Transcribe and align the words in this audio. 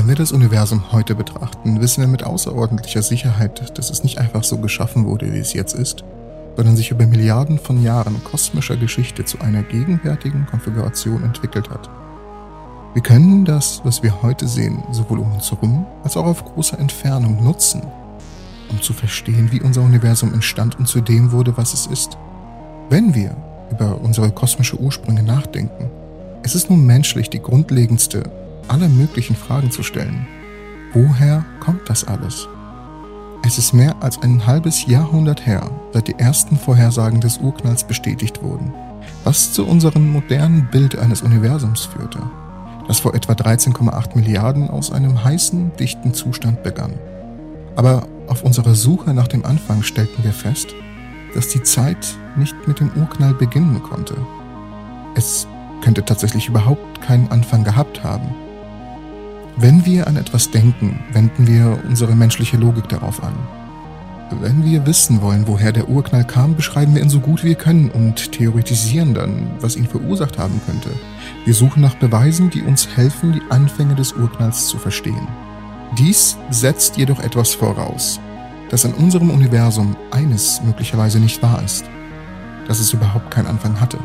Wenn 0.00 0.08
wir 0.08 0.14
das 0.14 0.32
Universum 0.32 0.92
heute 0.92 1.14
betrachten, 1.14 1.82
wissen 1.82 2.00
wir 2.00 2.08
mit 2.08 2.24
außerordentlicher 2.24 3.02
Sicherheit, 3.02 3.76
dass 3.76 3.90
es 3.90 4.02
nicht 4.02 4.16
einfach 4.16 4.44
so 4.44 4.56
geschaffen 4.56 5.04
wurde, 5.04 5.30
wie 5.30 5.38
es 5.38 5.52
jetzt 5.52 5.74
ist, 5.74 6.04
sondern 6.56 6.74
sich 6.74 6.90
über 6.90 7.06
Milliarden 7.06 7.58
von 7.58 7.82
Jahren 7.82 8.24
kosmischer 8.24 8.78
Geschichte 8.78 9.26
zu 9.26 9.42
einer 9.42 9.62
gegenwärtigen 9.62 10.46
Konfiguration 10.46 11.22
entwickelt 11.22 11.68
hat. 11.68 11.90
Wir 12.94 13.02
können 13.02 13.44
das, 13.44 13.82
was 13.84 14.02
wir 14.02 14.22
heute 14.22 14.48
sehen, 14.48 14.82
sowohl 14.90 15.18
um 15.18 15.34
uns 15.34 15.50
herum 15.50 15.84
als 16.02 16.16
auch 16.16 16.24
auf 16.24 16.46
großer 16.46 16.78
Entfernung 16.78 17.44
nutzen, 17.44 17.82
um 18.70 18.80
zu 18.80 18.94
verstehen, 18.94 19.52
wie 19.52 19.60
unser 19.60 19.82
Universum 19.82 20.32
entstand 20.32 20.78
und 20.78 20.88
zu 20.88 21.02
dem 21.02 21.30
wurde, 21.30 21.58
was 21.58 21.74
es 21.74 21.84
ist. 21.84 22.16
Wenn 22.88 23.14
wir 23.14 23.36
über 23.70 24.00
unsere 24.00 24.30
kosmische 24.30 24.80
Ursprünge 24.80 25.22
nachdenken, 25.22 25.90
es 26.42 26.54
ist 26.54 26.70
nun 26.70 26.86
menschlich, 26.86 27.28
die 27.28 27.42
grundlegendste 27.42 28.22
aller 28.70 28.88
möglichen 28.88 29.36
Fragen 29.36 29.70
zu 29.70 29.82
stellen. 29.82 30.26
Woher 30.92 31.44
kommt 31.60 31.88
das 31.88 32.04
alles? 32.04 32.48
Es 33.44 33.58
ist 33.58 33.72
mehr 33.72 33.96
als 34.00 34.20
ein 34.22 34.46
halbes 34.46 34.86
Jahrhundert 34.86 35.46
her, 35.46 35.70
seit 35.92 36.08
die 36.08 36.18
ersten 36.18 36.56
Vorhersagen 36.56 37.20
des 37.20 37.38
Urknalls 37.38 37.84
bestätigt 37.84 38.42
wurden, 38.42 38.72
was 39.24 39.52
zu 39.52 39.66
unserem 39.66 40.12
modernen 40.12 40.68
Bild 40.70 40.98
eines 40.98 41.22
Universums 41.22 41.86
führte 41.86 42.20
das 42.90 42.98
vor 42.98 43.14
etwa 43.14 43.34
13,8 43.34 44.16
Milliarden 44.16 44.68
aus 44.68 44.90
einem 44.90 45.22
heißen, 45.22 45.76
dichten 45.76 46.12
Zustand 46.12 46.64
begann. 46.64 46.94
Aber 47.76 48.08
auf 48.26 48.42
unserer 48.42 48.74
Suche 48.74 49.14
nach 49.14 49.28
dem 49.28 49.44
Anfang 49.44 49.84
stellten 49.84 50.24
wir 50.24 50.32
fest, 50.32 50.74
dass 51.32 51.46
die 51.46 51.62
Zeit 51.62 52.16
nicht 52.34 52.56
mit 52.66 52.80
dem 52.80 52.90
Urknall 52.96 53.32
beginnen 53.32 53.80
konnte. 53.80 54.16
Es 55.14 55.46
könnte 55.84 56.04
tatsächlich 56.04 56.48
überhaupt 56.48 57.00
keinen 57.00 57.28
Anfang 57.28 57.62
gehabt 57.62 58.02
haben. 58.02 58.34
Wenn 59.56 59.84
wir 59.84 60.06
an 60.06 60.16
etwas 60.16 60.50
denken, 60.50 61.00
wenden 61.12 61.46
wir 61.46 61.78
unsere 61.86 62.14
menschliche 62.14 62.56
Logik 62.56 62.88
darauf 62.88 63.22
an. 63.22 63.34
Wenn 64.40 64.64
wir 64.64 64.86
wissen 64.86 65.22
wollen, 65.22 65.48
woher 65.48 65.72
der 65.72 65.88
Urknall 65.88 66.24
kam, 66.24 66.54
beschreiben 66.54 66.94
wir 66.94 67.02
ihn 67.02 67.10
so 67.10 67.18
gut 67.18 67.42
wir 67.42 67.56
können 67.56 67.90
und 67.90 68.30
theoretisieren 68.30 69.12
dann, 69.12 69.50
was 69.60 69.74
ihn 69.74 69.88
verursacht 69.88 70.38
haben 70.38 70.60
könnte. 70.66 70.90
Wir 71.44 71.54
suchen 71.54 71.82
nach 71.82 71.96
Beweisen, 71.96 72.48
die 72.48 72.62
uns 72.62 72.96
helfen, 72.96 73.32
die 73.32 73.42
Anfänge 73.50 73.96
des 73.96 74.12
Urknalls 74.12 74.68
zu 74.68 74.78
verstehen. 74.78 75.26
Dies 75.98 76.36
setzt 76.50 76.96
jedoch 76.96 77.18
etwas 77.18 77.54
voraus, 77.54 78.20
dass 78.70 78.84
in 78.84 78.94
unserem 78.94 79.30
Universum 79.30 79.96
eines 80.12 80.62
möglicherweise 80.62 81.18
nicht 81.18 81.42
wahr 81.42 81.60
ist, 81.64 81.84
dass 82.68 82.78
es 82.78 82.92
überhaupt 82.92 83.32
keinen 83.32 83.48
Anfang 83.48 83.80
hatte. 83.80 83.98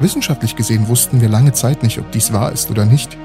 Wissenschaftlich 0.00 0.56
gesehen 0.56 0.88
wussten 0.88 1.20
wir 1.20 1.28
lange 1.28 1.52
Zeit 1.52 1.84
nicht, 1.84 2.00
ob 2.00 2.10
dies 2.10 2.32
wahr 2.32 2.50
ist 2.50 2.72
oder 2.72 2.84
nicht. 2.84 3.16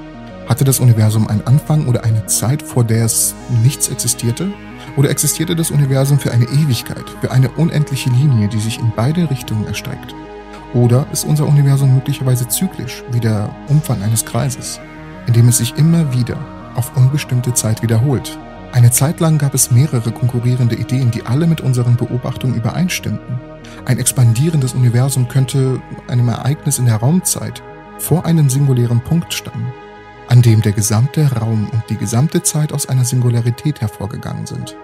Hatte 0.50 0.64
das 0.64 0.80
Universum 0.80 1.28
einen 1.28 1.46
Anfang 1.46 1.86
oder 1.86 2.02
eine 2.02 2.26
Zeit, 2.26 2.60
vor 2.60 2.82
der 2.82 3.04
es 3.04 3.36
nichts 3.62 3.86
existierte? 3.88 4.48
Oder 4.96 5.08
existierte 5.10 5.54
das 5.54 5.70
Universum 5.70 6.18
für 6.18 6.32
eine 6.32 6.46
Ewigkeit, 6.46 7.04
für 7.20 7.30
eine 7.30 7.50
unendliche 7.50 8.10
Linie, 8.10 8.48
die 8.48 8.58
sich 8.58 8.80
in 8.80 8.90
beide 8.96 9.30
Richtungen 9.30 9.64
erstreckt? 9.68 10.12
Oder 10.74 11.06
ist 11.12 11.24
unser 11.24 11.46
Universum 11.46 11.94
möglicherweise 11.94 12.48
zyklisch, 12.48 13.04
wie 13.12 13.20
der 13.20 13.54
Umfang 13.68 14.02
eines 14.02 14.24
Kreises, 14.24 14.80
in 15.28 15.34
dem 15.34 15.46
es 15.46 15.58
sich 15.58 15.76
immer 15.76 16.12
wieder 16.12 16.36
auf 16.74 16.96
unbestimmte 16.96 17.54
Zeit 17.54 17.80
wiederholt? 17.80 18.36
Eine 18.72 18.90
Zeit 18.90 19.20
lang 19.20 19.38
gab 19.38 19.54
es 19.54 19.70
mehrere 19.70 20.10
konkurrierende 20.10 20.74
Ideen, 20.74 21.12
die 21.12 21.26
alle 21.26 21.46
mit 21.46 21.60
unseren 21.60 21.94
Beobachtungen 21.94 22.56
übereinstimmten. 22.56 23.38
Ein 23.84 24.00
expandierendes 24.00 24.74
Universum 24.74 25.28
könnte 25.28 25.80
einem 26.08 26.28
Ereignis 26.28 26.80
in 26.80 26.86
der 26.86 26.96
Raumzeit 26.96 27.62
vor 27.98 28.26
einem 28.26 28.50
singulären 28.50 29.00
Punkt 29.00 29.32
stammen 29.32 29.72
an 30.30 30.42
dem 30.42 30.62
der 30.62 30.72
gesamte 30.72 31.28
Raum 31.32 31.68
und 31.72 31.82
die 31.90 31.96
gesamte 31.96 32.42
Zeit 32.44 32.72
aus 32.72 32.88
einer 32.88 33.04
Singularität 33.04 33.80
hervorgegangen 33.80 34.46
sind. 34.46 34.76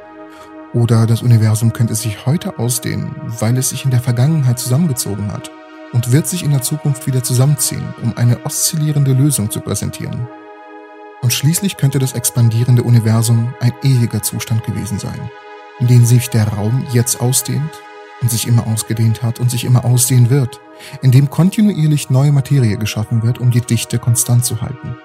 Oder 0.75 1.07
das 1.07 1.23
Universum 1.23 1.73
könnte 1.73 1.95
sich 1.95 2.27
heute 2.27 2.59
ausdehnen, 2.59 3.15
weil 3.39 3.57
es 3.57 3.69
sich 3.69 3.85
in 3.85 3.93
der 3.93 4.01
Vergangenheit 4.01 4.59
zusammengezogen 4.59 5.33
hat 5.33 5.53
und 5.93 6.11
wird 6.11 6.27
sich 6.27 6.43
in 6.43 6.51
der 6.51 6.63
Zukunft 6.63 7.07
wieder 7.07 7.23
zusammenziehen, 7.23 7.95
um 8.03 8.17
eine 8.17 8.45
oszillierende 8.45 9.13
Lösung 9.13 9.49
zu 9.49 9.61
präsentieren. 9.61 10.27
Und 11.23 11.33
schließlich 11.33 11.77
könnte 11.77 12.01
das 12.01 12.13
expandierende 12.13 12.83
Universum 12.83 13.55
ein 13.61 13.73
ewiger 13.85 14.23
Zustand 14.23 14.65
gewesen 14.65 14.99
sein, 14.99 15.31
in 15.79 15.87
dem 15.87 16.05
sich 16.05 16.29
der 16.29 16.49
Raum 16.49 16.85
jetzt 16.93 17.21
ausdehnt 17.21 17.71
und 18.21 18.33
sich 18.33 18.49
immer 18.49 18.67
ausgedehnt 18.67 19.23
hat 19.23 19.39
und 19.39 19.49
sich 19.49 19.65
immer 19.65 19.85
ausdehnen 19.85 20.29
wird, 20.29 20.61
in 21.03 21.13
dem 21.13 21.31
kontinuierlich 21.31 22.11
neue 22.11 22.33
Materie 22.33 22.79
geschaffen 22.79 23.23
wird, 23.23 23.39
um 23.39 23.53
die 23.53 23.61
Dichte 23.61 24.01
konstant 24.01 24.45
zu 24.45 24.61
halten. 24.61 24.97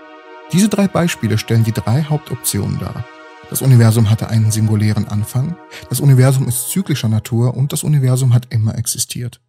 Diese 0.53 0.67
drei 0.67 0.87
Beispiele 0.87 1.37
stellen 1.37 1.63
die 1.63 1.71
drei 1.71 2.03
Hauptoptionen 2.03 2.77
dar. 2.77 3.05
Das 3.49 3.61
Universum 3.61 4.09
hatte 4.09 4.29
einen 4.29 4.51
singulären 4.51 5.07
Anfang, 5.07 5.55
das 5.89 6.01
Universum 6.01 6.47
ist 6.47 6.69
zyklischer 6.69 7.07
Natur 7.07 7.55
und 7.55 7.71
das 7.71 7.83
Universum 7.83 8.33
hat 8.33 8.47
immer 8.53 8.77
existiert. 8.77 9.41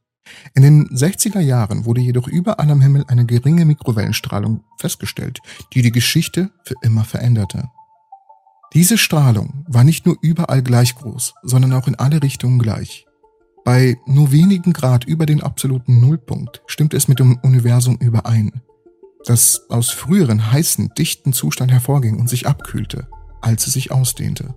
In 0.55 0.63
den 0.63 0.89
60er 0.89 1.41
Jahren 1.41 1.85
wurde 1.85 2.01
jedoch 2.01 2.29
überall 2.29 2.71
am 2.71 2.81
Himmel 2.81 3.05
eine 3.09 3.27
geringe 3.27 3.65
Mikrowellenstrahlung 3.65 4.63
festgestellt, 4.79 5.41
die 5.73 5.83
die 5.83 5.91
Geschichte 5.91 6.51
für 6.65 6.75
immer 6.83 7.05
veränderte. 7.05 7.69
Diese 8.73 8.97
Strahlung 8.97 9.65
war 9.69 9.83
nicht 9.83 10.07
nur 10.07 10.17
überall 10.23 10.63
gleich 10.63 10.95
groß, 10.95 11.35
sondern 11.43 11.73
auch 11.73 11.89
in 11.89 11.97
alle 11.97 12.23
Richtungen 12.23 12.61
gleich. 12.61 13.07
Bei 13.65 13.97
nur 14.07 14.31
wenigen 14.31 14.73
Grad 14.73 15.05
über 15.05 15.27
den 15.27 15.43
absoluten 15.43 16.01
Nullpunkt 16.01 16.63
stimmte 16.67 16.97
es 16.97 17.09
mit 17.09 17.19
dem 17.19 17.39
Universum 17.43 17.97
überein 17.97 18.63
das 19.27 19.71
aus 19.71 19.91
früheren 19.91 20.53
heißen, 20.53 20.91
dichten 20.99 21.33
Zustand 21.33 21.71
hervorging 21.71 22.19
und 22.19 22.29
sich 22.29 22.47
abkühlte, 22.47 23.07
als 23.41 23.67
es 23.67 23.75
sich 23.75 23.91
ausdehnte. 23.91 24.55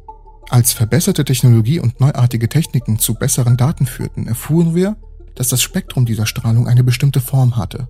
Als 0.49 0.73
verbesserte 0.73 1.25
Technologie 1.25 1.79
und 1.79 1.99
neuartige 1.99 2.49
Techniken 2.49 2.99
zu 2.99 3.15
besseren 3.15 3.57
Daten 3.57 3.85
führten, 3.85 4.27
erfuhren 4.27 4.75
wir, 4.75 4.95
dass 5.33 5.49
das 5.49 5.61
Spektrum 5.61 6.05
dieser 6.05 6.25
Strahlung 6.25 6.67
eine 6.67 6.83
bestimmte 6.83 7.19
Form 7.19 7.57
hatte. 7.57 7.87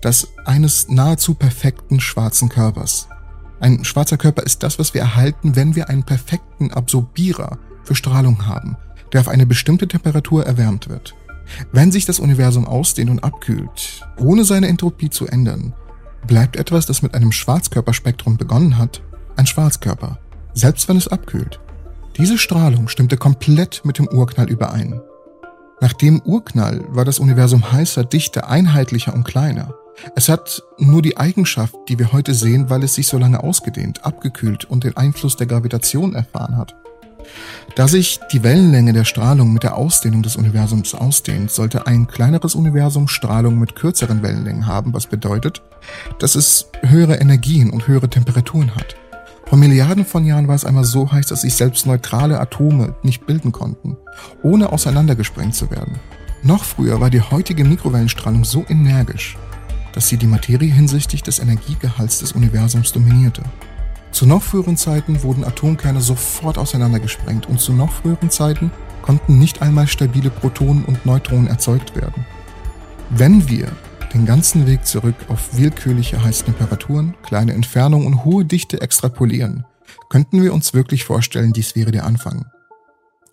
Das 0.00 0.28
eines 0.44 0.88
nahezu 0.88 1.34
perfekten 1.34 1.98
schwarzen 2.00 2.48
Körpers. 2.48 3.08
Ein 3.60 3.84
schwarzer 3.84 4.16
Körper 4.16 4.44
ist 4.44 4.62
das, 4.62 4.78
was 4.78 4.94
wir 4.94 5.00
erhalten, 5.00 5.56
wenn 5.56 5.74
wir 5.74 5.88
einen 5.88 6.04
perfekten 6.04 6.72
Absorbierer 6.72 7.58
für 7.82 7.96
Strahlung 7.96 8.46
haben, 8.46 8.76
der 9.12 9.22
auf 9.22 9.28
eine 9.28 9.46
bestimmte 9.46 9.88
Temperatur 9.88 10.46
erwärmt 10.46 10.88
wird. 10.88 11.14
Wenn 11.72 11.90
sich 11.90 12.04
das 12.04 12.20
Universum 12.20 12.66
ausdehnt 12.66 13.10
und 13.10 13.24
abkühlt, 13.24 14.06
ohne 14.18 14.44
seine 14.44 14.68
Entropie 14.68 15.10
zu 15.10 15.26
ändern, 15.26 15.74
bleibt 16.26 16.56
etwas, 16.56 16.86
das 16.86 17.02
mit 17.02 17.14
einem 17.14 17.32
Schwarzkörperspektrum 17.32 18.36
begonnen 18.36 18.78
hat, 18.78 19.02
ein 19.36 19.46
Schwarzkörper, 19.46 20.18
selbst 20.54 20.88
wenn 20.88 20.96
es 20.96 21.08
abkühlt. 21.08 21.60
Diese 22.16 22.38
Strahlung 22.38 22.88
stimmte 22.88 23.16
komplett 23.16 23.84
mit 23.84 23.98
dem 23.98 24.08
Urknall 24.08 24.50
überein. 24.50 25.00
Nach 25.80 25.92
dem 25.92 26.20
Urknall 26.22 26.84
war 26.88 27.04
das 27.04 27.20
Universum 27.20 27.70
heißer, 27.70 28.04
dichter, 28.04 28.48
einheitlicher 28.48 29.14
und 29.14 29.24
kleiner. 29.24 29.74
Es 30.16 30.28
hat 30.28 30.62
nur 30.78 31.02
die 31.02 31.16
Eigenschaft, 31.16 31.74
die 31.88 31.98
wir 31.98 32.12
heute 32.12 32.34
sehen, 32.34 32.70
weil 32.70 32.82
es 32.82 32.94
sich 32.94 33.06
so 33.06 33.18
lange 33.18 33.42
ausgedehnt, 33.42 34.04
abgekühlt 34.04 34.64
und 34.64 34.84
den 34.84 34.96
Einfluss 34.96 35.36
der 35.36 35.46
Gravitation 35.46 36.14
erfahren 36.14 36.56
hat. 36.56 36.74
Da 37.74 37.86
sich 37.86 38.18
die 38.32 38.42
Wellenlänge 38.42 38.92
der 38.92 39.04
Strahlung 39.04 39.52
mit 39.52 39.62
der 39.62 39.76
Ausdehnung 39.76 40.22
des 40.22 40.36
Universums 40.36 40.94
ausdehnt, 40.94 41.50
sollte 41.50 41.86
ein 41.86 42.08
kleineres 42.08 42.54
Universum 42.54 43.08
Strahlung 43.08 43.58
mit 43.58 43.76
kürzeren 43.76 44.22
Wellenlängen 44.22 44.66
haben, 44.66 44.92
was 44.92 45.06
bedeutet, 45.06 45.62
dass 46.18 46.34
es 46.34 46.70
höhere 46.82 47.16
Energien 47.16 47.70
und 47.70 47.86
höhere 47.86 48.10
Temperaturen 48.10 48.74
hat. 48.74 48.96
Vor 49.46 49.58
Milliarden 49.58 50.04
von 50.04 50.26
Jahren 50.26 50.48
war 50.48 50.56
es 50.56 50.64
einmal 50.64 50.84
so 50.84 51.10
heiß, 51.10 51.28
dass 51.28 51.42
sich 51.42 51.54
selbst 51.54 51.86
neutrale 51.86 52.38
Atome 52.38 52.94
nicht 53.02 53.26
bilden 53.26 53.50
konnten, 53.50 53.96
ohne 54.42 54.72
auseinandergesprengt 54.72 55.54
zu 55.54 55.70
werden. 55.70 55.98
Noch 56.42 56.64
früher 56.64 57.00
war 57.00 57.10
die 57.10 57.22
heutige 57.22 57.64
Mikrowellenstrahlung 57.64 58.44
so 58.44 58.64
energisch, 58.68 59.38
dass 59.92 60.08
sie 60.08 60.16
die 60.16 60.26
Materie 60.26 60.72
hinsichtlich 60.72 61.22
des 61.22 61.38
Energiegehalts 61.38 62.18
des 62.18 62.32
Universums 62.32 62.92
dominierte. 62.92 63.42
Zu 64.10 64.26
noch 64.26 64.42
früheren 64.42 64.76
Zeiten 64.76 65.22
wurden 65.22 65.44
Atomkerne 65.44 66.00
sofort 66.00 66.58
auseinandergesprengt 66.58 67.48
und 67.48 67.60
zu 67.60 67.72
noch 67.72 67.92
früheren 67.92 68.30
Zeiten 68.30 68.70
konnten 69.02 69.38
nicht 69.38 69.62
einmal 69.62 69.86
stabile 69.86 70.30
Protonen 70.30 70.84
und 70.84 71.06
Neutronen 71.06 71.46
erzeugt 71.46 71.94
werden. 71.96 72.26
Wenn 73.10 73.48
wir 73.48 73.70
den 74.12 74.26
ganzen 74.26 74.66
Weg 74.66 74.86
zurück 74.86 75.14
auf 75.28 75.56
willkürliche 75.56 76.22
Heißtemperaturen, 76.22 77.14
kleine 77.22 77.52
Entfernungen 77.52 78.06
und 78.06 78.24
hohe 78.24 78.44
Dichte 78.44 78.80
extrapolieren, 78.80 79.64
könnten 80.08 80.42
wir 80.42 80.52
uns 80.52 80.74
wirklich 80.74 81.04
vorstellen, 81.04 81.52
dies 81.52 81.76
wäre 81.76 81.90
der 81.90 82.04
Anfang. 82.04 82.46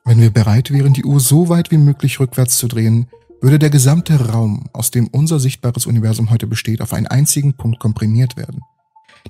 Wenn 0.04 0.20
wir 0.20 0.32
bereit 0.32 0.72
wären, 0.72 0.94
die 0.94 1.04
Uhr 1.04 1.20
so 1.20 1.50
weit 1.50 1.72
wie 1.72 1.78
möglich 1.78 2.20
rückwärts 2.20 2.58
zu 2.58 2.68
drehen, 2.68 3.08
würde 3.42 3.60
der 3.60 3.70
gesamte 3.70 4.30
Raum, 4.30 4.70
aus 4.74 4.92
dem 4.92 5.08
unser 5.08 5.40
sichtbares 5.40 5.86
Universum 5.86 6.30
heute 6.30 6.48
besteht, 6.48 6.82
auf 6.82 6.94
einen 6.94 7.08
einzigen 7.08 7.54
Punkt 7.54 7.80
komprimiert 7.80 8.38
werden. 8.38 8.62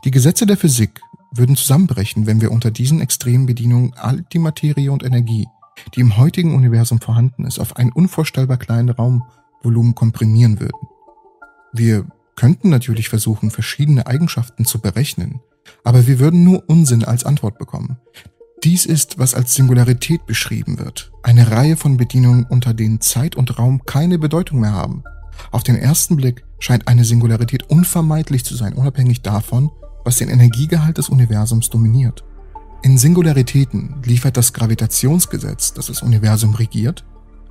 Die 0.04 0.12
Gesetze 0.12 0.46
der 0.46 0.58
Physik 0.58 1.02
würden 1.38 1.56
zusammenbrechen, 1.56 2.26
wenn 2.26 2.42
wir 2.42 2.52
unter 2.52 2.72
diesen 2.72 3.02
extremen 3.02 3.46
Bedienungen 3.46 3.94
all 3.96 4.24
die 4.34 4.40
Materie 4.40 4.92
und 4.92 5.04
Energie, 5.04 5.48
die 5.96 6.02
im 6.02 6.18
heutigen 6.18 6.56
Universum 6.56 7.02
vorhanden 7.02 7.46
ist, 7.46 7.60
auf 7.60 7.76
einen 7.76 7.92
unvorstellbar 7.92 8.58
kleinen 8.58 8.90
Raumvolumen 8.90 9.96
komprimieren 9.96 10.60
würden. 10.60 10.88
Wir 11.74 12.06
könnten 12.36 12.70
natürlich 12.70 13.10
versuchen, 13.10 13.52
verschiedene 13.52 14.08
Eigenschaften 14.08 14.66
zu 14.66 14.80
berechnen, 14.80 15.42
aber 15.84 16.08
wir 16.08 16.20
würden 16.20 16.44
nur 16.44 16.64
Unsinn 16.68 17.04
als 17.04 17.24
Antwort 17.24 17.58
bekommen. 17.58 17.98
Dies 18.64 18.86
ist, 18.86 19.20
was 19.20 19.36
als 19.36 19.54
Singularität 19.54 20.26
beschrieben 20.26 20.80
wird, 20.80 21.12
eine 21.24 21.52
Reihe 21.52 21.78
von 21.78 21.98
Bedienungen, 21.98 22.46
unter 22.46 22.74
denen 22.74 23.02
Zeit 23.02 23.36
und 23.36 23.60
Raum 23.60 23.86
keine 23.86 24.18
Bedeutung 24.18 24.60
mehr 24.60 24.72
haben. 24.72 25.04
Auf 25.52 25.64
den 25.64 25.76
ersten 25.76 26.16
Blick 26.16 26.46
scheint 26.60 26.88
eine 26.88 27.04
Singularität 27.04 27.70
unvermeidlich 27.70 28.44
zu 28.44 28.56
sein, 28.56 28.74
unabhängig 28.74 29.22
davon, 29.22 29.70
was 30.06 30.16
den 30.18 30.30
Energiegehalt 30.30 30.98
des 30.98 31.10
Universums 31.10 31.70
dominiert. 31.70 32.24
In 32.84 32.98
Singularitäten 32.98 33.96
liefert 34.06 34.38
das 34.38 34.54
Gravitationsgesetz, 34.54 35.74
das 35.74 35.88
das 35.88 36.02
Universum 36.02 36.54
regiert, 36.56 37.04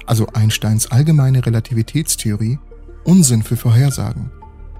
also 0.06 0.28
Einsteins 0.32 0.90
allgemeine 0.90 1.44
Relativitätstheorie, 1.44 2.58
Unsinn 3.04 3.42
für 3.42 3.56
Vorhersagen. 3.56 4.30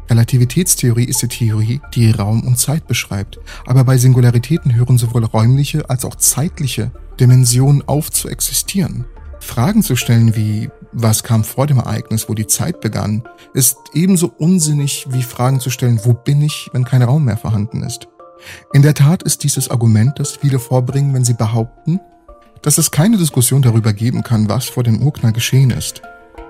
Relativitätstheorie 0.09 1.05
ist 1.05 1.23
die 1.23 1.29
Theorie, 1.29 1.81
die 1.95 2.11
Raum 2.11 2.43
und 2.47 2.59
Zeit 2.59 2.87
beschreibt, 2.87 3.39
aber 3.67 3.85
bei 3.85 3.97
Singularitäten 3.97 4.75
hören 4.75 4.99
sowohl 4.99 5.25
räumliche 5.25 5.91
als 5.91 6.05
auch 6.05 6.15
zeitliche 6.15 6.91
Dimensionen 7.19 7.83
auf 7.89 8.11
zu 8.11 8.29
existieren. 8.29 9.07
Fragen 9.41 9.83
zu 9.83 9.97
stellen 9.97 10.37
wie, 10.37 10.71
was 10.95 11.23
kam 11.23 11.45
vor 11.45 11.67
dem 11.67 11.79
Ereignis, 11.79 12.29
wo 12.29 12.35
die 12.35 12.47
Zeit 12.47 12.81
begann, 12.81 13.25
ist 13.53 13.77
ebenso 13.93 14.33
unsinnig 14.39 15.07
wie 15.11 15.23
Fragen 15.23 15.61
zu 15.61 15.69
stellen, 15.71 16.01
wo 16.05 16.15
bin 16.15 16.41
ich, 16.41 16.71
wenn 16.73 16.85
kein 16.85 17.03
Raum 17.03 17.25
mehr 17.25 17.37
vorhanden 17.37 17.83
ist. 17.83 18.09
In 18.73 18.83
der 18.83 18.95
Tat 18.95 19.23
ist 19.23 19.43
dieses 19.43 19.71
Argument, 19.71 20.19
das 20.19 20.37
viele 20.37 20.59
vorbringen, 20.59 21.13
wenn 21.13 21.25
sie 21.25 21.35
behaupten, 21.35 22.01
dass 22.63 22.79
es 22.79 22.91
keine 22.91 23.19
Diskussion 23.19 23.63
darüber 23.63 23.93
geben 23.93 24.23
kann, 24.23 24.49
was 24.49 24.67
vor 24.67 24.83
dem 24.83 25.03
Urknall 25.03 25.33
geschehen 25.33 25.71
ist. 25.71 26.03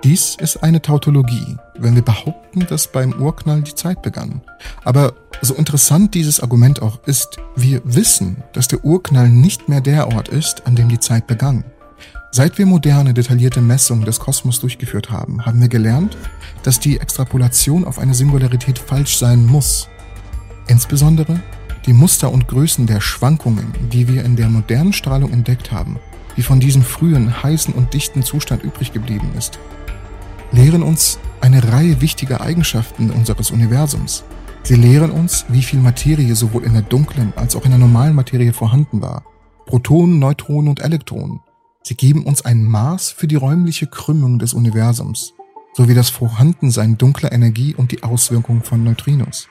Dies 0.04 0.36
ist 0.38 0.62
eine 0.62 0.82
Tautologie, 0.82 1.56
wenn 1.78 1.94
wir 1.94 2.02
behaupten, 2.02 2.66
dass 2.68 2.92
beim 2.92 3.14
Urknall 3.14 3.62
die 3.62 3.74
Zeit 3.74 4.02
begann. 4.02 4.42
Aber 4.84 5.14
so 5.40 5.54
interessant 5.54 6.14
dieses 6.14 6.40
Argument 6.40 6.82
auch 6.82 7.02
ist, 7.06 7.38
wir 7.56 7.80
wissen, 7.84 8.42
dass 8.52 8.68
der 8.68 8.84
Urknall 8.84 9.30
nicht 9.30 9.68
mehr 9.68 9.80
der 9.80 10.08
Ort 10.14 10.28
ist, 10.28 10.66
an 10.66 10.76
dem 10.76 10.90
die 10.90 11.00
Zeit 11.00 11.26
begann. 11.26 11.64
Seit 12.36 12.58
wir 12.58 12.66
moderne, 12.66 13.14
detaillierte 13.14 13.60
Messungen 13.60 14.04
des 14.04 14.18
Kosmos 14.18 14.58
durchgeführt 14.58 15.08
haben, 15.08 15.46
haben 15.46 15.60
wir 15.60 15.68
gelernt, 15.68 16.18
dass 16.64 16.80
die 16.80 16.98
Extrapolation 16.98 17.84
auf 17.84 18.00
eine 18.00 18.12
Singularität 18.12 18.76
falsch 18.76 19.18
sein 19.18 19.46
muss. 19.46 19.88
Insbesondere 20.66 21.40
die 21.86 21.92
Muster 21.92 22.32
und 22.32 22.48
Größen 22.48 22.88
der 22.88 23.00
Schwankungen, 23.00 23.72
die 23.92 24.08
wir 24.08 24.24
in 24.24 24.34
der 24.34 24.48
modernen 24.48 24.92
Strahlung 24.92 25.32
entdeckt 25.32 25.70
haben, 25.70 26.00
die 26.36 26.42
von 26.42 26.58
diesem 26.58 26.82
frühen, 26.82 27.40
heißen 27.40 27.72
und 27.72 27.94
dichten 27.94 28.24
Zustand 28.24 28.64
übrig 28.64 28.92
geblieben 28.92 29.30
ist, 29.38 29.60
lehren 30.50 30.82
uns 30.82 31.20
eine 31.40 31.62
Reihe 31.72 32.00
wichtiger 32.00 32.40
Eigenschaften 32.40 33.10
unseres 33.10 33.52
Universums. 33.52 34.24
Sie 34.64 34.74
lehren 34.74 35.12
uns, 35.12 35.44
wie 35.50 35.62
viel 35.62 35.78
Materie 35.78 36.34
sowohl 36.34 36.64
in 36.64 36.72
der 36.72 36.82
dunklen 36.82 37.32
als 37.36 37.54
auch 37.54 37.64
in 37.64 37.70
der 37.70 37.78
normalen 37.78 38.16
Materie 38.16 38.52
vorhanden 38.52 39.00
war. 39.02 39.22
Protonen, 39.66 40.18
Neutronen 40.18 40.68
und 40.68 40.80
Elektronen. 40.80 41.38
Sie 41.86 41.96
geben 41.96 42.24
uns 42.24 42.42
ein 42.42 42.64
Maß 42.64 43.10
für 43.10 43.26
die 43.28 43.36
räumliche 43.36 43.86
Krümmung 43.86 44.38
des 44.38 44.54
Universums, 44.54 45.34
sowie 45.74 45.92
das 45.92 46.08
Vorhandensein 46.08 46.96
dunkler 46.96 47.30
Energie 47.30 47.74
und 47.74 47.92
die 47.92 48.02
Auswirkungen 48.02 48.62
von 48.62 48.82
Neutrinos. 48.82 49.48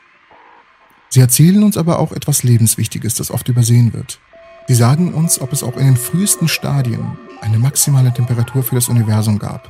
Sie 1.09 1.19
erzählen 1.19 1.61
uns 1.61 1.77
aber 1.77 1.99
auch 1.99 2.11
etwas 2.11 2.41
Lebenswichtiges, 2.41 3.13
das 3.13 3.29
oft 3.29 3.49
übersehen 3.49 3.93
wird. 3.93 4.19
Sie 4.67 4.73
sagen 4.73 5.13
uns, 5.13 5.39
ob 5.41 5.53
es 5.53 5.61
auch 5.61 5.77
in 5.77 5.85
den 5.85 5.95
frühesten 5.95 6.47
Stadien 6.47 7.19
eine 7.41 7.59
maximale 7.59 8.11
Temperatur 8.11 8.63
für 8.63 8.75
das 8.75 8.89
Universum 8.89 9.37
gab. 9.37 9.69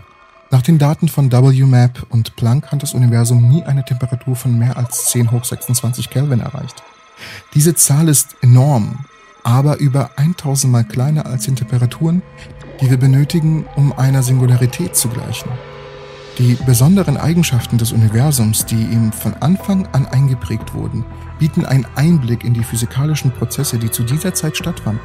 Nach 0.50 0.62
den 0.62 0.78
Daten 0.78 1.10
von 1.10 1.34
WMAP 1.34 2.06
und 2.12 2.38
Planck 2.38 2.72
hat 2.72 2.82
das 2.82 2.94
Universum 2.94 3.50
nie 3.50 3.64
eine 3.64 3.84
Temperatur 3.84 4.38
von 4.38 4.58
mehr 4.58 4.78
als 4.78 5.10
10 5.10 5.32
hoch 5.32 5.44
26 5.44 6.10
Kelvin 6.10 6.40
erreicht. 6.40 6.82
Diese 7.56 7.76
Zahl 7.76 8.08
ist 8.08 8.38
enorm, 8.42 9.04
aber 9.44 9.80
über 9.80 10.12
1000 10.18 10.72
mal 10.72 10.84
kleiner 10.84 11.26
als 11.26 11.46
die 11.46 11.56
Temperaturen, 11.56 12.22
die 12.82 12.90
wir 12.90 12.98
benötigen, 12.98 13.66
um 13.76 13.94
einer 13.94 14.24
Singularität 14.24 14.96
zu 14.96 15.10
gleichen. 15.10 15.50
Die 16.40 16.58
besonderen 16.66 17.18
Eigenschaften 17.18 17.78
des 17.78 17.92
Universums, 17.92 18.66
die 18.66 18.82
ihm 18.82 19.12
von 19.12 19.36
Anfang 19.36 19.88
an 19.92 20.08
eingeprägt 20.08 20.74
wurden, 20.74 21.06
bieten 21.38 21.66
einen 21.66 21.86
Einblick 21.96 22.44
in 22.44 22.56
die 22.56 22.64
physikalischen 22.64 23.32
Prozesse, 23.32 23.78
die 23.78 23.92
zu 23.92 24.04
dieser 24.04 24.34
Zeit 24.34 24.58
stattfanden. 24.58 25.02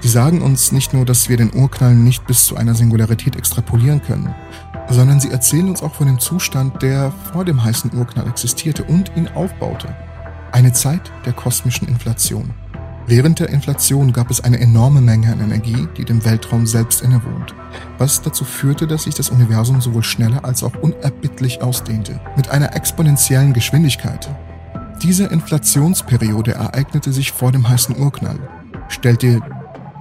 Sie 0.00 0.08
sagen 0.08 0.40
uns 0.40 0.72
nicht 0.72 0.94
nur, 0.94 1.04
dass 1.04 1.28
wir 1.28 1.36
den 1.36 1.52
Urknall 1.52 1.94
nicht 1.94 2.26
bis 2.26 2.44
zu 2.44 2.56
einer 2.56 2.74
Singularität 2.74 3.36
extrapolieren 3.36 4.00
können, 4.00 4.34
sondern 4.88 5.20
sie 5.20 5.30
erzählen 5.30 5.68
uns 5.68 5.82
auch 5.82 5.94
von 5.94 6.06
dem 6.06 6.18
Zustand, 6.18 6.80
der 6.82 7.12
vor 7.32 7.44
dem 7.44 7.62
heißen 7.62 7.92
Urknall 7.92 8.28
existierte 8.28 8.84
und 8.84 9.10
ihn 9.16 9.28
aufbaute. 9.28 9.94
Eine 10.52 10.72
Zeit 10.72 11.12
der 11.26 11.34
kosmischen 11.34 11.88
Inflation. 11.88 12.54
Während 13.08 13.40
der 13.40 13.48
Inflation 13.48 14.12
gab 14.12 14.30
es 14.30 14.44
eine 14.44 14.60
enorme 14.60 15.00
Menge 15.00 15.32
an 15.32 15.40
Energie, 15.40 15.88
die 15.96 16.04
dem 16.04 16.26
Weltraum 16.26 16.66
selbst 16.66 17.00
innewohnt, 17.00 17.54
was 17.96 18.20
dazu 18.20 18.44
führte, 18.44 18.86
dass 18.86 19.04
sich 19.04 19.14
das 19.14 19.30
Universum 19.30 19.80
sowohl 19.80 20.02
schneller 20.02 20.44
als 20.44 20.62
auch 20.62 20.74
unerbittlich 20.82 21.62
ausdehnte, 21.62 22.20
mit 22.36 22.50
einer 22.50 22.76
exponentiellen 22.76 23.54
Geschwindigkeit. 23.54 24.28
Diese 25.02 25.24
Inflationsperiode 25.24 26.52
ereignete 26.52 27.10
sich 27.14 27.32
vor 27.32 27.50
dem 27.50 27.66
heißen 27.66 27.96
Urknall, 27.96 28.38
stellte 28.88 29.40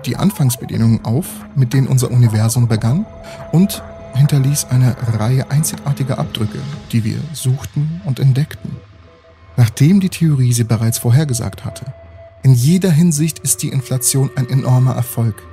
die 0.06 0.18
Anfangsbedingungen 0.18 1.06
auf, 1.06 1.28
mit 1.56 1.72
denen 1.72 1.88
unser 1.88 2.12
Universum 2.12 2.68
begann 2.68 3.06
und 3.54 3.84
hinterließ 4.16 4.66
eine 4.66 4.98
Reihe 5.18 5.50
einzigartiger 5.50 6.20
Abdrücke, 6.20 6.60
die 6.92 7.06
wir 7.06 7.20
suchten 7.32 8.02
und 8.04 8.20
entdeckten. 8.20 8.76
Nachdem 9.56 10.02
die 10.02 10.10
Theorie 10.10 10.52
sie 10.52 10.66
bereits 10.66 10.98
vorhergesagt 10.98 11.64
hatte. 11.64 11.86
In 12.44 12.54
jeder 12.54 12.92
Hinsicht 12.92 13.40
ist 13.40 13.64
die 13.64 13.70
Inflation 13.70 14.30
ein 14.36 14.50
enormer 14.50 14.94
Erfolg. 14.94 15.44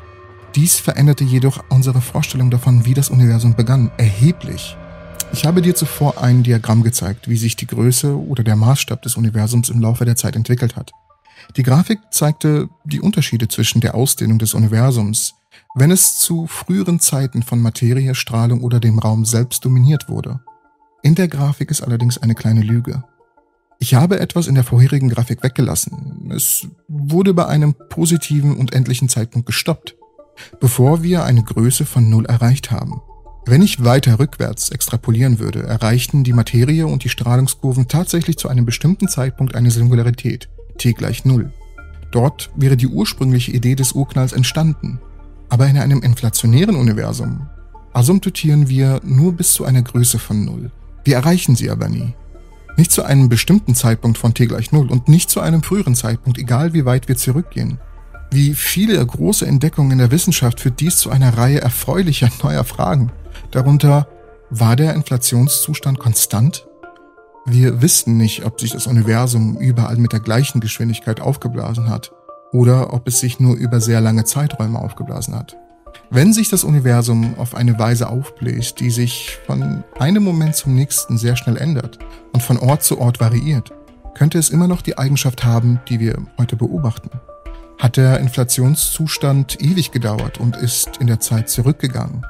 Dies 0.54 0.76
veränderte 0.78 1.24
jedoch 1.24 1.64
unsere 1.68 2.00
Vorstellung 2.00 2.50
davon, 2.50 2.84
wie 2.84 2.94
das 2.94 3.10
Universum 3.10 3.54
begann, 3.54 3.90
erheblich. 3.96 4.76
Ich 5.32 5.44
habe 5.44 5.62
dir 5.62 5.74
zuvor 5.74 6.22
ein 6.22 6.44
Diagramm 6.44 6.84
gezeigt, 6.84 7.28
wie 7.28 7.36
sich 7.36 7.56
die 7.56 7.66
Größe 7.66 8.16
oder 8.16 8.44
der 8.44 8.54
Maßstab 8.54 9.02
des 9.02 9.16
Universums 9.16 9.68
im 9.68 9.80
Laufe 9.80 10.04
der 10.04 10.14
Zeit 10.14 10.36
entwickelt 10.36 10.76
hat. 10.76 10.92
Die 11.56 11.64
Grafik 11.64 11.98
zeigte 12.10 12.68
die 12.84 13.00
Unterschiede 13.00 13.48
zwischen 13.48 13.80
der 13.80 13.96
Ausdehnung 13.96 14.38
des 14.38 14.54
Universums, 14.54 15.34
wenn 15.74 15.90
es 15.90 16.18
zu 16.18 16.46
früheren 16.46 17.00
Zeiten 17.00 17.42
von 17.42 17.60
Materie, 17.60 18.14
Strahlung 18.14 18.62
oder 18.62 18.78
dem 18.78 18.98
Raum 18.98 19.24
selbst 19.24 19.64
dominiert 19.64 20.08
wurde. 20.08 20.40
In 21.02 21.16
der 21.16 21.28
Grafik 21.28 21.70
ist 21.70 21.82
allerdings 21.82 22.18
eine 22.18 22.34
kleine 22.34 22.62
Lüge. 22.62 23.02
Ich 23.84 23.92
habe 23.92 24.18
etwas 24.18 24.46
in 24.46 24.54
der 24.54 24.64
vorherigen 24.64 25.10
Grafik 25.10 25.42
weggelassen. 25.42 26.30
Es 26.34 26.68
wurde 26.88 27.34
bei 27.34 27.44
einem 27.44 27.74
positiven 27.90 28.56
und 28.56 28.72
endlichen 28.72 29.10
Zeitpunkt 29.10 29.46
gestoppt, 29.46 29.94
bevor 30.58 31.02
wir 31.02 31.24
eine 31.24 31.42
Größe 31.42 31.84
von 31.84 32.08
Null 32.08 32.24
erreicht 32.24 32.70
haben. 32.70 33.02
Wenn 33.44 33.60
ich 33.60 33.84
weiter 33.84 34.18
rückwärts 34.18 34.70
extrapolieren 34.70 35.38
würde, 35.38 35.64
erreichten 35.64 36.24
die 36.24 36.32
Materie 36.32 36.86
und 36.86 37.04
die 37.04 37.10
Strahlungskurven 37.10 37.86
tatsächlich 37.86 38.38
zu 38.38 38.48
einem 38.48 38.64
bestimmten 38.64 39.06
Zeitpunkt 39.06 39.54
eine 39.54 39.70
Singularität, 39.70 40.48
t 40.78 40.94
gleich 40.94 41.26
Null. 41.26 41.52
Dort 42.10 42.50
wäre 42.56 42.78
die 42.78 42.88
ursprüngliche 42.88 43.52
Idee 43.52 43.74
des 43.74 43.92
Urknalls 43.92 44.32
entstanden. 44.32 44.98
Aber 45.50 45.66
in 45.66 45.76
einem 45.76 46.00
inflationären 46.00 46.76
Universum 46.76 47.50
asymptotieren 47.92 48.66
wir 48.70 49.02
nur 49.04 49.34
bis 49.34 49.52
zu 49.52 49.66
einer 49.66 49.82
Größe 49.82 50.18
von 50.18 50.42
Null. 50.42 50.70
Wir 51.04 51.16
erreichen 51.16 51.54
sie 51.54 51.68
aber 51.68 51.90
nie. 51.90 52.14
Nicht 52.76 52.92
zu 52.92 53.04
einem 53.04 53.28
bestimmten 53.28 53.74
Zeitpunkt 53.74 54.18
von 54.18 54.34
t 54.34 54.46
gleich 54.46 54.72
Null 54.72 54.90
und 54.90 55.08
nicht 55.08 55.30
zu 55.30 55.40
einem 55.40 55.62
früheren 55.62 55.94
Zeitpunkt, 55.94 56.38
egal 56.38 56.74
wie 56.74 56.84
weit 56.84 57.08
wir 57.08 57.16
zurückgehen. 57.16 57.78
Wie 58.30 58.54
viele 58.54 59.04
große 59.04 59.46
Entdeckungen 59.46 59.92
in 59.92 59.98
der 59.98 60.10
Wissenschaft 60.10 60.60
führt 60.60 60.80
dies 60.80 60.96
zu 60.96 61.10
einer 61.10 61.38
Reihe 61.38 61.60
erfreulicher 61.60 62.30
neuer 62.42 62.64
Fragen. 62.64 63.12
Darunter, 63.52 64.08
war 64.50 64.76
der 64.76 64.94
Inflationszustand 64.94 65.98
konstant? 65.98 66.66
Wir 67.46 67.82
wissen 67.82 68.16
nicht, 68.16 68.44
ob 68.44 68.60
sich 68.60 68.72
das 68.72 68.86
Universum 68.86 69.56
überall 69.58 69.96
mit 69.96 70.12
der 70.12 70.20
gleichen 70.20 70.60
Geschwindigkeit 70.60 71.20
aufgeblasen 71.20 71.88
hat 71.88 72.12
oder 72.52 72.92
ob 72.92 73.06
es 73.06 73.20
sich 73.20 73.38
nur 73.38 73.56
über 73.56 73.80
sehr 73.80 74.00
lange 74.00 74.24
Zeiträume 74.24 74.78
aufgeblasen 74.78 75.34
hat. 75.34 75.56
Wenn 76.10 76.32
sich 76.32 76.48
das 76.48 76.64
Universum 76.64 77.34
auf 77.38 77.54
eine 77.54 77.78
Weise 77.78 78.08
aufbläst, 78.08 78.80
die 78.80 78.90
sich 78.90 79.38
von 79.46 79.82
einem 79.98 80.22
Moment 80.22 80.54
zum 80.54 80.74
nächsten 80.74 81.18
sehr 81.18 81.36
schnell 81.36 81.56
ändert 81.56 81.98
und 82.32 82.42
von 82.42 82.58
Ort 82.58 82.82
zu 82.82 83.00
Ort 83.00 83.20
variiert, 83.20 83.72
könnte 84.14 84.38
es 84.38 84.50
immer 84.50 84.68
noch 84.68 84.82
die 84.82 84.96
Eigenschaft 84.96 85.44
haben, 85.44 85.80
die 85.88 85.98
wir 86.00 86.16
heute 86.38 86.56
beobachten. 86.56 87.10
Hat 87.78 87.96
der 87.96 88.20
Inflationszustand 88.20 89.60
ewig 89.60 89.90
gedauert 89.90 90.38
und 90.38 90.56
ist 90.56 90.98
in 90.98 91.06
der 91.06 91.20
Zeit 91.20 91.48
zurückgegangen? 91.48 92.24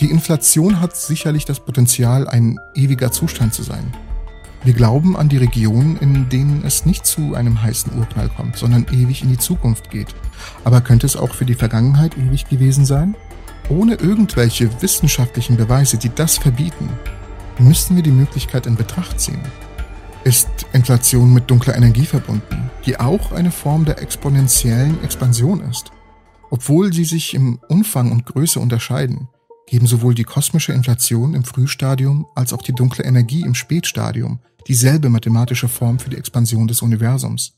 Die 0.00 0.10
Inflation 0.10 0.80
hat 0.80 0.96
sicherlich 0.96 1.44
das 1.44 1.60
Potenzial, 1.60 2.28
ein 2.28 2.58
ewiger 2.74 3.10
Zustand 3.10 3.54
zu 3.54 3.62
sein. 3.62 3.92
Wir 4.64 4.72
glauben 4.72 5.14
an 5.14 5.28
die 5.28 5.36
Regionen, 5.36 5.98
in 5.98 6.30
denen 6.30 6.64
es 6.64 6.86
nicht 6.86 7.04
zu 7.04 7.34
einem 7.34 7.62
heißen 7.62 7.98
Urknall 7.98 8.30
kommt, 8.30 8.56
sondern 8.56 8.86
ewig 8.90 9.22
in 9.22 9.28
die 9.28 9.36
Zukunft 9.36 9.90
geht. 9.90 10.14
Aber 10.64 10.80
könnte 10.80 11.04
es 11.04 11.16
auch 11.16 11.34
für 11.34 11.44
die 11.44 11.54
Vergangenheit 11.54 12.16
ewig 12.16 12.48
gewesen 12.48 12.86
sein? 12.86 13.14
Ohne 13.68 13.96
irgendwelche 13.96 14.70
wissenschaftlichen 14.80 15.58
Beweise, 15.58 15.98
die 15.98 16.08
das 16.08 16.38
verbieten, 16.38 16.88
müssten 17.58 17.94
wir 17.94 18.02
die 18.02 18.10
Möglichkeit 18.10 18.66
in 18.66 18.74
Betracht 18.74 19.20
ziehen. 19.20 19.40
Ist 20.24 20.48
Inflation 20.72 21.34
mit 21.34 21.50
dunkler 21.50 21.76
Energie 21.76 22.06
verbunden, 22.06 22.70
die 22.86 22.98
auch 22.98 23.32
eine 23.32 23.50
Form 23.50 23.84
der 23.84 24.00
exponentiellen 24.00 25.04
Expansion 25.04 25.60
ist. 25.60 25.92
Obwohl 26.50 26.90
sie 26.90 27.04
sich 27.04 27.34
im 27.34 27.58
Umfang 27.68 28.10
und 28.12 28.24
Größe 28.24 28.58
unterscheiden, 28.60 29.28
geben 29.66 29.86
sowohl 29.86 30.14
die 30.14 30.24
kosmische 30.24 30.72
Inflation 30.72 31.34
im 31.34 31.44
Frühstadium 31.44 32.26
als 32.34 32.54
auch 32.54 32.62
die 32.62 32.72
dunkle 32.72 33.04
Energie 33.04 33.42
im 33.42 33.54
Spätstadium 33.54 34.38
dieselbe 34.66 35.08
mathematische 35.08 35.68
Form 35.68 35.98
für 35.98 36.10
die 36.10 36.16
Expansion 36.16 36.66
des 36.66 36.82
Universums. 36.82 37.54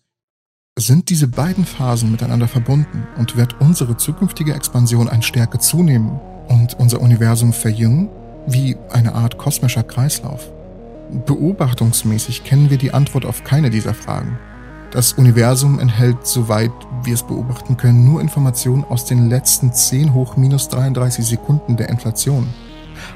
Sind 0.79 1.09
diese 1.09 1.29
beiden 1.29 1.65
Phasen 1.65 2.11
miteinander 2.11 2.49
verbunden 2.49 3.07
und 3.17 3.37
wird 3.37 3.61
unsere 3.61 3.97
zukünftige 3.97 4.55
Expansion 4.55 5.09
an 5.09 5.23
Stärke 5.23 5.59
zunehmen 5.59 6.21
und 6.49 6.79
unser 6.79 7.01
Universum 7.01 7.53
verjüngen, 7.53 8.11
wie 8.47 8.77
eine 8.91 9.15
Art 9.15 9.39
kosmischer 9.39 9.83
Kreislauf? 9.83 10.51
Beobachtungsmäßig 11.27 12.45
kennen 12.45 12.69
wir 12.69 12.79
die 12.79 12.93
Antwort 12.93 13.25
auf 13.25 13.43
keine 13.45 13.71
dieser 13.71 13.95
Fragen. 13.95 14.39
Das 14.91 15.15
Universum 15.15 15.79
enthält, 15.79 16.27
soweit 16.27 16.71
wir 17.05 17.15
es 17.15 17.23
beobachten 17.23 17.77
können, 17.77 18.05
nur 18.05 18.21
Informationen 18.21 18.85
aus 18.85 19.05
den 19.05 19.29
letzten 19.29 19.73
10 19.73 20.15
hoch 20.15 20.37
minus 20.37 20.69
33 20.69 21.25
Sekunden 21.25 21.77
der 21.77 21.89
Inflation. 21.89 22.47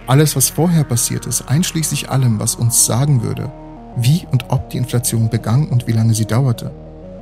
Alles, 0.06 0.36
was 0.36 0.50
vorher 0.50 0.84
passiert 0.84 1.26
ist, 1.26 1.48
einschließlich 1.48 2.10
allem, 2.10 2.38
was 2.38 2.54
uns 2.54 2.86
sagen 2.86 3.22
würde, 3.22 3.50
wie 3.96 4.26
und 4.30 4.46
ob 4.48 4.70
die 4.70 4.78
Inflation 4.78 5.28
begann 5.28 5.68
und 5.68 5.86
wie 5.86 5.92
lange 5.92 6.14
sie 6.14 6.26
dauerte, 6.26 6.70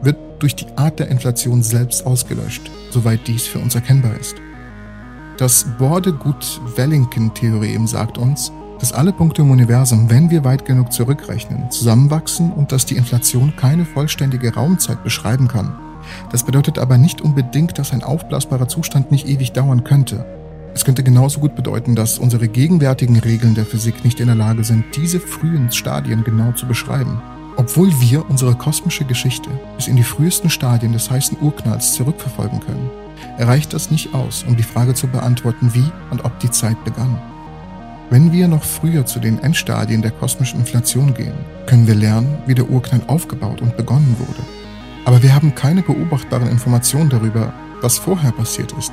wird 0.02 0.16
durch 0.38 0.54
die 0.54 0.66
Art 0.76 0.98
der 0.98 1.08
Inflation 1.08 1.62
selbst 1.62 2.06
ausgelöscht, 2.06 2.70
soweit 2.90 3.26
dies 3.26 3.46
für 3.46 3.58
uns 3.58 3.74
erkennbar 3.74 4.12
ist. 4.18 4.36
Das 5.38 5.66
Borde-Gut-Wellington-Theorem 5.78 7.86
sagt 7.86 8.18
uns, 8.18 8.52
dass 8.80 8.92
alle 8.92 9.12
Punkte 9.12 9.42
im 9.42 9.50
Universum, 9.50 10.10
wenn 10.10 10.30
wir 10.30 10.44
weit 10.44 10.64
genug 10.64 10.92
zurückrechnen, 10.92 11.70
zusammenwachsen 11.70 12.52
und 12.52 12.72
dass 12.72 12.86
die 12.86 12.96
Inflation 12.96 13.54
keine 13.56 13.84
vollständige 13.84 14.54
Raumzeit 14.54 15.02
beschreiben 15.02 15.48
kann. 15.48 15.76
Das 16.30 16.44
bedeutet 16.44 16.78
aber 16.78 16.98
nicht 16.98 17.20
unbedingt, 17.20 17.78
dass 17.78 17.92
ein 17.92 18.02
aufblasbarer 18.02 18.68
Zustand 18.68 19.10
nicht 19.10 19.28
ewig 19.28 19.52
dauern 19.52 19.84
könnte. 19.84 20.24
Es 20.74 20.84
könnte 20.84 21.02
genauso 21.02 21.40
gut 21.40 21.54
bedeuten, 21.54 21.94
dass 21.94 22.18
unsere 22.18 22.48
gegenwärtigen 22.48 23.18
Regeln 23.18 23.54
der 23.54 23.66
Physik 23.66 24.04
nicht 24.04 24.20
in 24.20 24.26
der 24.26 24.36
Lage 24.36 24.64
sind, 24.64 24.84
diese 24.96 25.20
frühen 25.20 25.70
Stadien 25.72 26.24
genau 26.24 26.52
zu 26.52 26.66
beschreiben. 26.66 27.20
Obwohl 27.56 27.90
wir 28.00 28.28
unsere 28.30 28.54
kosmische 28.54 29.04
Geschichte 29.04 29.50
bis 29.76 29.88
in 29.88 29.96
die 29.96 30.04
frühesten 30.04 30.48
Stadien 30.48 30.92
des 30.92 31.10
heißen 31.10 31.38
Urknalls 31.40 31.94
zurückverfolgen 31.94 32.60
können, 32.60 32.90
erreicht 33.36 33.72
das 33.72 33.90
nicht 33.90 34.14
aus, 34.14 34.44
um 34.46 34.56
die 34.56 34.62
Frage 34.62 34.94
zu 34.94 35.08
beantworten, 35.08 35.74
wie 35.74 35.90
und 36.10 36.24
ob 36.24 36.38
die 36.38 36.50
Zeit 36.50 36.82
begann. 36.84 37.20
Wenn 38.10 38.32
wir 38.32 38.48
noch 38.48 38.62
früher 38.62 39.04
zu 39.04 39.18
den 39.18 39.38
Endstadien 39.40 40.02
der 40.02 40.12
kosmischen 40.12 40.60
Inflation 40.60 41.12
gehen, 41.14 41.34
können 41.66 41.86
wir 41.86 41.94
lernen, 41.94 42.38
wie 42.46 42.54
der 42.54 42.70
Urknall 42.70 43.02
aufgebaut 43.06 43.60
und 43.60 43.76
begonnen 43.76 44.16
wurde. 44.18 44.46
Aber 45.04 45.22
wir 45.22 45.34
haben 45.34 45.54
keine 45.54 45.82
beobachtbaren 45.82 46.48
Informationen 46.48 47.10
darüber, 47.10 47.52
was 47.82 47.98
vorher 47.98 48.32
passiert 48.32 48.72
ist. 48.78 48.92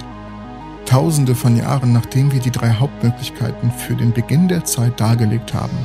Tausende 0.86 1.36
von 1.36 1.58
Jahren 1.58 1.94
nachdem 1.94 2.32
wir 2.32 2.40
die 2.40 2.52
drei 2.52 2.70
Hauptmöglichkeiten 2.72 3.72
für 3.72 3.96
den 3.96 4.14
Beginn 4.14 4.48
der 4.48 4.64
Zeit 4.66 5.00
dargelegt 5.00 5.54
haben, 5.54 5.78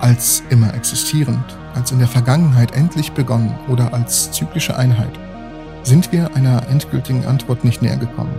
als 0.00 0.42
immer 0.50 0.74
existierend, 0.74 1.44
als 1.74 1.92
in 1.92 1.98
der 1.98 2.08
Vergangenheit 2.08 2.72
endlich 2.72 3.12
begonnen 3.12 3.54
oder 3.68 3.94
als 3.94 4.32
zyklische 4.32 4.76
Einheit, 4.76 5.18
sind 5.82 6.12
wir 6.12 6.34
einer 6.34 6.68
endgültigen 6.68 7.24
Antwort 7.26 7.64
nicht 7.64 7.80
näher 7.80 7.96
gekommen. 7.96 8.34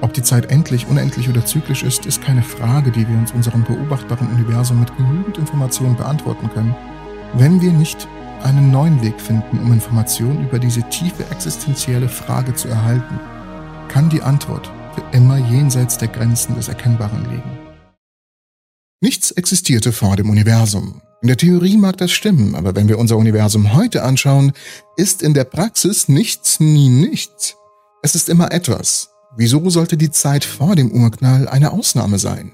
Ob 0.00 0.12
die 0.12 0.22
Zeit 0.22 0.50
endlich, 0.50 0.88
unendlich 0.88 1.28
oder 1.28 1.44
zyklisch 1.44 1.84
ist, 1.84 2.06
ist 2.06 2.22
keine 2.22 2.42
Frage, 2.42 2.90
die 2.90 3.08
wir 3.08 3.16
uns 3.16 3.32
unserem 3.32 3.62
beobachtbaren 3.62 4.28
Universum 4.28 4.80
mit 4.80 4.96
genügend 4.96 5.38
Informationen 5.38 5.96
beantworten 5.96 6.50
können, 6.52 6.74
wenn 7.34 7.60
wir 7.60 7.72
nicht 7.72 8.08
einen 8.42 8.72
neuen 8.72 9.00
Weg 9.00 9.20
finden, 9.20 9.60
um 9.60 9.72
Informationen 9.72 10.44
über 10.44 10.58
diese 10.58 10.82
tiefe 10.88 11.24
existenzielle 11.30 12.08
Frage 12.08 12.54
zu 12.54 12.68
erhalten, 12.68 13.20
kann 13.88 14.08
die 14.08 14.22
Antwort 14.22 14.72
immer 15.12 15.38
jenseits 15.38 15.98
der 15.98 16.08
Grenzen 16.08 16.54
des 16.54 16.68
Erkennbaren 16.68 17.24
liegen. 17.30 17.58
Nichts 19.00 19.30
existierte 19.30 19.92
vor 19.92 20.16
dem 20.16 20.30
Universum. 20.30 21.00
In 21.22 21.28
der 21.28 21.36
Theorie 21.36 21.76
mag 21.76 21.96
das 21.96 22.10
stimmen, 22.10 22.54
aber 22.54 22.74
wenn 22.74 22.88
wir 22.88 22.98
unser 22.98 23.16
Universum 23.16 23.74
heute 23.74 24.02
anschauen, 24.02 24.52
ist 24.96 25.22
in 25.22 25.34
der 25.34 25.44
Praxis 25.44 26.08
nichts 26.08 26.60
nie 26.60 26.88
nichts. 26.88 27.56
Es 28.02 28.14
ist 28.14 28.28
immer 28.28 28.52
etwas, 28.52 29.12
Wieso 29.34 29.70
sollte 29.70 29.96
die 29.96 30.10
Zeit 30.10 30.44
vor 30.44 30.76
dem 30.76 30.90
Urknall 30.90 31.48
eine 31.48 31.72
Ausnahme 31.72 32.18
sein? 32.18 32.52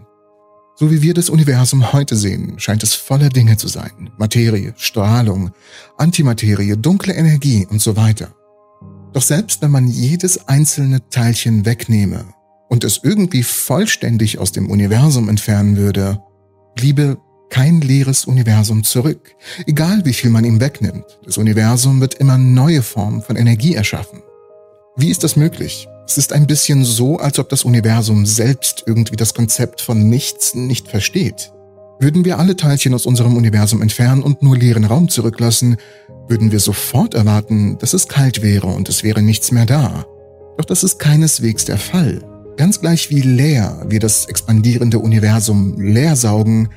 So 0.76 0.92
wie 0.92 1.02
wir 1.02 1.12
das 1.12 1.28
Universum 1.28 1.92
heute 1.92 2.14
sehen, 2.14 2.60
scheint 2.60 2.84
es 2.84 2.94
voller 2.94 3.30
Dinge 3.30 3.56
zu 3.56 3.66
sein. 3.66 4.10
Materie, 4.16 4.74
Strahlung, 4.76 5.50
Antimaterie, 5.96 6.76
dunkle 6.76 7.14
Energie 7.14 7.66
und 7.68 7.82
so 7.82 7.96
weiter. 7.96 8.32
Doch 9.12 9.22
selbst 9.22 9.62
wenn 9.62 9.70
man 9.70 9.88
jedes 9.88 10.48
einzelne 10.48 11.08
Teilchen 11.08 11.64
wegnehme 11.64 12.26
und 12.68 12.84
es 12.84 13.00
irgendwie 13.02 13.42
vollständig 13.42 14.38
aus 14.38 14.52
dem 14.52 14.70
Universum 14.70 15.28
entfernen 15.28 15.76
würde, 15.76 16.22
bliebe 16.74 17.18
kein 17.50 17.80
leeres 17.80 18.26
Universum 18.26 18.84
zurück. 18.84 19.34
Egal 19.66 20.04
wie 20.04 20.12
viel 20.12 20.30
man 20.30 20.44
ihm 20.44 20.60
wegnimmt, 20.60 21.18
das 21.24 21.38
Universum 21.38 22.00
wird 22.00 22.14
immer 22.14 22.36
neue 22.36 22.82
Formen 22.82 23.22
von 23.22 23.36
Energie 23.36 23.74
erschaffen. 23.74 24.22
Wie 24.96 25.10
ist 25.10 25.24
das 25.24 25.36
möglich? 25.36 25.88
Es 26.06 26.18
ist 26.18 26.32
ein 26.32 26.46
bisschen 26.46 26.84
so, 26.84 27.18
als 27.18 27.38
ob 27.38 27.48
das 27.48 27.64
Universum 27.64 28.26
selbst 28.26 28.84
irgendwie 28.86 29.16
das 29.16 29.34
Konzept 29.34 29.80
von 29.80 30.08
nichts 30.08 30.54
nicht 30.54 30.88
versteht. 30.88 31.52
Würden 32.00 32.24
wir 32.24 32.38
alle 32.38 32.56
Teilchen 32.56 32.94
aus 32.94 33.06
unserem 33.06 33.36
Universum 33.36 33.82
entfernen 33.82 34.22
und 34.22 34.42
nur 34.42 34.56
leeren 34.56 34.84
Raum 34.84 35.08
zurücklassen, 35.08 35.76
würden 36.28 36.52
wir 36.52 36.60
sofort 36.60 37.14
erwarten, 37.14 37.78
dass 37.78 37.92
es 37.92 38.06
kalt 38.06 38.42
wäre 38.42 38.68
und 38.68 38.88
es 38.88 39.02
wäre 39.02 39.20
nichts 39.20 39.50
mehr 39.50 39.66
da. 39.66 40.06
Doch 40.58 40.64
das 40.64 40.84
ist 40.84 40.98
keineswegs 40.98 41.64
der 41.64 41.78
Fall. 41.78 42.22
Ganz 42.56 42.80
gleich 42.80 43.10
wie 43.10 43.20
leer 43.20 43.84
wir 43.88 44.00
das 44.00 44.26
expandierende 44.26 44.98
Universum 45.00 45.80
leer 45.80 46.14
saugen, 46.14 46.68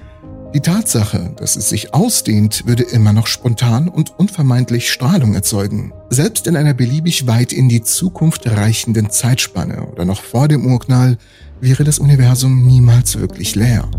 die 0.54 0.60
Tatsache, 0.60 1.34
dass 1.38 1.56
es 1.56 1.70
sich 1.70 1.94
ausdehnt, 1.94 2.68
würde 2.68 2.84
immer 2.84 3.14
noch 3.14 3.28
spontan 3.28 3.88
und 3.88 4.20
unvermeidlich 4.20 4.92
Strahlung 4.92 5.34
erzeugen. 5.34 5.94
Selbst 6.10 6.46
in 6.46 6.58
einer 6.58 6.74
beliebig 6.74 7.26
weit 7.26 7.54
in 7.54 7.70
die 7.70 7.84
Zukunft 7.84 8.48
reichenden 8.48 9.10
Zeitspanne 9.10 9.88
oder 9.88 10.04
noch 10.04 10.22
vor 10.22 10.50
dem 10.50 10.66
Urknall 10.66 11.18
wäre 11.62 11.86
das 11.86 12.00
Universum 12.00 12.66
niemals 12.66 13.18
wirklich 13.18 13.56
leer. 13.56 13.90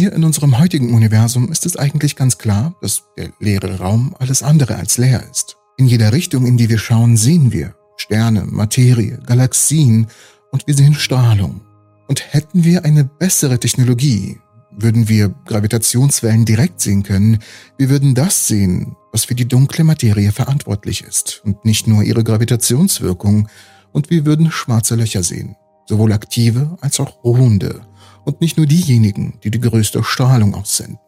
Hier 0.00 0.14
in 0.14 0.24
unserem 0.24 0.58
heutigen 0.58 0.94
Universum 0.94 1.52
ist 1.52 1.66
es 1.66 1.76
eigentlich 1.76 2.16
ganz 2.16 2.38
klar, 2.38 2.74
dass 2.80 3.02
der 3.18 3.32
leere 3.38 3.80
Raum 3.80 4.16
alles 4.18 4.42
andere 4.42 4.76
als 4.76 4.96
leer 4.96 5.22
ist. 5.30 5.58
In 5.76 5.86
jeder 5.86 6.14
Richtung, 6.14 6.46
in 6.46 6.56
die 6.56 6.70
wir 6.70 6.78
schauen, 6.78 7.18
sehen 7.18 7.52
wir 7.52 7.74
Sterne, 7.98 8.46
Materie, 8.46 9.18
Galaxien 9.26 10.06
und 10.52 10.66
wir 10.66 10.72
sehen 10.72 10.94
Strahlung. 10.94 11.60
Und 12.08 12.32
hätten 12.32 12.64
wir 12.64 12.86
eine 12.86 13.04
bessere 13.04 13.60
Technologie, 13.60 14.38
würden 14.70 15.10
wir 15.10 15.34
Gravitationswellen 15.44 16.46
direkt 16.46 16.80
sehen 16.80 17.02
können, 17.02 17.40
wir 17.76 17.90
würden 17.90 18.14
das 18.14 18.46
sehen, 18.46 18.96
was 19.12 19.26
für 19.26 19.34
die 19.34 19.48
dunkle 19.48 19.84
Materie 19.84 20.32
verantwortlich 20.32 21.04
ist 21.04 21.42
und 21.44 21.62
nicht 21.66 21.86
nur 21.86 22.02
ihre 22.02 22.24
Gravitationswirkung, 22.24 23.48
und 23.92 24.08
wir 24.08 24.24
würden 24.24 24.50
schwarze 24.50 24.94
Löcher 24.94 25.22
sehen, 25.22 25.56
sowohl 25.86 26.14
aktive 26.14 26.78
als 26.80 27.00
auch 27.00 27.22
ruhende, 27.22 27.82
und 28.24 28.40
nicht 28.40 28.56
nur 28.56 28.66
diejenigen, 28.66 29.38
die 29.42 29.50
die 29.50 29.60
größte 29.60 30.02
Strahlung 30.04 30.54
aussenden. 30.54 30.98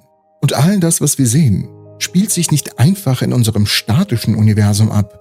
Und 0.40 0.54
all 0.54 0.80
das, 0.80 1.00
was 1.00 1.18
wir 1.18 1.26
sehen, 1.26 1.68
spielt 1.98 2.30
sich 2.30 2.50
nicht 2.50 2.78
einfach 2.78 3.22
in 3.22 3.32
unserem 3.32 3.66
statischen 3.66 4.34
Universum 4.34 4.90
ab, 4.90 5.20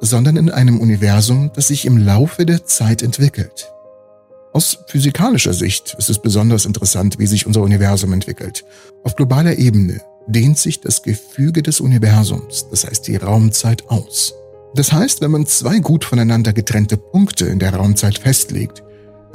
sondern 0.00 0.36
in 0.36 0.50
einem 0.50 0.80
Universum, 0.80 1.50
das 1.54 1.68
sich 1.68 1.84
im 1.84 1.98
Laufe 1.98 2.46
der 2.46 2.64
Zeit 2.64 3.02
entwickelt. 3.02 3.72
Aus 4.52 4.78
physikalischer 4.86 5.52
Sicht 5.52 5.96
ist 5.98 6.08
es 6.08 6.18
besonders 6.18 6.64
interessant, 6.64 7.18
wie 7.18 7.26
sich 7.26 7.46
unser 7.46 7.62
Universum 7.62 8.12
entwickelt. 8.12 8.64
Auf 9.04 9.16
globaler 9.16 9.58
Ebene 9.58 10.00
dehnt 10.26 10.58
sich 10.58 10.80
das 10.80 11.02
Gefüge 11.02 11.62
des 11.62 11.80
Universums, 11.80 12.66
das 12.70 12.86
heißt 12.86 13.06
die 13.06 13.16
Raumzeit, 13.16 13.88
aus. 13.88 14.34
Das 14.74 14.92
heißt, 14.92 15.20
wenn 15.20 15.30
man 15.30 15.46
zwei 15.46 15.78
gut 15.78 16.04
voneinander 16.04 16.52
getrennte 16.52 16.96
Punkte 16.96 17.46
in 17.46 17.58
der 17.58 17.74
Raumzeit 17.74 18.18
festlegt, 18.18 18.82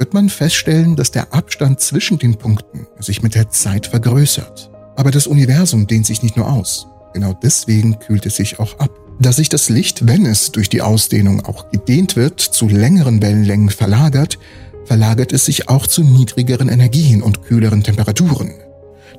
wird 0.02 0.14
man 0.14 0.30
feststellen, 0.30 0.96
dass 0.96 1.12
der 1.12 1.32
Abstand 1.32 1.78
zwischen 1.78 2.18
den 2.18 2.34
Punkten 2.34 2.88
sich 2.98 3.22
mit 3.22 3.36
der 3.36 3.50
Zeit 3.50 3.86
vergrößert. 3.86 4.68
Aber 4.96 5.12
das 5.12 5.28
Universum 5.28 5.86
dehnt 5.86 6.06
sich 6.06 6.24
nicht 6.24 6.36
nur 6.36 6.50
aus. 6.50 6.88
Genau 7.14 7.38
deswegen 7.40 8.00
kühlt 8.00 8.26
es 8.26 8.34
sich 8.34 8.58
auch 8.58 8.80
ab. 8.80 8.90
Da 9.20 9.30
sich 9.30 9.48
das 9.48 9.68
Licht, 9.68 10.08
wenn 10.08 10.26
es 10.26 10.50
durch 10.50 10.68
die 10.68 10.82
Ausdehnung 10.82 11.46
auch 11.46 11.70
gedehnt 11.70 12.16
wird, 12.16 12.40
zu 12.40 12.66
längeren 12.66 13.22
Wellenlängen 13.22 13.70
verlagert, 13.70 14.40
verlagert 14.86 15.32
es 15.32 15.44
sich 15.44 15.68
auch 15.68 15.86
zu 15.86 16.02
niedrigeren 16.02 16.68
Energien 16.68 17.22
und 17.22 17.44
kühleren 17.44 17.84
Temperaturen. 17.84 18.54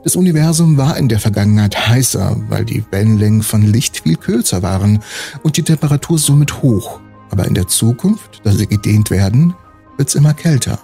Das 0.04 0.18
Universum 0.18 0.76
war 0.76 0.98
in 0.98 1.08
der 1.08 1.22
Vergangenheit 1.22 1.88
heißer, 1.88 2.36
weil 2.50 2.66
die 2.66 2.84
Wellenlängen 2.92 3.42
von 3.42 3.62
Licht 3.62 4.02
viel 4.02 4.18
kürzer 4.18 4.62
waren 4.64 5.00
und 5.44 5.56
die 5.56 5.64
Temperatur 5.64 6.18
somit 6.18 6.62
hoch. 6.62 7.00
Aber 7.30 7.48
in 7.48 7.54
der 7.54 7.70
Zukunft, 7.70 8.42
da 8.44 8.52
sie 8.52 8.68
gedehnt 8.68 9.12
werden, 9.12 9.56
wird's 9.98 10.16
immer 10.16 10.34
kälter. 10.34 10.80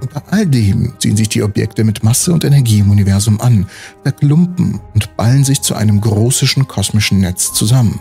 Und 0.00 0.14
bei 0.14 0.22
all 0.30 0.46
dem 0.46 0.92
ziehen 0.98 1.16
sich 1.16 1.28
die 1.28 1.42
Objekte 1.42 1.82
mit 1.84 2.04
Masse 2.04 2.32
und 2.32 2.44
Energie 2.44 2.78
im 2.78 2.90
Universum 2.90 3.40
an, 3.40 3.66
verklumpen 4.02 4.80
und 4.94 5.16
ballen 5.16 5.44
sich 5.44 5.60
zu 5.62 5.74
einem 5.74 6.00
großischen 6.00 6.68
kosmischen 6.68 7.20
Netz 7.20 7.52
zusammen. 7.52 7.98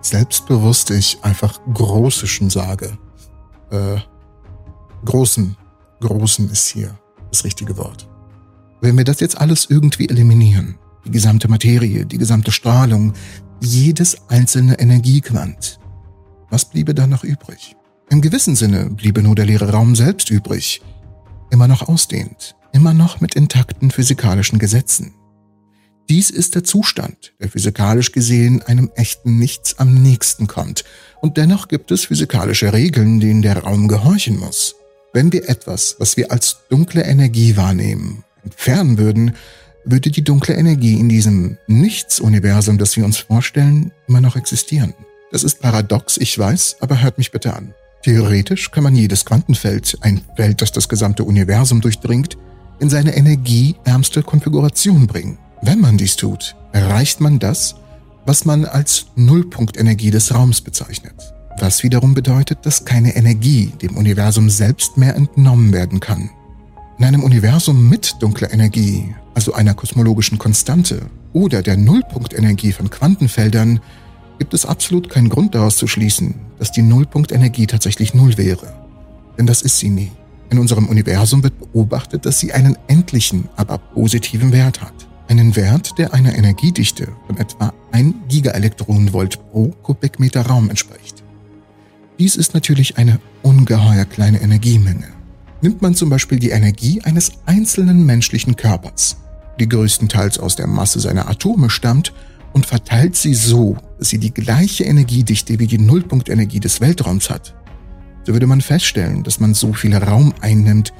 Selbstbewusst 0.00 0.90
ich 0.90 1.18
einfach 1.22 1.60
großischen 1.74 2.50
sage. 2.50 2.96
Äh, 3.70 3.98
großen, 5.04 5.56
großen 6.00 6.48
ist 6.50 6.68
hier 6.68 6.96
das 7.30 7.44
richtige 7.44 7.76
Wort. 7.76 8.08
Wenn 8.80 8.96
wir 8.96 9.04
das 9.04 9.20
jetzt 9.20 9.38
alles 9.38 9.66
irgendwie 9.68 10.08
eliminieren, 10.08 10.78
die 11.04 11.10
gesamte 11.10 11.48
Materie, 11.48 12.06
die 12.06 12.18
gesamte 12.18 12.52
Strahlung, 12.52 13.12
jedes 13.60 14.16
einzelne 14.28 14.78
Energiequant, 14.78 15.78
was 16.48 16.64
bliebe 16.64 16.94
dann 16.94 17.10
noch 17.10 17.24
übrig? 17.24 17.76
Im 18.10 18.20
gewissen 18.20 18.56
Sinne 18.56 18.90
bliebe 18.90 19.22
nur 19.22 19.36
der 19.36 19.46
leere 19.46 19.70
Raum 19.70 19.94
selbst 19.94 20.30
übrig, 20.30 20.82
immer 21.52 21.68
noch 21.68 21.88
ausdehnt, 21.88 22.56
immer 22.72 22.92
noch 22.92 23.20
mit 23.20 23.36
intakten 23.36 23.92
physikalischen 23.92 24.58
Gesetzen. 24.58 25.14
Dies 26.08 26.28
ist 26.30 26.56
der 26.56 26.64
Zustand, 26.64 27.34
der 27.38 27.50
physikalisch 27.50 28.10
gesehen 28.10 28.62
einem 28.62 28.90
echten 28.96 29.38
Nichts 29.38 29.78
am 29.78 29.94
nächsten 29.94 30.48
kommt, 30.48 30.84
und 31.20 31.36
dennoch 31.36 31.68
gibt 31.68 31.92
es 31.92 32.06
physikalische 32.06 32.72
Regeln, 32.72 33.20
denen 33.20 33.42
der 33.42 33.58
Raum 33.58 33.86
gehorchen 33.86 34.40
muss. 34.40 34.74
Wenn 35.12 35.32
wir 35.32 35.48
etwas, 35.48 35.94
was 36.00 36.16
wir 36.16 36.32
als 36.32 36.58
dunkle 36.68 37.04
Energie 37.04 37.56
wahrnehmen, 37.56 38.24
entfernen 38.42 38.98
würden, 38.98 39.36
würde 39.84 40.10
die 40.10 40.24
dunkle 40.24 40.56
Energie 40.56 40.98
in 40.98 41.08
diesem 41.08 41.58
Nichts-Universum, 41.68 42.76
das 42.76 42.96
wir 42.96 43.04
uns 43.04 43.18
vorstellen, 43.18 43.92
immer 44.08 44.20
noch 44.20 44.34
existieren. 44.34 44.94
Das 45.30 45.44
ist 45.44 45.60
paradox, 45.60 46.16
ich 46.16 46.36
weiß, 46.36 46.78
aber 46.80 47.00
hört 47.00 47.16
mich 47.16 47.30
bitte 47.30 47.54
an. 47.54 47.72
Theoretisch 48.02 48.70
kann 48.70 48.84
man 48.84 48.96
jedes 48.96 49.24
Quantenfeld, 49.24 49.98
ein 50.00 50.22
Feld, 50.36 50.62
das 50.62 50.72
das 50.72 50.88
gesamte 50.88 51.24
Universum 51.24 51.80
durchdringt, 51.80 52.38
in 52.78 52.88
seine 52.88 53.14
energieärmste 53.14 54.22
Konfiguration 54.22 55.06
bringen. 55.06 55.38
Wenn 55.60 55.80
man 55.80 55.98
dies 55.98 56.16
tut, 56.16 56.56
erreicht 56.72 57.20
man 57.20 57.38
das, 57.38 57.74
was 58.24 58.46
man 58.46 58.64
als 58.64 59.06
Nullpunktenergie 59.16 60.10
des 60.10 60.34
Raums 60.34 60.62
bezeichnet. 60.62 61.14
Was 61.58 61.82
wiederum 61.82 62.14
bedeutet, 62.14 62.60
dass 62.62 62.86
keine 62.86 63.16
Energie 63.16 63.72
dem 63.82 63.96
Universum 63.98 64.48
selbst 64.48 64.96
mehr 64.96 65.14
entnommen 65.14 65.74
werden 65.74 66.00
kann. 66.00 66.30
In 66.98 67.04
einem 67.04 67.22
Universum 67.22 67.88
mit 67.88 68.16
dunkler 68.20 68.52
Energie, 68.52 69.14
also 69.34 69.52
einer 69.52 69.74
kosmologischen 69.74 70.38
Konstante 70.38 71.02
oder 71.34 71.62
der 71.62 71.76
Nullpunktenergie 71.76 72.72
von 72.72 72.88
Quantenfeldern, 72.88 73.80
gibt 74.40 74.54
es 74.54 74.66
absolut 74.66 75.08
keinen 75.08 75.28
Grund 75.28 75.54
daraus 75.54 75.76
zu 75.76 75.86
schließen, 75.86 76.34
dass 76.58 76.72
die 76.72 76.82
Nullpunktenergie 76.82 77.68
tatsächlich 77.68 78.12
Null 78.14 78.36
wäre. 78.36 78.74
Denn 79.38 79.46
das 79.46 79.62
ist 79.62 79.78
sie 79.78 79.90
nie. 79.90 80.10
In 80.50 80.58
unserem 80.58 80.88
Universum 80.88 81.44
wird 81.44 81.56
beobachtet, 81.60 82.26
dass 82.26 82.40
sie 82.40 82.52
einen 82.52 82.76
endlichen, 82.88 83.48
aber 83.54 83.78
positiven 83.78 84.50
Wert 84.50 84.80
hat. 84.80 84.94
Einen 85.28 85.54
Wert, 85.54 85.96
der 85.96 86.12
einer 86.12 86.34
Energiedichte 86.34 87.06
von 87.28 87.36
etwa 87.36 87.72
1 87.92 88.16
Gigaelektronenvolt 88.28 89.38
pro 89.52 89.68
Kubikmeter 89.82 90.42
Raum 90.42 90.68
entspricht. 90.68 91.22
Dies 92.18 92.34
ist 92.34 92.52
natürlich 92.52 92.98
eine 92.98 93.20
ungeheuer 93.42 94.06
kleine 94.06 94.40
Energiemenge 94.40 95.20
nimmt 95.62 95.82
man 95.82 95.94
zum 95.94 96.10
Beispiel 96.10 96.38
die 96.38 96.50
Energie 96.50 97.00
eines 97.02 97.32
einzelnen 97.46 98.04
menschlichen 98.04 98.56
Körpers, 98.56 99.16
die 99.58 99.68
größtenteils 99.68 100.38
aus 100.38 100.56
der 100.56 100.66
Masse 100.66 101.00
seiner 101.00 101.28
Atome 101.28 101.70
stammt, 101.70 102.12
und 102.52 102.66
verteilt 102.66 103.16
sie 103.16 103.34
so, 103.34 103.76
dass 103.98 104.08
sie 104.08 104.18
die 104.18 104.34
gleiche 104.34 104.84
Energiedichte 104.84 105.58
wie 105.58 105.66
die 105.66 105.78
Nullpunktenergie 105.78 106.60
des 106.60 106.80
Weltraums 106.80 107.30
hat, 107.30 107.54
so 108.24 108.32
würde 108.32 108.46
man 108.46 108.60
feststellen, 108.60 109.22
dass 109.22 109.40
man 109.40 109.54
so 109.54 109.72
viel 109.72 109.96
Raum 109.96 110.34
einnimmt 110.40 110.92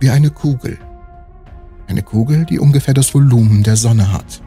wie 0.00 0.10
eine 0.10 0.30
Kugel. 0.30 0.78
Eine 1.86 2.02
Kugel, 2.02 2.46
die 2.46 2.58
ungefähr 2.58 2.94
das 2.94 3.14
Volumen 3.14 3.62
der 3.62 3.76
Sonne 3.76 4.12
hat. 4.12 4.42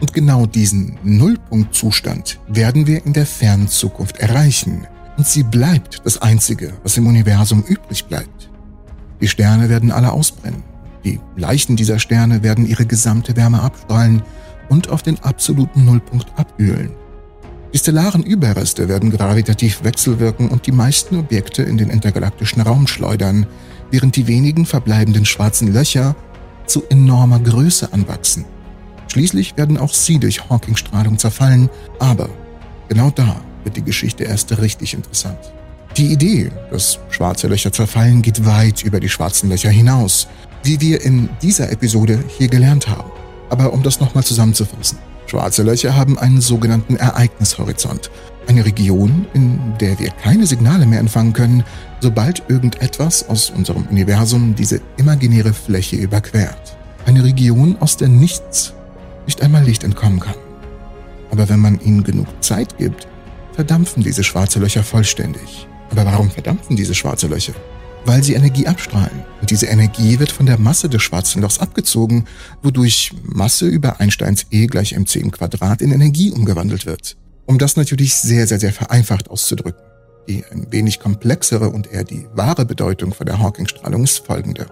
Und 0.00 0.14
genau 0.14 0.46
diesen 0.46 0.98
Nullpunktzustand 1.02 2.40
werden 2.48 2.86
wir 2.86 3.04
in 3.04 3.12
der 3.12 3.26
fernen 3.26 3.68
Zukunft 3.68 4.16
erreichen. 4.16 4.86
Und 5.18 5.26
sie 5.26 5.42
bleibt 5.42 6.00
das 6.04 6.22
Einzige, 6.22 6.72
was 6.82 6.96
im 6.96 7.06
Universum 7.06 7.62
übrig 7.62 8.06
bleibt. 8.06 8.50
Die 9.20 9.28
Sterne 9.28 9.68
werden 9.68 9.92
alle 9.92 10.12
ausbrennen. 10.12 10.62
Die 11.04 11.20
Leichen 11.36 11.76
dieser 11.76 11.98
Sterne 11.98 12.42
werden 12.42 12.66
ihre 12.66 12.86
gesamte 12.86 13.36
Wärme 13.36 13.60
abstrahlen 13.60 14.22
und 14.70 14.88
auf 14.88 15.02
den 15.02 15.18
absoluten 15.22 15.84
Nullpunkt 15.84 16.26
abölen. 16.36 16.92
Die 17.74 17.78
stellaren 17.78 18.22
Überreste 18.22 18.88
werden 18.88 19.10
gravitativ 19.10 19.84
wechselwirken 19.84 20.48
und 20.48 20.66
die 20.66 20.72
meisten 20.72 21.16
Objekte 21.16 21.62
in 21.62 21.76
den 21.76 21.90
intergalaktischen 21.90 22.62
Raum 22.62 22.86
schleudern, 22.86 23.46
während 23.90 24.16
die 24.16 24.26
wenigen 24.26 24.64
verbleibenden 24.64 25.24
schwarzen 25.24 25.72
Löcher 25.72 26.16
zu 26.66 26.82
enormer 26.88 27.38
Größe 27.38 27.92
anwachsen. 27.92 28.44
Schließlich 29.08 29.56
werden 29.56 29.76
auch 29.76 29.92
sie 29.92 30.18
durch 30.18 30.48
Hawking-Strahlung 30.48 31.18
zerfallen, 31.18 31.68
aber 31.98 32.28
genau 32.88 33.10
da 33.10 33.40
wird 33.64 33.76
die 33.76 33.84
Geschichte 33.84 34.24
erst 34.24 34.56
richtig 34.58 34.94
interessant. 34.94 35.52
Die 35.96 36.12
Idee, 36.12 36.50
dass 36.70 36.98
schwarze 37.10 37.48
Löcher 37.48 37.72
zerfallen, 37.72 38.22
geht 38.22 38.46
weit 38.46 38.84
über 38.84 39.00
die 39.00 39.08
schwarzen 39.08 39.48
Löcher 39.48 39.70
hinaus, 39.70 40.28
wie 40.62 40.80
wir 40.80 41.02
in 41.02 41.28
dieser 41.42 41.70
Episode 41.72 42.22
hier 42.38 42.48
gelernt 42.48 42.88
haben. 42.88 43.09
Aber 43.50 43.72
um 43.72 43.82
das 43.82 44.00
nochmal 44.00 44.24
zusammenzufassen. 44.24 44.98
Schwarze 45.26 45.62
Löcher 45.62 45.94
haben 45.94 46.18
einen 46.18 46.40
sogenannten 46.40 46.96
Ereignishorizont, 46.96 48.10
eine 48.48 48.64
Region, 48.64 49.26
in 49.32 49.60
der 49.78 49.98
wir 49.98 50.10
keine 50.10 50.46
Signale 50.46 50.86
mehr 50.86 50.98
empfangen 50.98 51.32
können, 51.32 51.62
sobald 52.00 52.42
irgendetwas 52.48 53.28
aus 53.28 53.50
unserem 53.50 53.86
Universum 53.86 54.56
diese 54.56 54.80
imaginäre 54.96 55.52
Fläche 55.52 55.96
überquert. 55.96 56.76
Eine 57.06 57.22
Region, 57.22 57.76
aus 57.78 57.96
der 57.96 58.08
nichts, 58.08 58.72
nicht 59.26 59.40
einmal 59.42 59.62
Licht 59.62 59.84
entkommen 59.84 60.18
kann. 60.18 60.34
Aber 61.30 61.48
wenn 61.48 61.60
man 61.60 61.80
ihnen 61.80 62.02
genug 62.02 62.26
Zeit 62.40 62.76
gibt, 62.78 63.06
verdampfen 63.52 64.02
diese 64.02 64.24
schwarze 64.24 64.58
Löcher 64.58 64.82
vollständig. 64.82 65.68
Aber 65.90 66.04
warum 66.04 66.30
verdampfen 66.30 66.76
diese 66.76 66.94
schwarze 66.94 67.28
Löcher? 67.28 67.54
Weil 68.04 68.22
sie 68.22 68.34
Energie 68.34 68.66
abstrahlen. 68.66 69.24
Und 69.40 69.50
diese 69.50 69.66
Energie 69.66 70.18
wird 70.18 70.32
von 70.32 70.46
der 70.46 70.58
Masse 70.58 70.88
des 70.88 71.02
schwarzen 71.02 71.42
Lochs 71.42 71.58
abgezogen, 71.58 72.24
wodurch 72.62 73.12
Masse 73.22 73.66
über 73.66 74.00
Einsteins 74.00 74.46
E 74.50 74.66
gleich 74.66 74.96
mc 74.96 75.18
im 75.18 75.30
Quadrat 75.30 75.82
in 75.82 75.92
Energie 75.92 76.30
umgewandelt 76.30 76.86
wird. 76.86 77.16
Um 77.46 77.58
das 77.58 77.76
natürlich 77.76 78.14
sehr, 78.14 78.46
sehr, 78.46 78.60
sehr 78.60 78.72
vereinfacht 78.72 79.28
auszudrücken. 79.30 79.82
Die 80.28 80.44
ein 80.50 80.70
wenig 80.70 81.00
komplexere 81.00 81.70
und 81.70 81.92
eher 81.92 82.04
die 82.04 82.26
wahre 82.34 82.64
Bedeutung 82.64 83.12
von 83.12 83.26
der 83.26 83.38
Hawking-Strahlung 83.38 84.04
ist 84.04 84.24
folgende. 84.24 84.66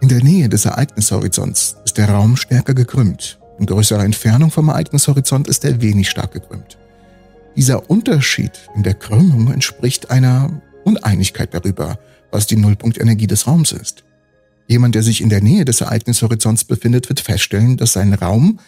In 0.00 0.08
der 0.08 0.22
Nähe 0.22 0.48
des 0.48 0.64
Ereignishorizonts 0.64 1.76
ist 1.84 1.96
der 1.96 2.10
Raum 2.10 2.36
stärker 2.36 2.74
gekrümmt. 2.74 3.38
In 3.58 3.66
größerer 3.66 4.04
Entfernung 4.04 4.50
vom 4.50 4.68
Ereignishorizont 4.68 5.48
ist 5.48 5.64
er 5.64 5.80
wenig 5.80 6.10
stark 6.10 6.32
gekrümmt. 6.32 6.76
Dieser 7.56 7.88
Unterschied 7.88 8.52
in 8.74 8.82
der 8.82 8.94
Krümmung 8.94 9.50
entspricht 9.52 10.10
einer 10.10 10.60
Uneinigkeit 10.84 11.54
darüber, 11.54 11.98
was 12.36 12.46
die 12.46 12.56
Nullpunktenergie 12.56 13.26
des 13.26 13.46
Raums 13.46 13.72
ist. 13.72 14.04
Jemand, 14.68 14.94
der 14.94 15.02
sich 15.02 15.22
in 15.22 15.30
der 15.30 15.40
Nähe 15.40 15.64
des 15.64 15.80
Ereignishorizonts 15.80 16.64
befindet, 16.64 17.08
wird 17.08 17.20
feststellen, 17.20 17.78
dass 17.78 17.94
sein 17.94 18.12
Raum 18.12 18.60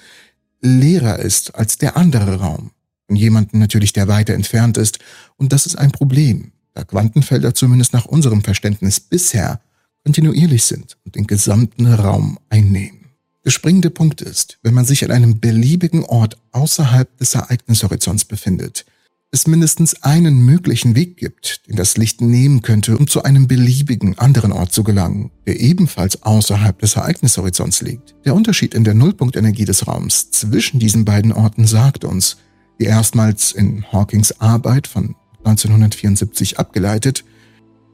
leerer 0.62 1.18
ist 1.18 1.54
als 1.54 1.76
der 1.76 1.98
andere 1.98 2.36
Raum. 2.36 2.70
Und 3.08 3.16
jemanden 3.16 3.58
natürlich, 3.58 3.92
der 3.92 4.08
weiter 4.08 4.32
entfernt 4.32 4.78
ist. 4.78 5.00
Und 5.36 5.52
das 5.52 5.66
ist 5.66 5.76
ein 5.76 5.92
Problem, 5.92 6.52
da 6.72 6.82
Quantenfelder 6.82 7.54
zumindest 7.54 7.92
nach 7.92 8.06
unserem 8.06 8.42
Verständnis 8.42 9.00
bisher 9.00 9.60
kontinuierlich 10.02 10.64
sind 10.64 10.96
und 11.04 11.14
den 11.14 11.26
gesamten 11.26 11.86
Raum 11.86 12.38
einnehmen. 12.48 13.10
Der 13.44 13.50
springende 13.50 13.90
Punkt 13.90 14.22
ist, 14.22 14.58
wenn 14.62 14.72
man 14.72 14.86
sich 14.86 15.04
an 15.04 15.10
einem 15.10 15.40
beliebigen 15.40 16.04
Ort 16.04 16.38
außerhalb 16.52 17.14
des 17.18 17.34
Ereignishorizonts 17.34 18.24
befindet, 18.24 18.86
es 19.30 19.46
mindestens 19.46 20.02
einen 20.02 20.40
möglichen 20.44 20.94
Weg 20.94 21.16
gibt, 21.18 21.66
den 21.68 21.76
das 21.76 21.96
Licht 21.96 22.20
nehmen 22.20 22.62
könnte, 22.62 22.96
um 22.96 23.06
zu 23.06 23.22
einem 23.22 23.46
beliebigen 23.46 24.18
anderen 24.18 24.52
Ort 24.52 24.72
zu 24.72 24.84
gelangen, 24.84 25.30
der 25.46 25.60
ebenfalls 25.60 26.22
außerhalb 26.22 26.78
des 26.78 26.96
Ereignishorizonts 26.96 27.82
liegt. 27.82 28.14
Der 28.24 28.34
Unterschied 28.34 28.74
in 28.74 28.84
der 28.84 28.94
Nullpunktenergie 28.94 29.66
des 29.66 29.86
Raums 29.86 30.30
zwischen 30.30 30.80
diesen 30.80 31.04
beiden 31.04 31.32
Orten 31.32 31.66
sagt 31.66 32.04
uns, 32.04 32.38
wie 32.78 32.84
erstmals 32.84 33.52
in 33.52 33.84
Hawkings 33.92 34.40
Arbeit 34.40 34.86
von 34.86 35.14
1974 35.44 36.58
abgeleitet, 36.58 37.24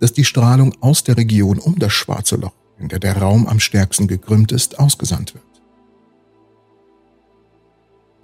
dass 0.00 0.12
die 0.12 0.24
Strahlung 0.24 0.74
aus 0.80 1.02
der 1.02 1.16
Region 1.16 1.58
um 1.58 1.78
das 1.78 1.92
schwarze 1.92 2.36
Loch 2.36 2.52
in 2.78 2.88
der 2.88 2.98
der 2.98 3.16
Raum 3.16 3.46
am 3.46 3.60
stärksten 3.60 4.08
gekrümmt 4.08 4.52
ist, 4.52 4.78
ausgesandt 4.78 5.34
wird. 5.34 5.43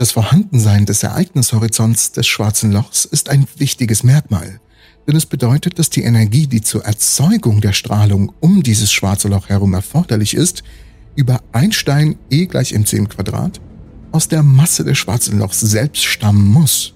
Das 0.01 0.13
Vorhandensein 0.13 0.87
des 0.87 1.03
Ereignishorizonts 1.03 2.13
des 2.13 2.27
schwarzen 2.27 2.73
Lochs 2.73 3.05
ist 3.05 3.29
ein 3.29 3.47
wichtiges 3.59 4.03
Merkmal, 4.03 4.59
denn 5.07 5.15
es 5.15 5.27
bedeutet, 5.27 5.79
dass 5.79 5.91
die 5.91 6.05
Energie, 6.05 6.47
die 6.47 6.63
zur 6.63 6.87
Erzeugung 6.87 7.61
der 7.61 7.75
Strahlung 7.75 8.33
um 8.41 8.63
dieses 8.63 8.91
schwarze 8.91 9.29
Loch 9.29 9.51
herum 9.51 9.75
erforderlich 9.75 10.33
ist, 10.33 10.63
über 11.17 11.43
Einstein 11.53 12.17
E 12.31 12.47
gleich 12.47 12.73
mc 12.73 12.97
im 12.97 13.11
Quadrat 13.11 13.61
aus 14.11 14.27
der 14.27 14.43
Masse 14.43 14.85
des 14.85 14.97
schwarzen 14.97 15.39
Lochs 15.39 15.61
selbst 15.61 16.03
stammen 16.03 16.47
muss. 16.47 16.95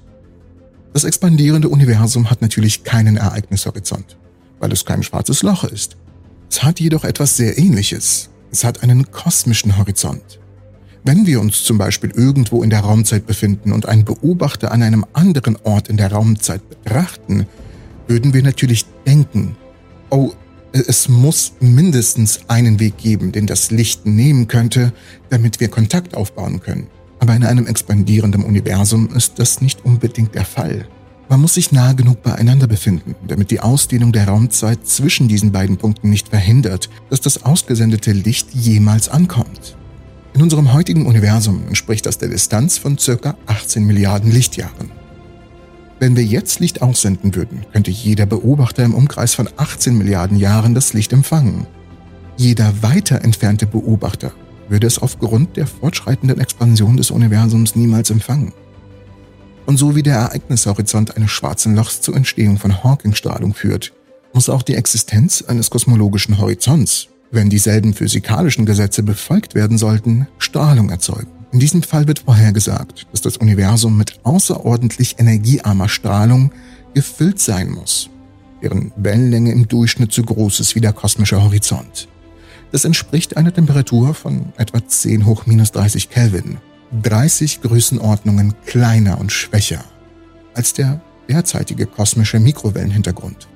Das 0.94 1.04
expandierende 1.04 1.68
Universum 1.68 2.30
hat 2.30 2.40
natürlich 2.40 2.84
keinen 2.84 3.18
Ereignishorizont, 3.18 4.16
weil 4.60 4.72
es 4.72 4.86
kein 4.86 5.02
schwarzes 5.02 5.42
Loch 5.42 5.64
ist. 5.64 5.98
Es 6.50 6.62
hat 6.62 6.80
jedoch 6.80 7.04
etwas 7.04 7.36
sehr 7.36 7.58
ähnliches. 7.58 8.30
Es 8.50 8.64
hat 8.64 8.82
einen 8.82 9.10
kosmischen 9.10 9.76
Horizont. 9.76 10.40
Wenn 11.06 11.26
wir 11.26 11.38
uns 11.38 11.64
zum 11.64 11.76
Beispiel 11.76 12.10
irgendwo 12.12 12.62
in 12.62 12.70
der 12.70 12.80
Raumzeit 12.80 13.26
befinden 13.26 13.72
und 13.72 13.86
einen 13.86 14.06
Beobachter 14.06 14.72
an 14.72 14.82
einem 14.82 15.04
anderen 15.12 15.56
Ort 15.62 15.88
in 15.88 15.98
der 15.98 16.10
Raumzeit 16.10 16.66
betrachten, 16.70 17.44
würden 18.08 18.32
wir 18.32 18.42
natürlich 18.42 18.86
denken, 19.06 19.54
oh, 20.08 20.32
es 20.72 21.10
muss 21.10 21.52
mindestens 21.60 22.40
einen 22.48 22.80
Weg 22.80 22.96
geben, 22.96 23.32
den 23.32 23.46
das 23.46 23.70
Licht 23.70 24.06
nehmen 24.06 24.48
könnte, 24.48 24.94
damit 25.28 25.60
wir 25.60 25.68
Kontakt 25.68 26.16
aufbauen 26.16 26.60
können. 26.60 26.86
Aber 27.18 27.36
in 27.36 27.44
einem 27.44 27.66
expandierenden 27.66 28.42
Universum 28.42 29.10
ist 29.14 29.38
das 29.38 29.60
nicht 29.60 29.84
unbedingt 29.84 30.34
der 30.34 30.46
Fall. 30.46 30.88
Man 31.28 31.42
muss 31.42 31.54
sich 31.54 31.70
nahe 31.70 31.94
genug 31.94 32.22
beieinander 32.22 32.66
befinden, 32.66 33.14
damit 33.28 33.50
die 33.50 33.60
Ausdehnung 33.60 34.12
der 34.12 34.28
Raumzeit 34.28 34.86
zwischen 34.86 35.28
diesen 35.28 35.52
beiden 35.52 35.76
Punkten 35.76 36.08
nicht 36.08 36.28
verhindert, 36.28 36.88
dass 37.10 37.20
das 37.20 37.44
ausgesendete 37.44 38.12
Licht 38.12 38.54
jemals 38.54 39.10
ankommt. 39.10 39.76
In 40.34 40.42
unserem 40.42 40.72
heutigen 40.72 41.06
Universum 41.06 41.62
entspricht 41.68 42.06
das 42.06 42.18
der 42.18 42.28
Distanz 42.28 42.76
von 42.76 42.96
ca. 42.96 43.36
18 43.46 43.84
Milliarden 43.84 44.32
Lichtjahren. 44.32 44.90
Wenn 46.00 46.16
wir 46.16 46.24
jetzt 46.24 46.58
Licht 46.58 46.82
aussenden 46.82 47.36
würden, 47.36 47.64
könnte 47.72 47.92
jeder 47.92 48.26
Beobachter 48.26 48.82
im 48.82 48.94
Umkreis 48.94 49.34
von 49.34 49.48
18 49.56 49.96
Milliarden 49.96 50.36
Jahren 50.36 50.74
das 50.74 50.92
Licht 50.92 51.12
empfangen. 51.12 51.68
Jeder 52.36 52.82
weiter 52.82 53.22
entfernte 53.22 53.66
Beobachter 53.66 54.32
würde 54.68 54.88
es 54.88 54.98
aufgrund 54.98 55.56
der 55.56 55.68
fortschreitenden 55.68 56.40
Expansion 56.40 56.96
des 56.96 57.12
Universums 57.12 57.76
niemals 57.76 58.10
empfangen. 58.10 58.52
Und 59.66 59.76
so 59.76 59.94
wie 59.94 60.02
der 60.02 60.16
Ereignishorizont 60.16 61.16
eines 61.16 61.30
schwarzen 61.30 61.76
Lochs 61.76 62.00
zur 62.00 62.16
Entstehung 62.16 62.58
von 62.58 62.82
Hawking-Strahlung 62.82 63.54
führt, 63.54 63.92
muss 64.32 64.48
auch 64.48 64.62
die 64.62 64.74
Existenz 64.74 65.42
eines 65.42 65.70
kosmologischen 65.70 66.38
Horizonts, 66.38 67.08
wenn 67.34 67.50
dieselben 67.50 67.94
physikalischen 67.94 68.66
Gesetze 68.66 69.02
befolgt 69.02 69.54
werden 69.54 69.78
sollten, 69.78 70.26
Strahlung 70.38 70.90
erzeugen. 70.90 71.30
In 71.52 71.60
diesem 71.60 71.82
Fall 71.82 72.08
wird 72.08 72.20
vorhergesagt, 72.20 73.06
dass 73.12 73.20
das 73.20 73.36
Universum 73.36 73.96
mit 73.96 74.18
außerordentlich 74.24 75.20
energiearmer 75.20 75.88
Strahlung 75.88 76.50
gefüllt 76.94 77.38
sein 77.38 77.70
muss, 77.70 78.10
deren 78.62 78.92
Wellenlänge 78.96 79.52
im 79.52 79.68
Durchschnitt 79.68 80.12
so 80.12 80.22
groß 80.22 80.60
ist 80.60 80.74
wie 80.74 80.80
der 80.80 80.92
kosmische 80.92 81.42
Horizont. 81.42 82.08
Das 82.72 82.84
entspricht 82.84 83.36
einer 83.36 83.54
Temperatur 83.54 84.14
von 84.14 84.52
etwa 84.56 84.84
10 84.84 85.26
hoch 85.26 85.46
minus 85.46 85.70
30 85.72 86.10
Kelvin, 86.10 86.58
30 87.02 87.62
Größenordnungen 87.62 88.54
kleiner 88.66 89.18
und 89.20 89.30
schwächer 89.30 89.84
als 90.54 90.72
der 90.72 91.00
derzeitige 91.28 91.86
kosmische 91.86 92.40
Mikrowellenhintergrund. 92.40 93.48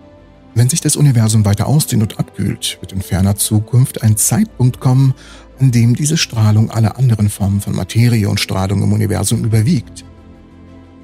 Wenn 0.55 0.69
sich 0.69 0.81
das 0.81 0.97
Universum 0.97 1.45
weiter 1.45 1.67
ausdehnt 1.67 2.03
und 2.03 2.19
abkühlt, 2.19 2.79
wird 2.81 2.93
in 2.93 3.03
ferner 3.03 3.37
Zukunft 3.37 4.03
ein 4.03 4.17
Zeitpunkt 4.17 4.81
kommen, 4.81 5.15
an 5.61 5.71
dem 5.71 5.95
diese 5.95 6.17
Strahlung 6.17 6.71
alle 6.71 6.97
anderen 6.97 7.29
Formen 7.29 7.61
von 7.61 7.75
Materie 7.75 8.29
und 8.29 8.41
Strahlung 8.41 8.83
im 8.83 8.93
Universum 8.93 9.45
überwiegt. 9.45 10.05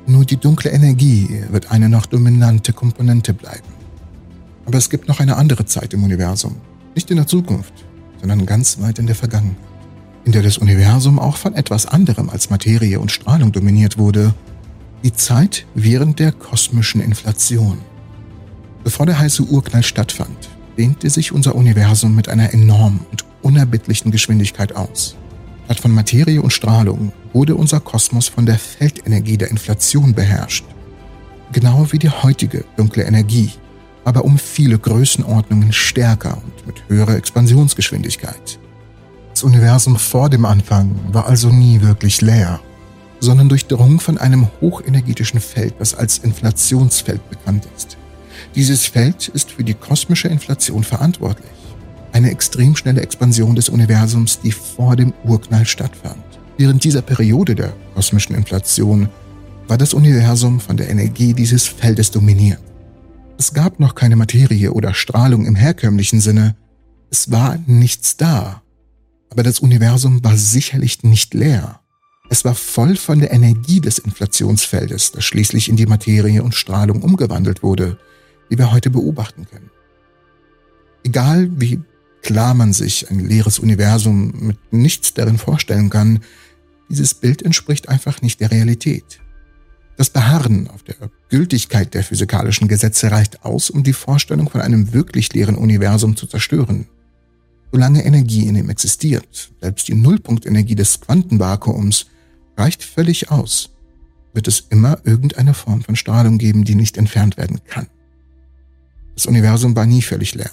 Nur 0.06 0.24
die 0.24 0.36
dunkle 0.36 0.70
Energie 0.70 1.42
wird 1.50 1.70
eine 1.70 1.88
noch 1.88 2.06
dominante 2.06 2.72
Komponente 2.72 3.32
bleiben. 3.32 3.72
Aber 4.66 4.78
es 4.78 4.90
gibt 4.90 5.08
noch 5.08 5.20
eine 5.20 5.36
andere 5.36 5.66
Zeit 5.66 5.94
im 5.94 6.04
Universum, 6.04 6.56
nicht 6.94 7.10
in 7.10 7.16
der 7.16 7.26
Zukunft, 7.26 7.72
sondern 8.20 8.46
ganz 8.46 8.80
weit 8.80 8.98
in 8.98 9.06
der 9.06 9.14
Vergangenheit, 9.16 9.56
in 10.24 10.32
der 10.32 10.42
das 10.42 10.58
Universum 10.58 11.18
auch 11.18 11.36
von 11.36 11.54
etwas 11.54 11.86
anderem 11.86 12.30
als 12.30 12.50
Materie 12.50 12.98
und 12.98 13.12
Strahlung 13.12 13.52
dominiert 13.52 13.98
wurde, 13.98 14.34
die 15.02 15.12
Zeit 15.12 15.66
während 15.74 16.18
der 16.18 16.32
kosmischen 16.32 17.00
Inflation. 17.00 17.78
Bevor 18.84 19.06
der 19.06 19.18
heiße 19.18 19.42
Urknall 19.44 19.82
stattfand, 19.82 20.50
dehnte 20.76 21.08
sich 21.08 21.32
unser 21.32 21.54
Universum 21.54 22.14
mit 22.14 22.28
einer 22.28 22.52
enormen 22.52 23.00
und 23.10 23.24
unerbittlichen 23.40 24.10
Geschwindigkeit 24.10 24.76
aus. 24.76 25.16
Statt 25.64 25.80
von 25.80 25.92
Materie 25.92 26.42
und 26.42 26.52
Strahlung 26.52 27.12
wurde 27.32 27.54
unser 27.54 27.80
Kosmos 27.80 28.28
von 28.28 28.44
der 28.44 28.58
Feldenergie 28.58 29.38
der 29.38 29.50
Inflation 29.50 30.12
beherrscht. 30.12 30.66
Genau 31.52 31.86
wie 31.90 31.98
die 31.98 32.10
heutige 32.10 32.64
dunkle 32.76 33.04
Energie, 33.04 33.50
aber 34.04 34.24
um 34.24 34.36
viele 34.36 34.78
Größenordnungen 34.78 35.72
stärker 35.72 36.36
und 36.44 36.66
mit 36.66 36.84
höherer 36.88 37.16
Expansionsgeschwindigkeit. 37.16 38.58
Das 39.30 39.42
Universum 39.44 39.96
vor 39.96 40.28
dem 40.28 40.44
Anfang 40.44 40.94
war 41.10 41.26
also 41.26 41.48
nie 41.48 41.80
wirklich 41.80 42.20
leer, 42.20 42.60
sondern 43.20 43.48
durchdrungen 43.48 43.98
von 43.98 44.18
einem 44.18 44.48
hochenergetischen 44.60 45.40
Feld, 45.40 45.74
das 45.78 45.94
als 45.94 46.18
Inflationsfeld 46.18 47.30
bekannt 47.30 47.66
ist. 47.74 47.96
Dieses 48.54 48.86
Feld 48.86 49.28
ist 49.28 49.50
für 49.50 49.64
die 49.64 49.74
kosmische 49.74 50.28
Inflation 50.28 50.84
verantwortlich. 50.84 51.50
Eine 52.12 52.30
extrem 52.30 52.76
schnelle 52.76 53.00
Expansion 53.00 53.56
des 53.56 53.68
Universums, 53.68 54.38
die 54.40 54.52
vor 54.52 54.94
dem 54.94 55.12
Urknall 55.24 55.66
stattfand. 55.66 56.22
Während 56.56 56.84
dieser 56.84 57.02
Periode 57.02 57.56
der 57.56 57.74
kosmischen 57.94 58.36
Inflation 58.36 59.08
war 59.66 59.76
das 59.76 59.92
Universum 59.92 60.60
von 60.60 60.76
der 60.76 60.88
Energie 60.88 61.34
dieses 61.34 61.66
Feldes 61.66 62.12
dominiert. 62.12 62.60
Es 63.38 63.52
gab 63.52 63.80
noch 63.80 63.96
keine 63.96 64.14
Materie 64.14 64.72
oder 64.72 64.94
Strahlung 64.94 65.46
im 65.46 65.56
herkömmlichen 65.56 66.20
Sinne. 66.20 66.54
Es 67.10 67.32
war 67.32 67.58
nichts 67.66 68.16
da. 68.16 68.62
Aber 69.30 69.42
das 69.42 69.58
Universum 69.58 70.22
war 70.22 70.36
sicherlich 70.36 71.02
nicht 71.02 71.34
leer. 71.34 71.80
Es 72.30 72.44
war 72.44 72.54
voll 72.54 72.94
von 72.94 73.18
der 73.18 73.32
Energie 73.32 73.80
des 73.80 73.98
Inflationsfeldes, 73.98 75.10
das 75.10 75.24
schließlich 75.24 75.68
in 75.68 75.76
die 75.76 75.86
Materie 75.86 76.44
und 76.44 76.54
Strahlung 76.54 77.02
umgewandelt 77.02 77.64
wurde, 77.64 77.98
die 78.50 78.58
wir 78.58 78.72
heute 78.72 78.90
beobachten 78.90 79.46
können. 79.50 79.70
Egal 81.04 81.50
wie 81.60 81.80
klar 82.22 82.54
man 82.54 82.72
sich 82.72 83.10
ein 83.10 83.20
leeres 83.20 83.58
Universum 83.58 84.32
mit 84.38 84.72
nichts 84.72 85.14
darin 85.14 85.38
vorstellen 85.38 85.90
kann, 85.90 86.20
dieses 86.88 87.14
Bild 87.14 87.42
entspricht 87.42 87.88
einfach 87.88 88.22
nicht 88.22 88.40
der 88.40 88.50
Realität. 88.50 89.20
Das 89.96 90.10
Beharren 90.10 90.68
auf 90.68 90.82
der 90.82 90.96
Gültigkeit 91.28 91.94
der 91.94 92.02
physikalischen 92.02 92.66
Gesetze 92.66 93.10
reicht 93.10 93.44
aus, 93.44 93.70
um 93.70 93.84
die 93.84 93.92
Vorstellung 93.92 94.50
von 94.50 94.60
einem 94.60 94.92
wirklich 94.92 95.32
leeren 95.32 95.54
Universum 95.54 96.16
zu 96.16 96.26
zerstören. 96.26 96.86
Solange 97.70 98.04
Energie 98.04 98.46
in 98.46 98.56
ihm 98.56 98.70
existiert, 98.70 99.52
selbst 99.60 99.88
die 99.88 99.94
Nullpunktenergie 99.94 100.74
des 100.74 101.00
Quantenvakuums, 101.00 102.06
reicht 102.56 102.82
völlig 102.82 103.30
aus, 103.30 103.70
wird 104.32 104.48
es 104.48 104.60
immer 104.70 104.98
irgendeine 105.04 105.54
Form 105.54 105.82
von 105.82 105.96
Strahlung 105.96 106.38
geben, 106.38 106.64
die 106.64 106.74
nicht 106.74 106.96
entfernt 106.96 107.36
werden 107.36 107.60
kann. 107.64 107.86
Das 109.14 109.26
Universum 109.26 109.76
war 109.76 109.86
nie 109.86 110.02
völlig 110.02 110.34
leer. 110.34 110.50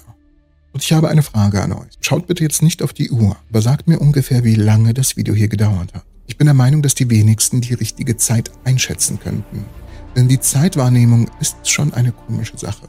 Und 0.72 0.82
ich 0.82 0.92
habe 0.92 1.08
eine 1.08 1.22
Frage 1.22 1.62
an 1.62 1.72
euch. 1.72 1.90
Schaut 2.00 2.26
bitte 2.26 2.42
jetzt 2.42 2.62
nicht 2.62 2.82
auf 2.82 2.92
die 2.92 3.10
Uhr, 3.10 3.36
aber 3.50 3.60
sagt 3.60 3.88
mir 3.88 3.98
ungefähr, 3.98 4.44
wie 4.44 4.54
lange 4.54 4.94
das 4.94 5.16
Video 5.16 5.34
hier 5.34 5.48
gedauert 5.48 5.92
hat. 5.94 6.04
Ich 6.26 6.38
bin 6.38 6.46
der 6.46 6.54
Meinung, 6.54 6.82
dass 6.82 6.94
die 6.94 7.10
wenigsten 7.10 7.60
die 7.60 7.74
richtige 7.74 8.16
Zeit 8.16 8.50
einschätzen 8.64 9.18
könnten. 9.20 9.64
Denn 10.16 10.28
die 10.28 10.40
Zeitwahrnehmung 10.40 11.30
ist 11.40 11.68
schon 11.68 11.92
eine 11.92 12.12
komische 12.12 12.56
Sache. 12.56 12.88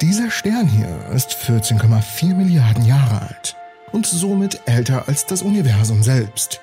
Dieser 0.00 0.30
Stern 0.30 0.68
hier 0.68 0.88
ist 1.14 1.30
14,4 1.30 2.34
Milliarden 2.34 2.84
Jahre 2.84 3.22
alt 3.22 3.56
und 3.92 4.06
somit 4.06 4.60
älter 4.66 5.08
als 5.08 5.24
das 5.24 5.42
Universum 5.42 6.02
selbst. 6.02 6.60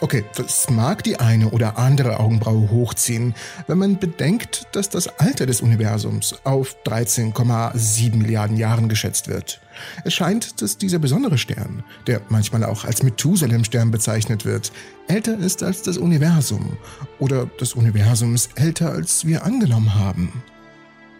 Okay, 0.00 0.24
das 0.34 0.68
mag 0.68 1.04
die 1.04 1.20
eine 1.20 1.50
oder 1.50 1.78
andere 1.78 2.18
Augenbraue 2.18 2.70
hochziehen, 2.70 3.34
wenn 3.68 3.78
man 3.78 4.00
bedenkt, 4.00 4.66
dass 4.72 4.88
das 4.88 5.06
Alter 5.20 5.46
des 5.46 5.60
Universums 5.60 6.34
auf 6.42 6.74
13,7 6.84 8.16
Milliarden 8.16 8.56
Jahren 8.56 8.88
geschätzt 8.88 9.28
wird. 9.28 9.60
Es 10.04 10.12
scheint, 10.12 10.60
dass 10.60 10.76
dieser 10.76 10.98
besondere 10.98 11.38
Stern, 11.38 11.84
der 12.08 12.20
manchmal 12.30 12.64
auch 12.64 12.84
als 12.84 13.04
Methusalem-Stern 13.04 13.92
bezeichnet 13.92 14.44
wird, 14.44 14.72
älter 15.06 15.38
ist 15.38 15.62
als 15.62 15.82
das 15.82 15.98
Universum. 15.98 16.76
Oder 17.20 17.48
das 17.58 17.74
Universum 17.74 18.34
ist 18.34 18.58
älter, 18.58 18.90
als 18.90 19.24
wir 19.24 19.44
angenommen 19.44 19.94
haben. 19.94 20.42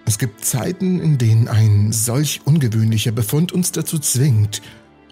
Es 0.06 0.18
gibt 0.18 0.44
Zeiten, 0.44 1.00
in 1.00 1.18
denen 1.18 1.46
ein 1.46 1.92
solch 1.92 2.40
ungewöhnlicher 2.44 3.12
Befund 3.12 3.52
uns 3.52 3.70
dazu 3.70 4.00
zwingt, 4.00 4.60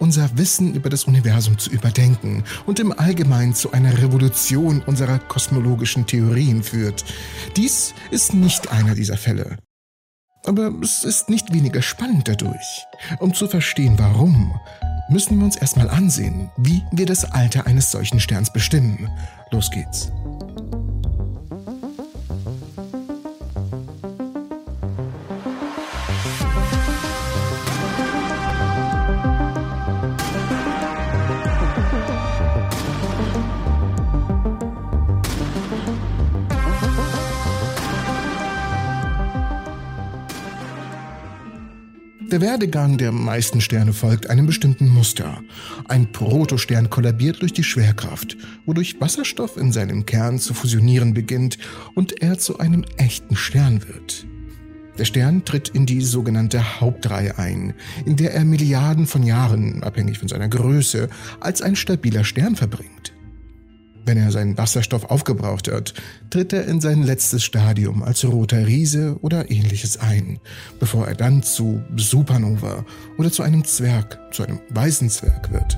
unser 0.00 0.36
Wissen 0.36 0.74
über 0.74 0.90
das 0.90 1.04
Universum 1.04 1.58
zu 1.58 1.70
überdenken 1.70 2.42
und 2.66 2.80
im 2.80 2.92
Allgemeinen 2.98 3.54
zu 3.54 3.70
einer 3.72 3.96
Revolution 4.02 4.82
unserer 4.82 5.18
kosmologischen 5.18 6.06
Theorien 6.06 6.64
führt. 6.64 7.04
Dies 7.56 7.94
ist 8.10 8.34
nicht 8.34 8.72
einer 8.72 8.96
dieser 8.96 9.16
Fälle. 9.16 9.58
Aber 10.46 10.72
es 10.82 11.04
ist 11.04 11.28
nicht 11.28 11.52
weniger 11.52 11.82
spannend 11.82 12.26
dadurch. 12.26 12.86
Um 13.18 13.34
zu 13.34 13.46
verstehen, 13.46 13.94
warum, 13.98 14.58
müssen 15.10 15.38
wir 15.38 15.44
uns 15.44 15.56
erstmal 15.56 15.90
ansehen, 15.90 16.50
wie 16.56 16.82
wir 16.92 17.06
das 17.06 17.24
Alter 17.30 17.66
eines 17.66 17.90
solchen 17.90 18.20
Sterns 18.20 18.52
bestimmen. 18.52 19.10
Los 19.50 19.70
geht's. 19.70 20.10
Der 42.30 42.40
Werdegang 42.40 42.96
der 42.96 43.10
meisten 43.10 43.60
Sterne 43.60 43.92
folgt 43.92 44.30
einem 44.30 44.46
bestimmten 44.46 44.88
Muster. 44.88 45.42
Ein 45.88 46.12
Protostern 46.12 46.88
kollabiert 46.88 47.42
durch 47.42 47.52
die 47.52 47.64
Schwerkraft, 47.64 48.36
wodurch 48.66 49.00
Wasserstoff 49.00 49.56
in 49.56 49.72
seinem 49.72 50.06
Kern 50.06 50.38
zu 50.38 50.54
fusionieren 50.54 51.12
beginnt 51.12 51.58
und 51.96 52.22
er 52.22 52.38
zu 52.38 52.60
einem 52.60 52.84
echten 52.98 53.34
Stern 53.34 53.82
wird. 53.88 54.26
Der 54.96 55.06
Stern 55.06 55.44
tritt 55.44 55.70
in 55.70 55.86
die 55.86 56.02
sogenannte 56.02 56.80
Hauptreihe 56.80 57.36
ein, 57.36 57.74
in 58.04 58.14
der 58.14 58.32
er 58.32 58.44
Milliarden 58.44 59.08
von 59.08 59.24
Jahren, 59.24 59.82
abhängig 59.82 60.20
von 60.20 60.28
seiner 60.28 60.48
Größe, 60.48 61.08
als 61.40 61.62
ein 61.62 61.74
stabiler 61.74 62.22
Stern 62.22 62.54
verbringt. 62.54 63.09
Wenn 64.06 64.16
er 64.16 64.30
seinen 64.32 64.56
Wasserstoff 64.56 65.04
aufgebraucht 65.04 65.68
hat, 65.68 65.94
tritt 66.30 66.52
er 66.52 66.66
in 66.66 66.80
sein 66.80 67.02
letztes 67.02 67.44
Stadium 67.44 68.02
als 68.02 68.24
roter 68.24 68.66
Riese 68.66 69.16
oder 69.20 69.50
ähnliches 69.50 69.98
ein, 69.98 70.38
bevor 70.78 71.06
er 71.06 71.14
dann 71.14 71.42
zu 71.42 71.82
Supernova 71.96 72.84
oder 73.18 73.30
zu 73.30 73.42
einem 73.42 73.64
Zwerg, 73.64 74.18
zu 74.32 74.42
einem 74.42 74.60
weißen 74.70 75.10
Zwerg 75.10 75.52
wird. 75.52 75.76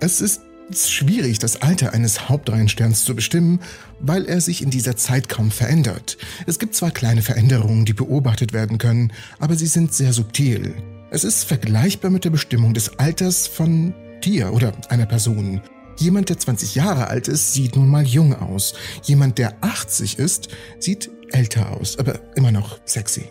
Es 0.00 0.20
ist 0.20 0.42
schwierig, 0.72 1.38
das 1.38 1.62
Alter 1.62 1.92
eines 1.92 2.28
Hauptreihensterns 2.28 3.04
zu 3.04 3.14
bestimmen, 3.14 3.60
weil 4.00 4.24
er 4.26 4.40
sich 4.40 4.62
in 4.62 4.70
dieser 4.70 4.96
Zeit 4.96 5.28
kaum 5.28 5.50
verändert. 5.50 6.18
Es 6.46 6.58
gibt 6.58 6.74
zwar 6.74 6.90
kleine 6.90 7.22
Veränderungen, 7.22 7.84
die 7.84 7.92
beobachtet 7.92 8.52
werden 8.52 8.78
können, 8.78 9.12
aber 9.38 9.54
sie 9.54 9.66
sind 9.66 9.94
sehr 9.94 10.12
subtil. 10.12 10.74
Es 11.10 11.22
ist 11.22 11.44
vergleichbar 11.44 12.10
mit 12.10 12.24
der 12.24 12.30
Bestimmung 12.30 12.74
des 12.74 12.98
Alters 12.98 13.46
von 13.46 13.94
Tier 14.24 14.54
oder 14.54 14.72
einer 14.88 15.04
Person. 15.04 15.60
Jemand, 15.98 16.30
der 16.30 16.38
20 16.38 16.74
Jahre 16.74 17.08
alt 17.08 17.28
ist, 17.28 17.52
sieht 17.52 17.76
nun 17.76 17.90
mal 17.90 18.06
jung 18.06 18.34
aus. 18.34 18.72
Jemand, 19.02 19.36
der 19.36 19.62
80 19.62 20.18
ist, 20.18 20.48
sieht 20.78 21.10
älter 21.30 21.72
aus, 21.72 21.98
aber 21.98 22.20
immer 22.34 22.50
noch 22.50 22.78
sexy. 22.86 23.24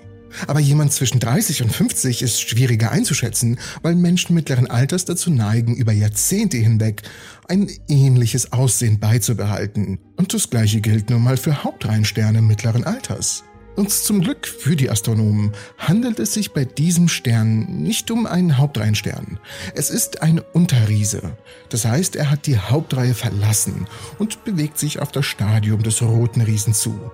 Aber 0.45 0.59
jemand 0.59 0.93
zwischen 0.93 1.19
30 1.19 1.63
und 1.63 1.71
50 1.73 2.21
ist 2.21 2.41
schwieriger 2.41 2.91
einzuschätzen, 2.91 3.57
weil 3.81 3.95
Menschen 3.95 4.35
mittleren 4.35 4.69
Alters 4.69 5.05
dazu 5.05 5.31
neigen, 5.31 5.75
über 5.75 5.93
Jahrzehnte 5.93 6.57
hinweg 6.57 7.01
ein 7.47 7.71
ähnliches 7.87 8.53
Aussehen 8.53 8.99
beizubehalten. 8.99 9.97
Und 10.17 10.35
das 10.35 10.51
gleiche 10.51 10.79
gilt 10.79 11.09
nun 11.09 11.23
mal 11.23 11.37
für 11.37 11.63
Hauptreihensterne 11.63 12.43
mittleren 12.43 12.83
Alters. 12.83 13.43
Und 13.75 13.89
zum 13.89 14.21
Glück 14.21 14.45
für 14.45 14.75
die 14.75 14.89
Astronomen 14.89 15.53
handelt 15.77 16.19
es 16.19 16.33
sich 16.33 16.51
bei 16.51 16.63
diesem 16.63 17.07
Stern 17.07 17.65
nicht 17.81 18.11
um 18.11 18.27
einen 18.27 18.57
Hauptreihenstern. 18.57 19.39
Es 19.73 19.89
ist 19.89 20.21
ein 20.21 20.41
Unterriese. 20.53 21.37
Das 21.69 21.85
heißt, 21.85 22.15
er 22.15 22.29
hat 22.29 22.45
die 22.45 22.57
Hauptreihe 22.57 23.15
verlassen 23.15 23.87
und 24.19 24.43
bewegt 24.43 24.77
sich 24.77 24.99
auf 24.99 25.11
das 25.11 25.25
Stadium 25.25 25.81
des 25.81 26.01
roten 26.03 26.41
Riesen 26.41 26.73
zu. 26.73 27.11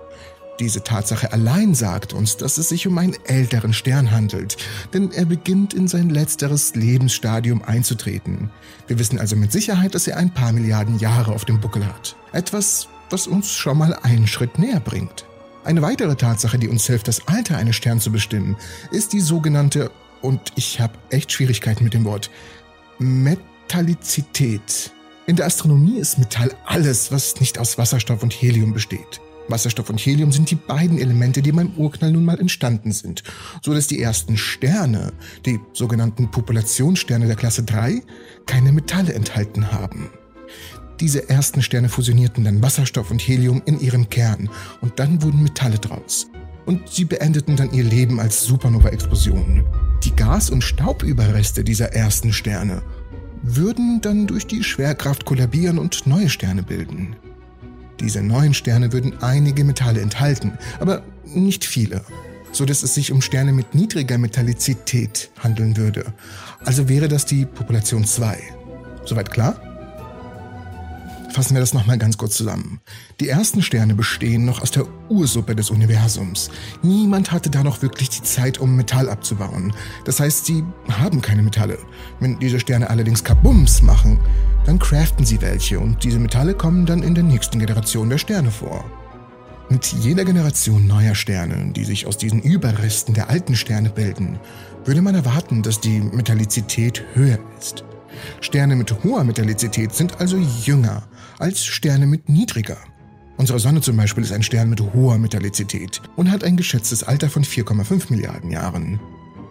Diese 0.59 0.83
Tatsache 0.83 1.31
allein 1.31 1.73
sagt 1.73 2.11
uns, 2.11 2.35
dass 2.35 2.57
es 2.57 2.67
sich 2.67 2.85
um 2.85 2.97
einen 2.97 3.15
älteren 3.23 3.71
Stern 3.71 4.11
handelt, 4.11 4.57
denn 4.93 5.11
er 5.13 5.23
beginnt 5.23 5.73
in 5.73 5.87
sein 5.87 6.09
letzteres 6.09 6.75
Lebensstadium 6.75 7.61
einzutreten. 7.63 8.51
Wir 8.87 8.99
wissen 8.99 9.17
also 9.17 9.37
mit 9.37 9.53
Sicherheit, 9.53 9.95
dass 9.95 10.07
er 10.07 10.17
ein 10.17 10.33
paar 10.33 10.51
Milliarden 10.51 10.99
Jahre 10.99 11.31
auf 11.31 11.45
dem 11.45 11.61
Buckel 11.61 11.85
hat. 11.85 12.17
Etwas, 12.33 12.89
was 13.09 13.27
uns 13.27 13.53
schon 13.53 13.77
mal 13.77 13.93
einen 13.93 14.27
Schritt 14.27 14.59
näher 14.59 14.81
bringt. 14.81 15.25
Eine 15.63 15.81
weitere 15.81 16.15
Tatsache, 16.15 16.57
die 16.57 16.69
uns 16.69 16.87
hilft, 16.87 17.07
das 17.07 17.27
Alter 17.27 17.57
eines 17.57 17.75
Sterns 17.75 18.03
zu 18.03 18.11
bestimmen, 18.11 18.55
ist 18.91 19.11
die 19.13 19.19
sogenannte, 19.19 19.91
und 20.21 20.39
ich 20.55 20.79
habe 20.79 20.93
echt 21.09 21.31
Schwierigkeiten 21.31 21.83
mit 21.83 21.93
dem 21.93 22.05
Wort, 22.05 22.29
Metallizität. 22.97 24.91
In 25.27 25.35
der 25.35 25.45
Astronomie 25.45 25.99
ist 25.99 26.17
Metall 26.17 26.55
alles, 26.65 27.11
was 27.11 27.39
nicht 27.39 27.59
aus 27.59 27.77
Wasserstoff 27.77 28.23
und 28.23 28.33
Helium 28.33 28.73
besteht. 28.73 29.21
Wasserstoff 29.49 29.89
und 29.89 29.99
Helium 29.99 30.31
sind 30.31 30.49
die 30.49 30.55
beiden 30.55 30.97
Elemente, 30.97 31.41
die 31.41 31.51
beim 31.51 31.73
Urknall 31.75 32.11
nun 32.11 32.25
mal 32.25 32.39
entstanden 32.39 32.91
sind, 32.91 33.23
so 33.61 33.73
dass 33.73 33.87
die 33.87 34.01
ersten 34.01 34.37
Sterne, 34.37 35.11
die 35.45 35.59
sogenannten 35.73 36.31
Populationssterne 36.31 37.27
der 37.27 37.35
Klasse 37.35 37.63
3, 37.63 38.01
keine 38.45 38.71
Metalle 38.71 39.13
enthalten 39.13 39.71
haben. 39.71 40.09
Diese 40.99 41.29
ersten 41.29 41.61
Sterne 41.61 41.87
fusionierten 41.87 42.43
dann 42.43 42.61
Wasserstoff 42.61 43.09
und 43.09 43.21
Helium 43.21 43.61
in 43.65 43.79
ihrem 43.79 44.09
Kern 44.09 44.49
und 44.81 44.99
dann 44.99 45.21
wurden 45.21 45.43
Metalle 45.43 45.79
draus. 45.79 46.27
Und 46.65 46.89
sie 46.89 47.05
beendeten 47.05 47.55
dann 47.55 47.71
ihr 47.71 47.85
Leben 47.85 48.19
als 48.19 48.43
Supernova-Explosionen. 48.43 49.63
Die 50.03 50.15
Gas- 50.15 50.49
und 50.49 50.61
Staubüberreste 50.61 51.63
dieser 51.63 51.93
ersten 51.93 52.33
Sterne 52.33 52.81
würden 53.41 54.01
dann 54.01 54.27
durch 54.27 54.45
die 54.45 54.63
Schwerkraft 54.63 55.25
kollabieren 55.25 55.79
und 55.79 56.05
neue 56.05 56.29
Sterne 56.29 56.63
bilden. 56.63 57.15
Diese 58.01 58.21
neuen 58.21 58.53
Sterne 58.53 58.91
würden 58.91 59.21
einige 59.21 59.63
Metalle 59.63 60.01
enthalten, 60.01 60.57
aber 60.79 61.03
nicht 61.25 61.63
viele, 61.63 62.01
so 62.51 62.65
dass 62.65 62.83
es 62.83 62.93
sich 62.93 63.11
um 63.11 63.21
Sterne 63.21 63.53
mit 63.53 63.73
niedriger 63.73 64.17
Metallizität 64.17 65.31
handeln 65.39 65.77
würde. 65.77 66.13
Also 66.65 66.89
wäre 66.89 67.07
das 67.07 67.25
die 67.25 67.45
Population 67.45 68.03
2. 68.03 68.37
Soweit 69.05 69.31
klar? 69.31 69.68
Fassen 71.31 71.53
wir 71.53 71.61
das 71.61 71.73
nochmal 71.73 71.97
ganz 71.97 72.17
kurz 72.17 72.35
zusammen. 72.35 72.81
Die 73.19 73.29
ersten 73.29 73.61
Sterne 73.61 73.93
bestehen 73.93 74.45
noch 74.45 74.61
aus 74.61 74.71
der 74.71 74.85
Ursuppe 75.09 75.55
des 75.55 75.69
Universums. 75.69 76.49
Niemand 76.81 77.31
hatte 77.31 77.49
da 77.49 77.63
noch 77.63 77.81
wirklich 77.81 78.09
die 78.09 78.23
Zeit, 78.23 78.57
um 78.57 78.75
Metall 78.75 79.09
abzubauen. 79.09 79.73
Das 80.05 80.19
heißt, 80.19 80.45
sie 80.45 80.63
haben 80.89 81.21
keine 81.21 81.43
Metalle. 81.43 81.77
Wenn 82.19 82.39
diese 82.39 82.59
Sterne 82.59 82.89
allerdings 82.89 83.23
Kabums 83.23 83.81
machen, 83.83 84.19
dann 84.65 84.79
craften 84.79 85.25
sie 85.25 85.41
welche 85.41 85.79
und 85.79 86.03
diese 86.03 86.19
Metalle 86.19 86.53
kommen 86.55 86.85
dann 86.85 87.03
in 87.03 87.15
der 87.15 87.23
nächsten 87.23 87.59
Generation 87.59 88.09
der 88.09 88.17
Sterne 88.17 88.51
vor. 88.51 88.83
Mit 89.69 89.85
jeder 89.85 90.25
Generation 90.25 90.87
neuer 90.87 91.13
Sterne, 91.13 91.71
die 91.73 91.85
sich 91.85 92.07
aus 92.07 92.17
diesen 92.17 92.41
Überresten 92.41 93.13
der 93.13 93.29
alten 93.29 93.55
Sterne 93.55 93.91
bilden, 93.91 94.39
würde 94.83 95.03
man 95.03 95.13
erwarten, 95.13 95.61
dass 95.61 95.79
die 95.79 95.99
Metallizität 95.99 97.03
höher 97.13 97.37
ist. 97.59 97.83
Sterne 98.41 98.75
mit 98.75 99.03
hoher 99.03 99.23
Metallizität 99.23 99.93
sind 99.93 100.19
also 100.19 100.37
jünger 100.37 101.03
als 101.37 101.65
Sterne 101.65 102.07
mit 102.07 102.29
niedriger. 102.29 102.77
Unsere 103.37 103.59
Sonne 103.59 103.81
zum 103.81 103.95
Beispiel 103.95 104.23
ist 104.23 104.33
ein 104.33 104.43
Stern 104.43 104.69
mit 104.69 104.81
hoher 104.81 105.17
Metallizität 105.17 106.01
und 106.17 106.29
hat 106.29 106.43
ein 106.43 106.57
geschätztes 106.57 107.03
Alter 107.03 107.29
von 107.29 107.43
4,5 107.43 108.11
Milliarden 108.11 108.51
Jahren. 108.51 108.99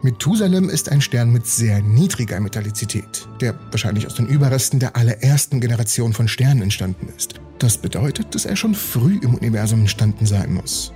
Methusalem 0.02 0.68
ist 0.68 0.92
ein 0.92 1.00
Stern 1.00 1.32
mit 1.32 1.46
sehr 1.46 1.82
niedriger 1.82 2.38
Metallizität, 2.38 3.26
der 3.40 3.58
wahrscheinlich 3.70 4.06
aus 4.06 4.14
den 4.14 4.26
Überresten 4.26 4.78
der 4.78 4.94
allerersten 4.94 5.60
Generation 5.60 6.12
von 6.12 6.28
Sternen 6.28 6.62
entstanden 6.62 7.08
ist. 7.16 7.40
Das 7.58 7.78
bedeutet, 7.78 8.34
dass 8.34 8.44
er 8.44 8.54
schon 8.54 8.74
früh 8.74 9.18
im 9.22 9.34
Universum 9.34 9.80
entstanden 9.80 10.26
sein 10.26 10.52
muss. 10.52 10.92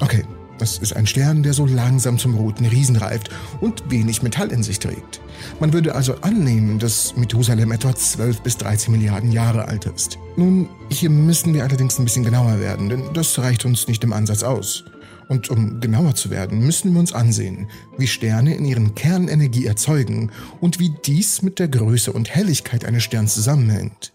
Okay, 0.00 0.24
das 0.58 0.78
ist 0.78 0.94
ein 0.94 1.06
Stern, 1.06 1.42
der 1.42 1.52
so 1.52 1.66
langsam 1.66 2.18
zum 2.18 2.34
roten 2.34 2.66
Riesen 2.66 2.96
reift 2.96 3.30
und 3.60 3.90
wenig 3.90 4.22
Metall 4.22 4.50
in 4.52 4.62
sich 4.62 4.78
trägt. 4.78 5.20
Man 5.60 5.72
würde 5.72 5.94
also 5.94 6.14
annehmen, 6.20 6.78
dass 6.78 7.16
Methusalem 7.16 7.72
etwa 7.72 7.94
12 7.94 8.40
bis 8.42 8.56
13 8.58 8.92
Milliarden 8.92 9.32
Jahre 9.32 9.66
alt 9.66 9.86
ist. 9.86 10.18
Nun, 10.36 10.68
hier 10.90 11.10
müssen 11.10 11.54
wir 11.54 11.64
allerdings 11.64 11.98
ein 11.98 12.04
bisschen 12.04 12.24
genauer 12.24 12.60
werden, 12.60 12.88
denn 12.88 13.02
das 13.14 13.38
reicht 13.38 13.64
uns 13.64 13.88
nicht 13.88 14.04
im 14.04 14.12
Ansatz 14.12 14.42
aus. 14.42 14.84
Und 15.28 15.48
um 15.50 15.80
genauer 15.80 16.14
zu 16.14 16.30
werden, 16.30 16.58
müssen 16.58 16.92
wir 16.92 17.00
uns 17.00 17.12
ansehen, 17.12 17.68
wie 17.96 18.06
Sterne 18.06 18.54
in 18.54 18.64
ihren 18.64 18.94
Kern 18.94 19.28
Energie 19.28 19.64
erzeugen 19.66 20.30
und 20.60 20.78
wie 20.78 20.92
dies 21.04 21.42
mit 21.42 21.58
der 21.58 21.68
Größe 21.68 22.12
und 22.12 22.34
Helligkeit 22.34 22.84
eines 22.84 23.04
Sterns 23.04 23.34
zusammenhängt. 23.34 24.12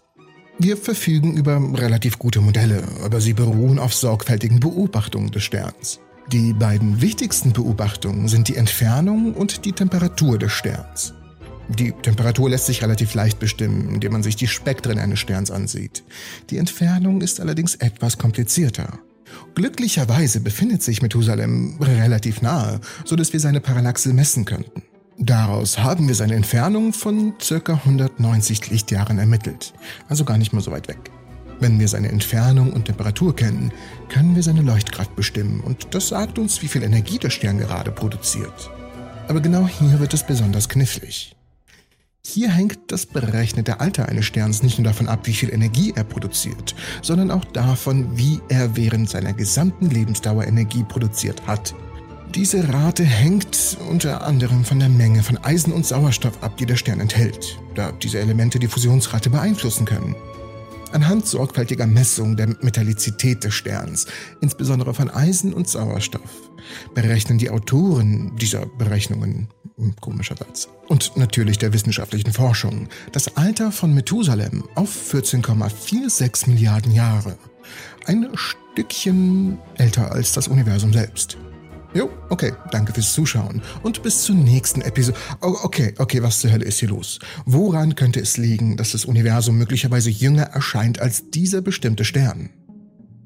Wir 0.58 0.76
verfügen 0.76 1.36
über 1.36 1.58
relativ 1.74 2.18
gute 2.18 2.40
Modelle, 2.40 2.84
aber 3.02 3.20
sie 3.20 3.32
beruhen 3.32 3.78
auf 3.78 3.94
sorgfältigen 3.94 4.60
Beobachtungen 4.60 5.30
des 5.30 5.42
Sterns. 5.42 6.00
Die 6.28 6.52
beiden 6.52 7.00
wichtigsten 7.00 7.52
Beobachtungen 7.52 8.28
sind 8.28 8.48
die 8.48 8.56
Entfernung 8.56 9.34
und 9.34 9.64
die 9.64 9.72
Temperatur 9.72 10.38
des 10.38 10.52
Sterns. 10.52 11.14
Die 11.68 11.92
Temperatur 11.92 12.50
lässt 12.50 12.66
sich 12.66 12.82
relativ 12.82 13.14
leicht 13.14 13.38
bestimmen, 13.38 13.94
indem 13.94 14.12
man 14.12 14.22
sich 14.22 14.36
die 14.36 14.48
Spektren 14.48 14.98
eines 14.98 15.18
Sterns 15.18 15.50
ansieht. 15.50 16.04
Die 16.50 16.58
Entfernung 16.58 17.20
ist 17.20 17.40
allerdings 17.40 17.76
etwas 17.76 18.18
komplizierter. 18.18 18.98
Glücklicherweise 19.54 20.40
befindet 20.40 20.82
sich 20.82 21.02
Methusalem 21.02 21.78
relativ 21.80 22.42
nahe, 22.42 22.80
so 23.04 23.16
dass 23.16 23.32
wir 23.32 23.40
seine 23.40 23.60
Parallaxe 23.60 24.12
messen 24.12 24.44
könnten. 24.44 24.82
Daraus 25.18 25.78
haben 25.78 26.08
wir 26.08 26.14
seine 26.14 26.34
Entfernung 26.34 26.92
von 26.92 27.34
ca. 27.38 27.74
190 27.74 28.70
Lichtjahren 28.70 29.18
ermittelt, 29.18 29.74
also 30.08 30.24
gar 30.24 30.38
nicht 30.38 30.52
mehr 30.52 30.62
so 30.62 30.70
weit 30.70 30.88
weg. 30.88 31.10
Wenn 31.60 31.78
wir 31.78 31.88
seine 31.88 32.08
Entfernung 32.08 32.72
und 32.72 32.86
Temperatur 32.86 33.36
kennen, 33.36 33.70
können 34.10 34.36
wir 34.36 34.42
seine 34.42 34.60
Leuchtkraft 34.60 35.16
bestimmen 35.16 35.60
und 35.60 35.94
das 35.94 36.08
sagt 36.08 36.38
uns, 36.38 36.60
wie 36.60 36.68
viel 36.68 36.82
Energie 36.82 37.18
der 37.18 37.30
Stern 37.30 37.58
gerade 37.58 37.90
produziert. 37.90 38.70
Aber 39.28 39.40
genau 39.40 39.66
hier 39.66 40.00
wird 40.00 40.12
es 40.12 40.26
besonders 40.26 40.68
knifflig. 40.68 41.34
Hier 42.22 42.50
hängt 42.50 42.78
das 42.92 43.06
berechnete 43.06 43.80
Alter 43.80 44.08
eines 44.08 44.26
Sterns 44.26 44.62
nicht 44.62 44.78
nur 44.78 44.84
davon 44.84 45.08
ab, 45.08 45.20
wie 45.26 45.32
viel 45.32 45.52
Energie 45.52 45.92
er 45.96 46.04
produziert, 46.04 46.74
sondern 47.00 47.30
auch 47.30 47.44
davon, 47.46 48.18
wie 48.18 48.40
er 48.48 48.76
während 48.76 49.08
seiner 49.08 49.32
gesamten 49.32 49.88
Lebensdauer 49.88 50.46
Energie 50.46 50.84
produziert 50.84 51.46
hat. 51.46 51.74
Diese 52.34 52.72
Rate 52.72 53.04
hängt 53.04 53.76
unter 53.88 54.24
anderem 54.24 54.64
von 54.64 54.78
der 54.78 54.88
Menge 54.88 55.22
von 55.22 55.38
Eisen 55.38 55.72
und 55.72 55.86
Sauerstoff 55.86 56.42
ab, 56.42 56.56
die 56.58 56.66
der 56.66 56.76
Stern 56.76 57.00
enthält, 57.00 57.58
da 57.74 57.90
diese 57.90 58.20
Elemente 58.20 58.58
die 58.58 58.68
Fusionsrate 58.68 59.30
beeinflussen 59.30 59.84
können. 59.84 60.14
Anhand 60.92 61.26
sorgfältiger 61.26 61.86
Messung 61.86 62.36
der 62.36 62.48
Metallizität 62.62 63.44
des 63.44 63.54
Sterns, 63.54 64.06
insbesondere 64.40 64.92
von 64.92 65.08
Eisen 65.08 65.52
und 65.52 65.68
Sauerstoff, 65.68 66.50
berechnen 66.94 67.38
die 67.38 67.50
Autoren 67.50 68.34
dieser 68.36 68.66
Berechnungen, 68.66 69.48
hm, 69.76 69.94
komischer 70.00 70.36
Satz, 70.36 70.68
und 70.88 71.16
natürlich 71.16 71.58
der 71.58 71.72
wissenschaftlichen 71.72 72.32
Forschung, 72.32 72.88
das 73.12 73.36
Alter 73.36 73.70
von 73.70 73.94
Methusalem 73.94 74.64
auf 74.74 74.90
14,46 75.12 76.48
Milliarden 76.48 76.92
Jahre. 76.92 77.38
Ein 78.06 78.28
Stückchen 78.34 79.58
älter 79.76 80.10
als 80.10 80.32
das 80.32 80.48
Universum 80.48 80.92
selbst. 80.92 81.38
Jo, 81.92 82.08
okay, 82.28 82.52
danke 82.70 82.92
fürs 82.92 83.12
Zuschauen 83.12 83.62
und 83.82 84.04
bis 84.04 84.22
zur 84.22 84.36
nächsten 84.36 84.80
Episode. 84.80 85.18
Oh, 85.40 85.56
okay, 85.64 85.92
okay, 85.98 86.22
was 86.22 86.38
zur 86.38 86.52
Hölle 86.52 86.64
ist 86.64 86.78
hier 86.78 86.88
los? 86.88 87.18
Woran 87.46 87.96
könnte 87.96 88.20
es 88.20 88.36
liegen, 88.36 88.76
dass 88.76 88.92
das 88.92 89.04
Universum 89.04 89.58
möglicherweise 89.58 90.08
jünger 90.08 90.44
erscheint 90.44 91.00
als 91.00 91.30
dieser 91.30 91.62
bestimmte 91.62 92.04
Stern? 92.04 92.50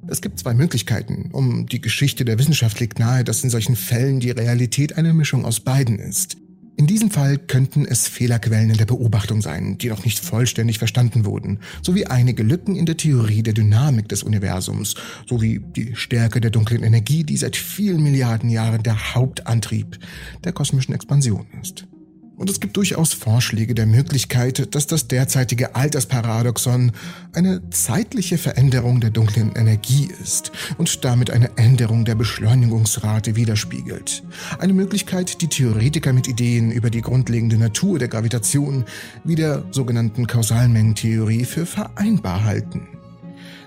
Es 0.07 0.23
gibt 0.23 0.39
zwei 0.39 0.55
Möglichkeiten. 0.55 1.31
Um 1.33 1.67
die 1.67 1.81
Geschichte 1.83 2.25
der 2.25 2.39
Wissenschaft 2.39 2.81
liegt 2.81 2.99
nahe, 2.99 3.23
dass 3.23 3.45
in 3.45 3.51
solchen 3.51 3.77
Fällen 3.77 4.21
die 4.21 4.31
Realität 4.31 4.97
eine 4.97 5.13
Mischung 5.13 5.45
aus 5.45 5.61
beiden 5.61 5.99
ist. 5.99 6.39
In 6.77 6.89
diesem 6.89 7.11
Fall 7.11 7.39
könnten 7.39 7.87
es 7.87 8.09
Fehlerquellen 8.09 8.71
in 8.71 8.77
der 8.77 8.85
Beobachtung 8.85 9.41
sein, 9.41 9.79
die 9.79 9.89
noch 9.89 10.05
nicht 10.05 10.19
vollständig 10.19 10.79
verstanden 10.79 11.25
wurden, 11.25 11.61
sowie 11.83 12.07
einige 12.07 12.43
Lücken 12.43 12.75
in 12.75 12.85
der 12.85 12.97
Theorie 12.97 13.45
der 13.45 13.55
Dynamik 13.55 14.09
des 14.09 14.25
Universums, 14.25 14.97
sowie 15.27 15.61
die 15.61 15.95
Stärke 15.95 16.41
der 16.41 16.51
dunklen 16.51 16.83
Energie, 16.83 17.23
die 17.23 17.37
seit 17.37 17.57
vielen 17.57 18.03
Milliarden 18.03 18.51
Jahren 18.51 18.83
der 18.83 19.15
Hauptantrieb 19.15 19.99
der 20.43 20.53
kosmischen 20.53 20.95
Expansion 20.95 21.47
ist. 21.63 21.87
Und 22.37 22.51
es 22.51 22.59
gibt 22.59 22.77
durchaus 22.77 23.13
Vorschläge 23.13 23.75
der 23.75 23.87
Möglichkeit, 23.87 24.75
dass 24.75 24.89
das 24.89 25.07
derzeitige 25.07 25.77
Altersparadoxon 25.77 26.91
eine 27.33 27.69
zeitliche 27.71 28.39
Veränderung 28.39 29.01
der 29.01 29.11
dunklen 29.11 29.53
Energie 29.55 30.09
ist 30.21 30.51
und 30.77 31.05
damit 31.05 31.31
eine 31.31 31.57
Änderung 31.57 32.05
der 32.05 32.17
Beschleunigungsrate 32.17 33.37
widerspiegelt. 33.37 34.25
Eine 34.59 34.73
Möglichkeit, 34.73 35.43
die 35.43 35.49
Theoretiker 35.49 36.13
mit 36.13 36.27
Ideen 36.27 36.73
über 36.73 36.91
die 36.91 37.03
grundlegende 37.03 37.57
Natur 37.57 38.01
der 38.01 38.09
Gravitation 38.09 38.85
wie 39.23 39.37
der 39.37 39.65
sogenannten 39.71 40.27
Kausalmengentheorie 40.27 41.45
für 41.45 41.67
vereinbar 41.67 42.43
halten. 42.43 42.89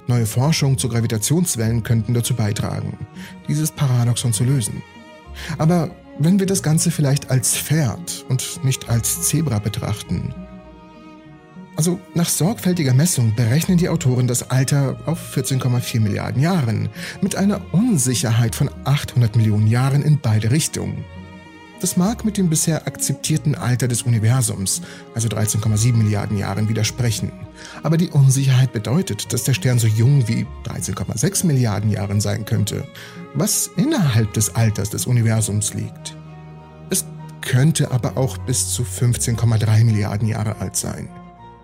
Neue 0.08 0.26
Forschung 0.26 0.78
zu 0.78 0.90
Gravitationswellen 0.90 1.84
könnten 1.84 2.14
dazu 2.14 2.34
beitragen, 2.34 2.98
dieses 3.48 3.72
Paradoxon 3.72 4.34
zu 4.34 4.44
lösen. 4.44 4.82
Aber 5.58 5.92
wenn 6.20 6.40
wir 6.40 6.48
das 6.48 6.64
Ganze 6.64 6.92
vielleicht 6.92 7.30
als 7.30 7.56
Pferd 7.56 8.17
und 8.30 8.64
nicht 8.64 8.90
als 8.90 9.24
Zebra 9.24 9.60
betrachten. 9.60 10.34
Also 11.78 12.00
nach 12.16 12.28
sorgfältiger 12.28 12.94
Messung 12.94 13.36
berechnen 13.36 13.78
die 13.78 13.88
Autoren 13.88 14.28
das 14.28 14.50
Alter 14.50 14.98
auf 15.06 15.38
14,4 15.38 16.00
Milliarden 16.00 16.42
Jahren 16.42 16.90
mit 17.22 17.36
einer 17.36 17.62
Unsicherheit 17.72 18.56
von 18.56 18.70
800 18.86 19.36
Millionen 19.36 19.68
Jahren 19.68 20.02
in 20.02 20.20
beide 20.20 20.50
Richtungen. 20.50 21.06
Das 21.80 21.96
mag 21.96 22.26
mit 22.26 22.38
dem 22.38 22.50
bisher 22.50 22.88
akzeptierten 22.88 23.54
Alter 23.54 23.88
des 23.88 24.02
Universums, 24.02 24.82
also 25.14 25.28
13,7 25.28 25.94
Milliarden 25.94 26.36
Jahren, 26.36 26.70
widersprechen. 26.70 27.32
Aber 27.84 27.98
die 27.98 28.10
Unsicherheit 28.10 28.74
bedeutet, 28.74 29.32
dass 29.32 29.44
der 29.44 29.54
Stern 29.54 29.78
so 29.78 29.86
jung 29.86 30.28
wie 30.28 30.48
13,6 30.66 31.46
Milliarden 31.46 31.92
Jahren 31.92 32.20
sein 32.20 32.46
könnte, 32.46 32.84
was 33.36 33.70
innerhalb 33.78 34.34
des 34.34 34.56
Alters 34.56 34.90
des 34.90 35.06
Universums 35.06 35.76
liegt. 35.76 36.17
Könnte 37.42 37.92
aber 37.92 38.18
auch 38.18 38.38
bis 38.38 38.74
zu 38.74 38.84
15,3 38.84 39.84
Milliarden 39.84 40.28
Jahre 40.28 40.58
alt 40.58 40.76
sein, 40.76 41.10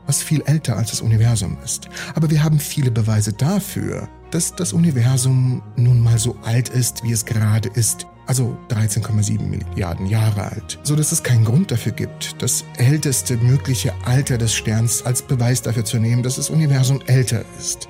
was 0.05 0.21
viel 0.21 0.41
älter 0.45 0.77
als 0.77 0.91
das 0.91 1.01
Universum 1.01 1.57
ist. 1.63 1.89
Aber 2.15 2.29
wir 2.29 2.43
haben 2.43 2.59
viele 2.59 2.91
Beweise 2.91 3.33
dafür, 3.33 4.07
dass 4.31 4.55
das 4.55 4.73
Universum 4.73 5.61
nun 5.75 5.99
mal 5.99 6.17
so 6.17 6.35
alt 6.43 6.69
ist, 6.69 7.03
wie 7.03 7.11
es 7.11 7.25
gerade 7.25 7.69
ist 7.69 8.07
also 8.25 8.57
13,7 8.69 9.41
Milliarden 9.41 10.05
Jahre 10.05 10.43
alt, 10.43 10.79
so 10.83 10.95
dass 10.95 11.11
es 11.11 11.23
keinen 11.23 11.45
Grund 11.45 11.71
dafür 11.71 11.91
gibt, 11.91 12.41
das 12.41 12.63
älteste 12.77 13.37
mögliche 13.37 13.93
Alter 14.05 14.37
des 14.37 14.53
Sterns 14.53 15.03
als 15.03 15.21
Beweis 15.21 15.61
dafür 15.61 15.85
zu 15.85 15.99
nehmen, 15.99 16.23
dass 16.23 16.37
das 16.37 16.49
Universum 16.49 17.01
älter 17.07 17.43
ist. 17.59 17.89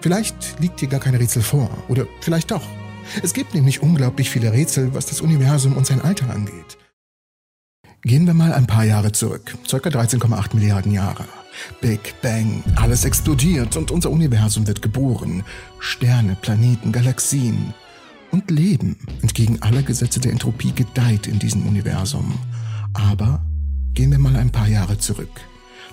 Vielleicht 0.00 0.58
liegt 0.60 0.80
hier 0.80 0.88
gar 0.88 1.00
kein 1.00 1.14
Rätsel 1.14 1.42
vor, 1.42 1.70
oder 1.88 2.06
vielleicht 2.20 2.50
doch. 2.50 2.62
Es 3.22 3.32
gibt 3.32 3.54
nämlich 3.54 3.82
unglaublich 3.82 4.30
viele 4.30 4.52
Rätsel, 4.52 4.94
was 4.94 5.06
das 5.06 5.20
Universum 5.20 5.76
und 5.76 5.86
sein 5.86 6.00
Alter 6.00 6.30
angeht. 6.30 6.78
Gehen 8.02 8.26
wir 8.26 8.34
mal 8.34 8.52
ein 8.52 8.66
paar 8.66 8.84
Jahre 8.84 9.12
zurück, 9.12 9.56
ca. 9.68 9.76
13,8 9.76 10.54
Milliarden 10.54 10.92
Jahre. 10.92 11.24
Big 11.80 12.14
Bang, 12.22 12.62
alles 12.76 13.04
explodiert 13.04 13.76
und 13.76 13.90
unser 13.90 14.10
Universum 14.10 14.66
wird 14.66 14.82
geboren. 14.82 15.42
Sterne, 15.80 16.36
Planeten, 16.40 16.92
Galaxien, 16.92 17.74
und 18.30 18.50
Leben 18.50 18.96
entgegen 19.22 19.62
aller 19.62 19.82
Gesetze 19.82 20.20
der 20.20 20.32
Entropie 20.32 20.72
gedeiht 20.72 21.26
in 21.26 21.38
diesem 21.38 21.66
Universum. 21.66 22.38
Aber 22.92 23.44
gehen 23.94 24.10
wir 24.10 24.18
mal 24.18 24.36
ein 24.36 24.50
paar 24.50 24.68
Jahre 24.68 24.98
zurück. 24.98 25.40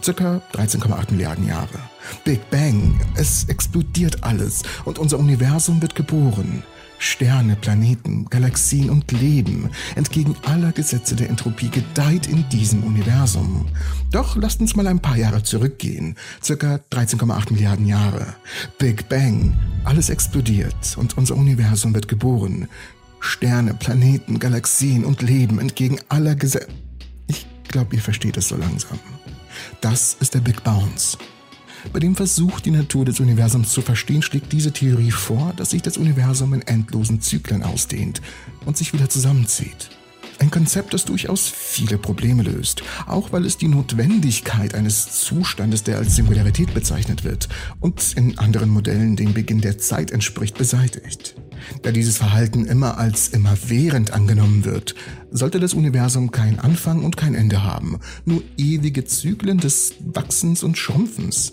Circa 0.02 0.42
13,8 0.54 1.12
Milliarden 1.12 1.48
Jahre. 1.48 1.80
Big 2.26 2.50
Bang, 2.50 3.00
es 3.16 3.46
explodiert 3.46 4.24
alles 4.24 4.64
und 4.84 5.00
unser 5.00 5.20
Universum 5.20 5.82
wird 5.82 5.96
geboren. 5.96 6.64
Sterne, 7.04 7.58
Planeten, 7.58 8.28
Galaxien 8.30 8.90
und 8.90 9.12
Leben, 9.12 9.70
entgegen 9.96 10.38
aller 10.46 10.72
Gesetze 10.72 11.18
der 11.18 11.30
Entropie, 11.30 11.70
gedeiht 11.70 12.28
in 12.28 12.48
diesem 12.48 12.82
Universum. 12.86 13.68
Doch 14.10 14.38
lasst 14.38 14.62
uns 14.62 14.78
mal 14.78 14.88
ein 14.88 15.02
paar 15.02 15.18
Jahre 15.18 15.44
zurückgehen, 15.44 16.16
circa 16.42 16.80
13,8 16.92 17.52
Milliarden 17.52 17.86
Jahre. 17.86 18.26
Big 18.80 19.10
Bang, 19.10 19.54
alles 19.84 20.10
explodiert 20.10 20.96
und 20.98 21.18
unser 21.18 21.36
Universum 21.36 21.94
wird 21.94 22.08
geboren. 22.08 22.70
Sterne, 23.20 23.74
Planeten, 23.74 24.40
Galaxien 24.40 25.04
und 25.04 25.22
Leben 25.22 25.60
entgegen 25.60 26.00
aller 26.08 26.36
Gesetze. 26.36 26.70
Ich 27.28 27.46
glaube, 27.68 27.98
ihr 27.98 28.02
versteht 28.02 28.38
es 28.38 28.48
so 28.48 28.56
langsam. 28.56 28.98
Das 29.82 30.16
ist 30.22 30.36
der 30.36 30.40
Big 30.40 30.64
Bounce. 30.64 31.18
Bei 31.92 32.00
dem 32.00 32.16
Versuch, 32.16 32.60
die 32.60 32.72
Natur 32.72 33.06
des 33.06 33.20
Universums 33.20 33.72
zu 33.74 33.82
verstehen, 33.82 34.22
schlägt 34.22 34.54
diese 34.54 34.72
Theorie 34.72 35.12
vor, 35.12 35.54
dass 35.58 35.72
sich 35.72 35.82
das 35.82 35.98
Universum 35.98 36.54
in 36.54 36.62
endlosen 36.62 37.20
Zyklen 37.20 37.64
ausdehnt 37.64 38.22
und 38.66 38.78
sich 38.78 38.94
wieder 38.94 39.10
zusammenzieht. 39.10 39.90
Ein 40.40 40.50
Konzept, 40.50 40.94
das 40.94 41.06
durchaus 41.06 41.48
viele 41.48 41.98
Probleme 41.98 42.44
löst, 42.44 42.84
auch 43.06 43.32
weil 43.32 43.46
es 43.46 43.58
die 43.58 43.68
Notwendigkeit 43.68 44.76
eines 44.76 45.22
Zustandes, 45.22 45.84
der 45.84 45.98
als 45.98 46.16
Singularität 46.16 46.74
bezeichnet 46.74 47.24
wird 47.24 47.50
und 47.80 48.14
in 48.18 48.38
anderen 48.40 48.70
Modellen 48.70 49.16
dem 49.16 49.34
Beginn 49.34 49.62
der 49.62 49.78
Zeit 49.78 50.12
entspricht, 50.12 50.58
beseitigt. 50.58 51.36
Da 51.84 51.92
dieses 51.92 52.18
Verhalten 52.18 52.66
immer 52.66 52.98
als 52.98 53.30
immerwährend 53.30 54.12
angenommen 54.12 54.66
wird, 54.66 54.96
sollte 55.32 55.60
das 55.60 55.74
Universum 55.74 56.32
kein 56.32 56.60
Anfang 56.60 57.04
und 57.04 57.16
kein 57.16 57.36
Ende 57.36 57.64
haben, 57.64 58.00
nur 58.26 58.44
ewige 58.58 59.06
Zyklen 59.06 59.60
des 59.60 59.94
Wachsens 60.00 60.64
und 60.64 60.78
Schrumpfens 60.78 61.52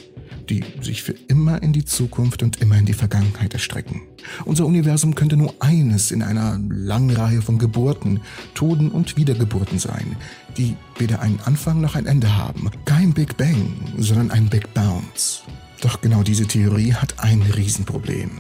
die 0.51 0.65
sich 0.83 1.03
für 1.03 1.15
immer 1.29 1.63
in 1.63 1.73
die 1.73 1.85
Zukunft 1.85 2.43
und 2.43 2.61
immer 2.61 2.77
in 2.77 2.87
die 2.87 2.93
Vergangenheit 2.93 3.55
erstrecken. 3.55 4.03
Unser 4.45 4.67
Universum 4.67 5.15
könnte 5.15 5.37
nur 5.37 5.55
eines 5.61 6.11
in 6.11 6.23
einer 6.23 6.59
langen 6.69 7.11
Reihe 7.11 7.41
von 7.41 7.59
Geburten, 7.59 8.21
Toden 8.55 8.91
und 8.91 9.17
Wiedergeburten 9.17 9.79
sein, 9.79 10.17
die 10.59 10.77
weder 10.99 11.21
einen 11.21 11.41
Anfang 11.45 11.81
noch 11.81 11.95
ein 11.95 12.07
Ende 12.07 12.37
haben. 12.37 12.69
Kein 12.85 13.15
Big 13.15 13.37
Bang, 13.37 13.73
sondern 13.97 14.33
ein 14.33 14.49
Big 14.49 14.75
Bounce. 14.75 15.43
Doch 15.81 16.01
genau 16.01 16.23
diese 16.23 16.47
Theorie 16.47 16.93
hat 16.93 17.15
ein 17.21 17.43
Riesenproblem. 17.43 18.31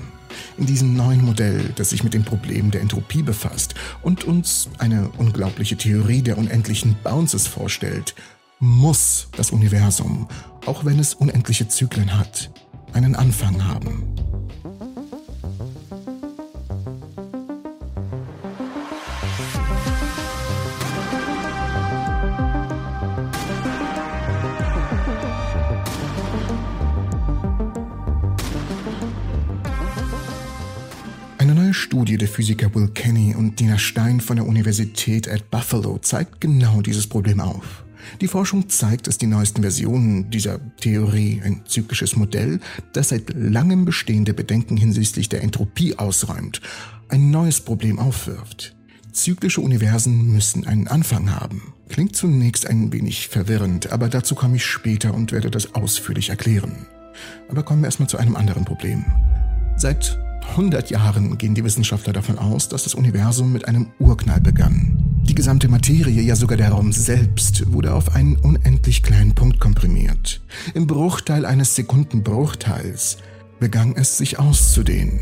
In 0.59 0.67
diesem 0.67 0.95
neuen 0.97 1.25
Modell, 1.25 1.73
das 1.77 1.91
sich 1.91 2.05
mit 2.05 2.13
dem 2.13 2.25
Problem 2.25 2.71
der 2.71 2.81
Entropie 2.81 3.23
befasst 3.23 3.75
und 4.03 4.25
uns 4.25 4.69
eine 4.79 5.09
unglaubliche 5.17 5.77
Theorie 5.77 6.23
der 6.23 6.39
unendlichen 6.39 6.97
Bounces 7.03 7.47
vorstellt, 7.47 8.15
muss 8.61 9.29
das 9.37 9.51
Universum, 9.51 10.29
auch 10.67 10.85
wenn 10.85 10.99
es 10.99 11.15
unendliche 11.15 11.67
Zyklen 11.67 12.17
hat, 12.17 12.51
einen 12.93 13.17
Anfang 13.17 13.65
haben. 13.67 14.07
Eine 31.39 31.55
neue 31.55 31.73
Studie 31.73 32.19
der 32.19 32.29
Physiker 32.29 32.75
Will 32.75 32.89
Kenny 32.89 33.35
und 33.35 33.59
Dina 33.59 33.79
Stein 33.79 34.21
von 34.21 34.37
der 34.37 34.47
Universität 34.47 35.27
at 35.29 35.51
Buffalo 35.51 35.97
zeigt 35.99 36.43
genau 36.43 36.83
dieses 36.83 37.07
Problem 37.07 37.41
auf. 37.41 37.85
Die 38.21 38.29
Forschung 38.29 38.69
zeigt, 38.69 39.07
dass 39.07 39.19
die 39.19 39.27
neuesten 39.27 39.63
Versionen 39.63 40.31
dieser 40.31 40.59
Theorie, 40.77 41.41
ein 41.45 41.63
zyklisches 41.67 42.17
Modell, 42.17 42.61
das 42.93 43.11
seit 43.11 43.35
langem 43.35 43.85
bestehende 43.85 44.35
Bedenken 44.35 44.77
hinsichtlich 44.77 45.29
der 45.29 45.43
Entropie 45.43 45.99
ausräumt, 45.99 46.61
ein 47.09 47.31
neues 47.31 47.61
Problem 47.61 47.99
aufwirft. 47.99 48.77
Zyklische 49.13 49.61
Universen 49.61 50.33
müssen 50.33 50.67
einen 50.67 50.87
Anfang 50.87 51.35
haben. 51.35 51.75
Klingt 51.89 52.15
zunächst 52.15 52.67
ein 52.67 52.93
wenig 52.93 53.29
verwirrend, 53.29 53.91
aber 53.91 54.09
dazu 54.09 54.35
komme 54.35 54.57
ich 54.57 54.65
später 54.65 55.15
und 55.15 55.33
werde 55.33 55.51
das 55.51 55.75
ausführlich 55.75 56.31
erklären. 56.31 56.87
Aber 57.49 57.65
kommen 57.65 57.83
wir 57.83 57.87
erstmal 57.87 58.09
zu 58.09 58.19
einem 58.19 58.37
anderen 58.37 58.65
Problem. 58.65 59.05
Seit 59.77 60.19
100 60.51 60.91
Jahren 60.91 61.39
gehen 61.39 61.55
die 61.55 61.65
Wissenschaftler 61.65 62.13
davon 62.13 62.39
aus, 62.39 62.69
dass 62.69 62.85
das 62.85 62.95
Universum 62.95 63.53
mit 63.53 63.67
einem 63.67 63.89
Urknall 63.99 64.41
begann. 64.41 65.10
Die 65.31 65.37
gesamte 65.37 65.69
Materie, 65.69 66.21
ja 66.23 66.35
sogar 66.35 66.57
der 66.57 66.71
Raum 66.71 66.91
selbst, 66.91 67.73
wurde 67.73 67.95
auf 67.95 68.17
einen 68.17 68.35
unendlich 68.35 69.05
kleinen 69.05 69.33
Punkt 69.33 69.61
komprimiert. 69.61 70.41
Im 70.75 70.89
Bruchteil 70.89 71.47
eines 71.47 71.77
Sekundenbruchteils 71.77 73.19
begann 73.61 73.95
es 73.95 74.19
sich 74.19 74.41
auszudehnen. 74.41 75.21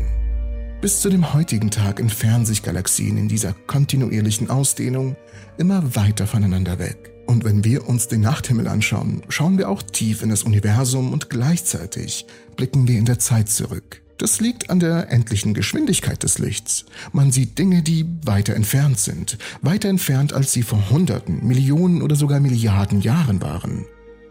Bis 0.81 1.01
zu 1.01 1.11
dem 1.11 1.31
heutigen 1.35 1.69
Tag 1.69 1.99
entfernen 1.99 2.47
sich 2.47 2.63
Galaxien 2.63 3.17
in 3.17 3.27
dieser 3.27 3.53
kontinuierlichen 3.53 4.49
Ausdehnung 4.49 5.15
immer 5.59 5.95
weiter 5.95 6.25
voneinander 6.25 6.79
weg. 6.79 7.11
Und 7.27 7.43
wenn 7.43 7.63
wir 7.63 7.87
uns 7.87 8.07
den 8.07 8.21
Nachthimmel 8.21 8.67
anschauen, 8.67 9.21
schauen 9.29 9.59
wir 9.59 9.69
auch 9.69 9.83
tief 9.83 10.23
in 10.23 10.29
das 10.29 10.41
Universum 10.41 11.13
und 11.13 11.29
gleichzeitig 11.29 12.25
blicken 12.55 12.87
wir 12.87 12.97
in 12.97 13.05
der 13.05 13.19
Zeit 13.19 13.47
zurück. 13.47 14.01
Das 14.19 14.41
liegt 14.41 14.69
an 14.69 14.81
der 14.81 15.13
endlichen 15.13 15.53
Geschwindigkeit 15.53 16.23
des 16.23 16.39
Lichts. 16.39 16.83
Man 17.13 17.31
sieht 17.31 17.57
Dinge, 17.57 17.81
die 17.81 18.05
weiter 18.25 18.53
entfernt 18.53 18.99
sind, 18.99 19.37
weiter 19.61 19.87
entfernt, 19.87 20.33
als 20.33 20.51
sie 20.51 20.61
vor 20.61 20.89
Hunderten, 20.89 21.47
Millionen 21.47 22.01
oder 22.01 22.17
sogar 22.17 22.41
Milliarden 22.41 22.99
Jahren 22.99 23.41
waren. 23.41 23.85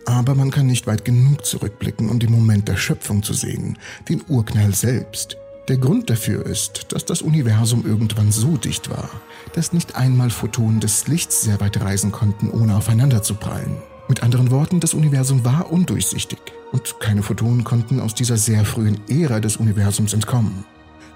Aber 0.04 0.34
man 0.34 0.50
kann 0.50 0.66
nicht 0.66 0.86
weit 0.86 1.06
genug 1.06 1.46
zurückblicken, 1.46 2.10
um 2.10 2.18
den 2.18 2.30
Moment 2.30 2.68
der 2.68 2.76
Schöpfung 2.76 3.22
zu 3.22 3.32
sehen, 3.32 3.78
den 4.10 4.22
Urknall 4.28 4.74
selbst. 4.74 5.38
Der 5.68 5.78
Grund 5.78 6.10
dafür 6.10 6.44
ist, 6.44 6.92
dass 6.92 7.06
das 7.06 7.22
Universum 7.22 7.86
irgendwann 7.86 8.30
so 8.30 8.58
dicht 8.58 8.90
war, 8.90 9.08
dass 9.54 9.72
nicht 9.72 9.96
einmal 9.96 10.28
Photonen 10.28 10.80
des 10.80 11.08
Lichts 11.08 11.40
sehr 11.40 11.60
weit 11.60 11.80
reisen 11.80 12.12
konnten, 12.12 12.50
ohne 12.50 12.76
aufeinander 12.76 13.22
zu 13.22 13.36
prallen. 13.36 13.78
Mit 14.06 14.22
anderen 14.22 14.50
Worten, 14.50 14.80
das 14.80 14.92
Universum 14.92 15.46
war 15.46 15.72
undurchsichtig 15.72 16.38
und 16.72 17.00
keine 17.00 17.22
Photonen 17.22 17.64
konnten 17.64 18.00
aus 18.00 18.14
dieser 18.14 18.36
sehr 18.36 18.64
frühen 18.64 19.00
Ära 19.08 19.40
des 19.40 19.56
Universums 19.56 20.12
entkommen. 20.12 20.64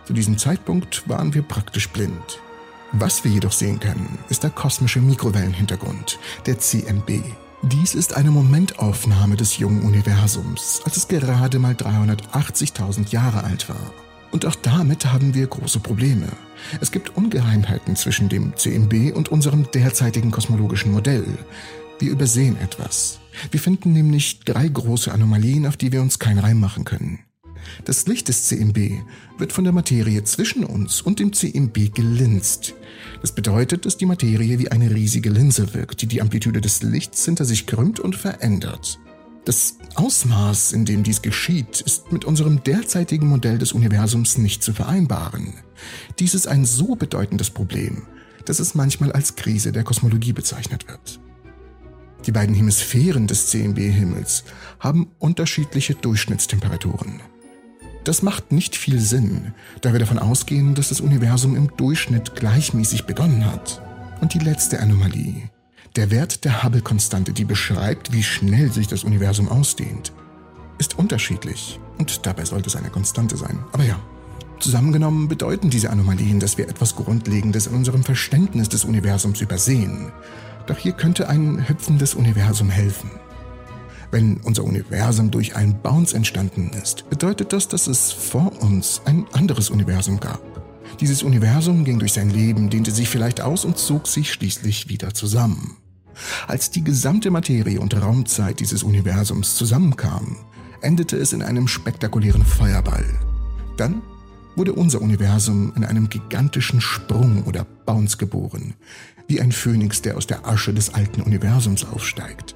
Zu 0.04 0.12
diesem 0.12 0.38
Zeitpunkt 0.38 1.08
waren 1.08 1.34
wir 1.34 1.42
praktisch 1.42 1.88
blind. 1.88 2.40
Was 2.92 3.24
wir 3.24 3.30
jedoch 3.30 3.52
sehen 3.52 3.80
können, 3.80 4.18
ist 4.28 4.42
der 4.42 4.50
kosmische 4.50 5.00
Mikrowellenhintergrund, 5.00 6.18
der 6.46 6.58
CMB. 6.58 7.22
Dies 7.62 7.94
ist 7.94 8.14
eine 8.14 8.30
Momentaufnahme 8.30 9.36
des 9.36 9.58
jungen 9.58 9.82
Universums, 9.82 10.82
als 10.84 10.96
es 10.96 11.08
gerade 11.08 11.58
mal 11.58 11.74
380.000 11.74 13.10
Jahre 13.10 13.44
alt 13.44 13.68
war. 13.68 13.92
Und 14.32 14.46
auch 14.46 14.56
damit 14.56 15.06
haben 15.06 15.34
wir 15.34 15.46
große 15.46 15.78
Probleme. 15.78 16.26
Es 16.80 16.90
gibt 16.90 17.16
Ungeheimheiten 17.16 17.96
zwischen 17.96 18.28
dem 18.28 18.56
CMB 18.56 19.14
und 19.14 19.30
unserem 19.30 19.70
derzeitigen 19.70 20.30
kosmologischen 20.30 20.90
Modell. 20.90 21.26
Wir 22.02 22.10
übersehen 22.10 22.56
etwas. 22.60 23.20
Wir 23.52 23.60
finden 23.60 23.92
nämlich 23.92 24.40
drei 24.40 24.66
große 24.66 25.12
Anomalien, 25.12 25.66
auf 25.66 25.76
die 25.76 25.92
wir 25.92 26.02
uns 26.02 26.18
keinen 26.18 26.40
Reim 26.40 26.58
machen 26.58 26.82
können. 26.82 27.20
Das 27.84 28.08
Licht 28.08 28.26
des 28.26 28.48
CMB 28.48 29.04
wird 29.38 29.52
von 29.52 29.62
der 29.62 29.72
Materie 29.72 30.24
zwischen 30.24 30.64
uns 30.64 31.00
und 31.00 31.20
dem 31.20 31.32
CMB 31.32 31.94
gelinst. 31.94 32.74
Das 33.20 33.30
bedeutet, 33.30 33.86
dass 33.86 33.98
die 33.98 34.06
Materie 34.06 34.58
wie 34.58 34.72
eine 34.72 34.92
riesige 34.92 35.30
Linse 35.30 35.74
wirkt, 35.74 36.02
die 36.02 36.08
die 36.08 36.20
Amplitude 36.20 36.60
des 36.60 36.82
Lichts 36.82 37.24
hinter 37.24 37.44
sich 37.44 37.68
krümmt 37.68 38.00
und 38.00 38.16
verändert. 38.16 38.98
Das 39.44 39.76
Ausmaß, 39.94 40.72
in 40.72 40.84
dem 40.84 41.04
dies 41.04 41.22
geschieht, 41.22 41.82
ist 41.82 42.10
mit 42.10 42.24
unserem 42.24 42.64
derzeitigen 42.64 43.28
Modell 43.28 43.58
des 43.58 43.70
Universums 43.70 44.38
nicht 44.38 44.64
zu 44.64 44.72
vereinbaren. 44.72 45.54
Dies 46.18 46.34
ist 46.34 46.48
ein 46.48 46.64
so 46.64 46.96
bedeutendes 46.96 47.50
Problem, 47.50 48.02
dass 48.44 48.58
es 48.58 48.74
manchmal 48.74 49.12
als 49.12 49.36
Krise 49.36 49.70
der 49.70 49.84
Kosmologie 49.84 50.32
bezeichnet 50.32 50.88
wird. 50.88 51.20
Die 52.26 52.32
beiden 52.32 52.54
Hemisphären 52.54 53.26
des 53.26 53.48
CMB-Himmels 53.48 54.44
haben 54.78 55.10
unterschiedliche 55.18 55.94
Durchschnittstemperaturen. 55.94 57.20
Das 58.04 58.22
macht 58.22 58.52
nicht 58.52 58.76
viel 58.76 59.00
Sinn, 59.00 59.54
da 59.80 59.92
wir 59.92 60.00
davon 60.00 60.18
ausgehen, 60.18 60.74
dass 60.74 60.88
das 60.88 61.00
Universum 61.00 61.56
im 61.56 61.76
Durchschnitt 61.76 62.34
gleichmäßig 62.34 63.04
begonnen 63.04 63.44
hat. 63.46 63.80
Und 64.20 64.34
die 64.34 64.40
letzte 64.40 64.80
Anomalie, 64.80 65.50
der 65.96 66.10
Wert 66.10 66.44
der 66.44 66.62
Hubble-Konstante, 66.62 67.32
die 67.32 67.44
beschreibt, 67.44 68.12
wie 68.12 68.22
schnell 68.22 68.72
sich 68.72 68.86
das 68.86 69.04
Universum 69.04 69.48
ausdehnt, 69.48 70.12
ist 70.78 70.98
unterschiedlich 70.98 71.78
und 71.98 72.26
dabei 72.26 72.44
sollte 72.44 72.68
es 72.68 72.76
eine 72.76 72.90
Konstante 72.90 73.36
sein. 73.36 73.58
Aber 73.72 73.84
ja, 73.84 74.00
zusammengenommen 74.58 75.28
bedeuten 75.28 75.70
diese 75.70 75.90
Anomalien, 75.90 76.40
dass 76.40 76.58
wir 76.58 76.68
etwas 76.68 76.96
Grundlegendes 76.96 77.66
in 77.66 77.74
unserem 77.74 78.04
Verständnis 78.04 78.68
des 78.68 78.84
Universums 78.84 79.40
übersehen 79.40 80.12
doch 80.66 80.78
hier 80.78 80.92
könnte 80.92 81.28
ein 81.28 81.68
hüpfendes 81.68 82.14
Universum 82.14 82.70
helfen. 82.70 83.10
Wenn 84.10 84.36
unser 84.38 84.64
Universum 84.64 85.30
durch 85.30 85.56
einen 85.56 85.80
Bounce 85.80 86.14
entstanden 86.14 86.70
ist, 86.82 87.08
bedeutet 87.08 87.52
das, 87.52 87.68
dass 87.68 87.86
es 87.86 88.12
vor 88.12 88.52
uns 88.60 89.00
ein 89.06 89.26
anderes 89.32 89.70
Universum 89.70 90.20
gab. 90.20 90.40
Dieses 91.00 91.22
Universum 91.22 91.84
ging 91.84 91.98
durch 91.98 92.12
sein 92.12 92.28
Leben, 92.28 92.68
dehnte 92.68 92.90
sich 92.90 93.08
vielleicht 93.08 93.40
aus 93.40 93.64
und 93.64 93.78
zog 93.78 94.06
sich 94.06 94.32
schließlich 94.32 94.88
wieder 94.88 95.14
zusammen. 95.14 95.78
Als 96.46 96.70
die 96.70 96.84
gesamte 96.84 97.30
Materie 97.30 97.80
und 97.80 98.00
Raumzeit 98.00 98.60
dieses 98.60 98.82
Universums 98.82 99.56
zusammenkamen, 99.56 100.36
endete 100.82 101.16
es 101.16 101.32
in 101.32 101.42
einem 101.42 101.68
spektakulären 101.68 102.44
Feuerball. 102.44 103.06
Dann 103.78 104.02
wurde 104.56 104.72
unser 104.72 105.00
Universum 105.00 105.72
in 105.76 105.84
einem 105.84 106.08
gigantischen 106.08 106.80
Sprung 106.80 107.44
oder 107.44 107.66
Bounce 107.86 108.16
geboren, 108.16 108.74
wie 109.28 109.40
ein 109.40 109.52
Phönix, 109.52 110.02
der 110.02 110.16
aus 110.16 110.26
der 110.26 110.46
Asche 110.46 110.74
des 110.74 110.94
alten 110.94 111.22
Universums 111.22 111.84
aufsteigt. 111.84 112.54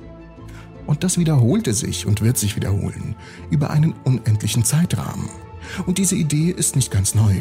Und 0.86 1.02
das 1.02 1.18
wiederholte 1.18 1.74
sich 1.74 2.06
und 2.06 2.22
wird 2.22 2.38
sich 2.38 2.56
wiederholen 2.56 3.16
über 3.50 3.70
einen 3.70 3.92
unendlichen 4.04 4.64
Zeitrahmen. 4.64 5.28
Und 5.86 5.98
diese 5.98 6.14
Idee 6.14 6.50
ist 6.50 6.76
nicht 6.76 6.90
ganz 6.90 7.14
neu. 7.14 7.34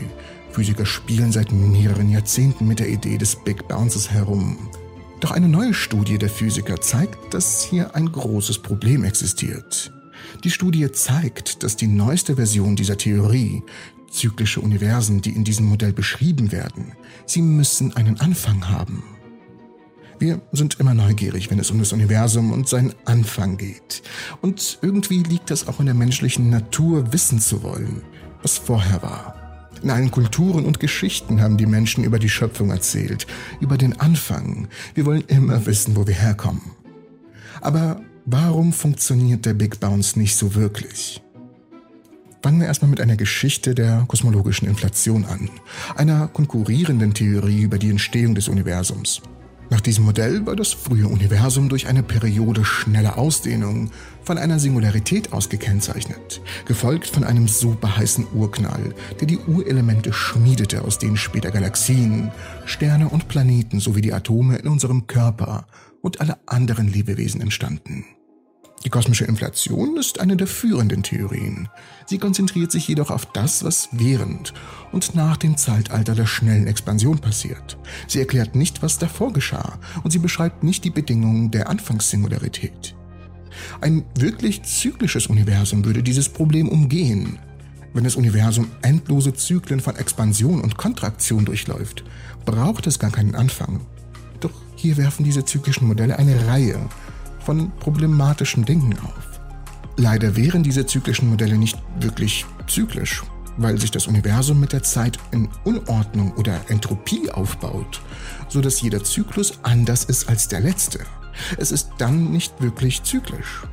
Physiker 0.50 0.86
spielen 0.86 1.32
seit 1.32 1.52
mehreren 1.52 2.10
Jahrzehnten 2.10 2.68
mit 2.68 2.80
der 2.80 2.90
Idee 2.90 3.18
des 3.18 3.36
Big 3.36 3.68
Bounces 3.68 4.10
herum. 4.10 4.58
Doch 5.20 5.32
eine 5.32 5.48
neue 5.48 5.74
Studie 5.74 6.18
der 6.18 6.30
Physiker 6.30 6.82
zeigt, 6.82 7.34
dass 7.34 7.64
hier 7.64 7.96
ein 7.96 8.12
großes 8.12 8.60
Problem 8.60 9.04
existiert. 9.04 9.92
Die 10.44 10.52
Studie 10.52 10.92
zeigt, 10.92 11.64
dass 11.64 11.76
die 11.76 11.88
neueste 11.88 12.36
Version 12.36 12.76
dieser 12.76 12.98
Theorie, 12.98 13.64
zyklische 14.16 14.62
Universen, 14.62 15.22
die 15.22 15.32
in 15.32 15.44
diesem 15.44 15.66
Modell 15.68 15.94
beschrieben 15.94 16.52
werden, 16.52 16.94
sie 17.26 17.42
müssen 17.42 17.96
einen 17.96 18.20
Anfang 18.20 18.70
haben. 18.70 19.04
Wir 20.18 20.42
sind 20.54 20.80
immer 20.80 20.94
neugierig, 20.94 21.52
wenn 21.52 21.60
es 21.60 21.72
um 21.72 21.80
das 21.80 21.92
Universum 21.92 22.54
und 22.54 22.70
seinen 22.70 22.94
Anfang 23.04 23.58
geht. 23.58 24.02
Und 24.42 24.80
irgendwie 24.82 25.24
liegt 25.24 25.52
das 25.52 25.68
auch 25.68 25.80
in 25.82 25.88
der 25.88 25.96
menschlichen 25.96 26.50
Natur, 26.50 27.12
wissen 27.12 27.40
zu 27.40 27.64
wollen, 27.64 28.02
was 28.42 28.58
vorher 28.58 29.04
war. 29.04 29.36
In 29.84 29.90
allen 29.90 30.12
Kulturen 30.12 30.66
und 30.66 30.80
Geschichten 30.80 31.42
haben 31.42 31.58
die 31.58 31.66
Menschen 31.66 32.06
über 32.06 32.18
die 32.18 32.30
Schöpfung 32.30 32.72
erzählt, 32.72 33.28
über 33.60 33.78
den 33.78 34.00
Anfang. 34.00 34.70
Wir 34.94 35.06
wollen 35.06 35.24
immer 35.28 35.66
wissen, 35.66 35.98
wo 35.98 36.08
wir 36.08 36.16
herkommen. 36.16 36.72
Aber 37.60 38.02
warum 38.26 38.72
funktioniert 38.72 39.46
der 39.46 39.54
Big 39.54 39.82
Bounce 39.82 40.18
nicht 40.18 40.38
so 40.38 40.56
wirklich? 40.56 41.22
Fangen 42.46 42.60
wir 42.60 42.68
erstmal 42.68 42.92
mit 42.92 43.02
einer 43.02 43.16
Geschichte 43.16 43.74
der 43.74 44.06
kosmologischen 44.08 44.68
Inflation 44.68 45.26
an, 45.26 45.50
einer 45.96 46.28
konkurrierenden 46.28 47.16
Theorie 47.16 47.64
über 47.64 47.80
die 47.80 47.90
Entstehung 47.90 48.36
des 48.36 48.50
Universums. 48.50 49.24
Nach 49.72 49.82
diesem 49.82 50.06
Modell 50.06 50.46
war 50.46 50.56
das 50.56 50.72
frühe 50.72 51.08
Universum 51.08 51.70
durch 51.70 51.88
eine 51.88 52.04
Periode 52.04 52.64
schneller 52.64 53.18
Ausdehnung 53.18 53.90
von 54.22 54.38
einer 54.38 54.60
Singularität 54.60 55.34
aus 55.34 55.50
gekennzeichnet, 55.50 56.40
gefolgt 56.68 57.08
von 57.08 57.24
einem 57.24 57.48
superheißen 57.48 58.28
Urknall, 58.36 58.94
der 59.20 59.26
die 59.26 59.40
Urelemente 59.40 60.14
schmiedete, 60.14 60.84
aus 60.84 61.00
denen 61.00 61.18
später 61.18 61.50
Galaxien, 61.50 62.30
Sterne 62.68 63.10
und 63.10 63.28
Planeten 63.28 63.80
sowie 63.80 64.02
die 64.02 64.14
Atome 64.14 64.58
in 64.58 64.68
unserem 64.68 65.08
Körper 65.08 65.66
und 66.04 66.22
alle 66.22 66.38
anderen 66.46 66.90
Lebewesen 66.90 67.42
entstanden. 67.42 68.06
Die 68.84 68.90
kosmische 68.90 69.26
Inflation 69.26 69.98
ist 69.98 70.20
eine 70.20 70.38
der 70.38 70.46
führenden 70.46 71.02
Theorien. 71.02 71.70
Sie 72.06 72.20
konzentriert 72.20 72.72
sich 72.72 72.88
jedoch 72.88 73.10
auf 73.10 73.26
das, 73.26 73.64
was 73.64 73.90
während 73.92 74.54
und 74.92 75.16
nach 75.16 75.38
dem 75.38 75.58
Zeitalter 75.58 76.14
der 76.14 76.28
schnellen 76.28 76.68
Expansion 76.68 77.18
passiert. 77.18 77.78
Sie 78.08 78.20
erklärt 78.20 78.56
nicht, 78.56 78.84
was 78.84 79.00
davor 79.00 79.34
geschah, 79.34 79.80
und 80.04 80.12
sie 80.12 80.20
beschreibt 80.20 80.64
nicht 80.64 80.84
die 80.84 80.92
Bedingungen 80.92 81.50
der 81.50 81.70
Anfangssingularität. 81.70 82.96
Ein 83.82 84.06
wirklich 84.20 84.64
zyklisches 84.64 85.28
Universum 85.28 85.84
würde 85.86 86.04
dieses 86.04 86.30
Problem 86.30 86.70
umgehen. 86.70 87.40
Wenn 87.94 88.04
das 88.04 88.18
Universum 88.18 88.68
endlose 88.82 89.34
Zyklen 89.34 89.80
von 89.80 89.96
Expansion 89.96 90.62
und 90.62 90.78
Kontraktion 90.78 91.46
durchläuft, 91.46 92.04
braucht 92.44 92.86
es 92.88 93.00
gar 93.00 93.12
keinen 93.12 93.36
Anfang. 93.36 93.82
Doch 94.42 94.52
hier 94.76 94.98
werfen 94.98 95.24
diese 95.24 95.46
zyklischen 95.46 95.88
Modelle 95.88 96.20
eine 96.20 96.46
Reihe 96.48 96.90
von 97.46 97.72
problematischen 97.80 98.66
Dingen 98.66 98.98
auf. 99.00 99.40
Leider 99.98 100.36
wären 100.36 100.64
diese 100.64 100.86
zyklischen 100.86 101.30
Modelle 101.30 101.58
nicht 101.58 101.78
wirklich 102.00 102.46
zyklisch, 102.68 103.24
weil 103.58 103.80
sich 103.80 103.92
das 103.92 104.08
Universum 104.08 104.60
mit 104.60 104.74
der 104.74 104.84
Zeit 104.84 105.18
in 105.32 105.48
Unordnung 105.64 106.34
oder 106.34 106.60
Entropie 106.70 107.32
aufbaut, 107.32 108.02
so 108.50 108.60
dass 108.60 108.82
jeder 108.82 109.04
Zyklus 109.04 109.60
anders 109.64 110.04
ist 110.04 110.28
als 110.28 110.48
der 110.48 110.60
letzte. 110.60 111.00
Es 111.58 111.72
ist 111.72 111.92
dann 111.98 112.32
nicht 112.32 112.62
wirklich 112.62 113.04
zyklisch. 113.04 113.64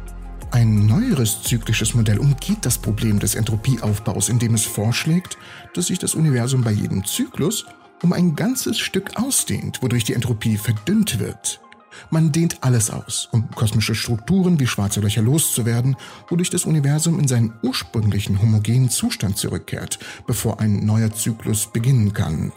Ein 0.53 0.87
neueres 0.87 1.43
zyklisches 1.43 1.95
Modell 1.95 2.18
umgeht 2.18 2.66
das 2.66 2.77
Problem 2.77 3.18
des 3.18 3.35
Entropieaufbaus, 3.35 4.29
indem 4.29 4.55
es 4.55 4.66
vorschlägt, 4.66 5.39
dass 5.75 5.87
sich 5.87 5.99
das 5.99 6.14
Universum 6.14 6.62
bei 6.62 6.73
jedem 6.73 7.05
Zyklus 7.07 7.64
um 8.03 8.12
ein 8.12 8.37
ganzes 8.37 8.79
Stück 8.79 9.16
ausdehnt, 9.16 9.83
wodurch 9.83 10.05
die 10.05 10.12
Entropie 10.12 10.59
verdünnt 10.59 11.18
wird. 11.18 11.62
Man 12.11 12.32
dehnt 12.32 12.62
alles 12.62 12.90
aus, 12.90 13.28
um 13.32 13.51
kosmische 13.51 13.95
Strukturen 13.95 14.59
wie 14.61 14.66
schwarze 14.66 15.01
Löcher 15.01 15.22
loszuwerden, 15.22 15.97
wodurch 16.28 16.51
das 16.51 16.64
Universum 16.64 17.18
in 17.18 17.28
seinen 17.28 17.53
ursprünglichen 17.62 18.40
homogenen 18.40 18.90
Zustand 18.90 19.38
zurückkehrt, 19.38 19.99
bevor 20.26 20.61
ein 20.61 20.84
neuer 20.84 21.12
Zyklus 21.12 21.66
beginnen 21.72 22.12
kann. 22.12 22.53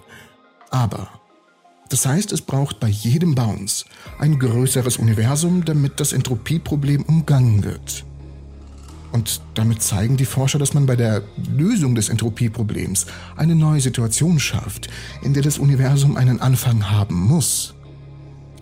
Aber 0.70 1.10
das 1.90 2.06
heißt, 2.06 2.32
es 2.32 2.42
braucht 2.42 2.80
bei 2.80 2.88
jedem 2.88 3.36
Bounce 3.36 3.86
ein 4.20 4.40
größeres 4.40 4.98
Universum, 4.98 5.64
damit 5.66 6.00
das 6.00 6.14
Entropieproblem 6.14 7.04
umgangen 7.04 7.64
wird. 7.64 8.04
Und 9.12 9.42
damit 9.54 9.82
zeigen 9.82 10.18
die 10.18 10.26
Forscher, 10.26 10.60
dass 10.60 10.74
man 10.74 10.86
bei 10.86 10.98
der 10.98 11.24
Lösung 11.50 11.96
des 11.96 12.10
Entropieproblems 12.10 13.06
eine 13.38 13.56
neue 13.56 13.80
Situation 13.80 14.40
schafft, 14.40 14.90
in 15.22 15.34
der 15.34 15.44
das 15.44 15.58
Universum 15.58 16.18
einen 16.18 16.42
Anfang 16.42 16.92
haben 16.92 17.16
muss. 17.16 17.76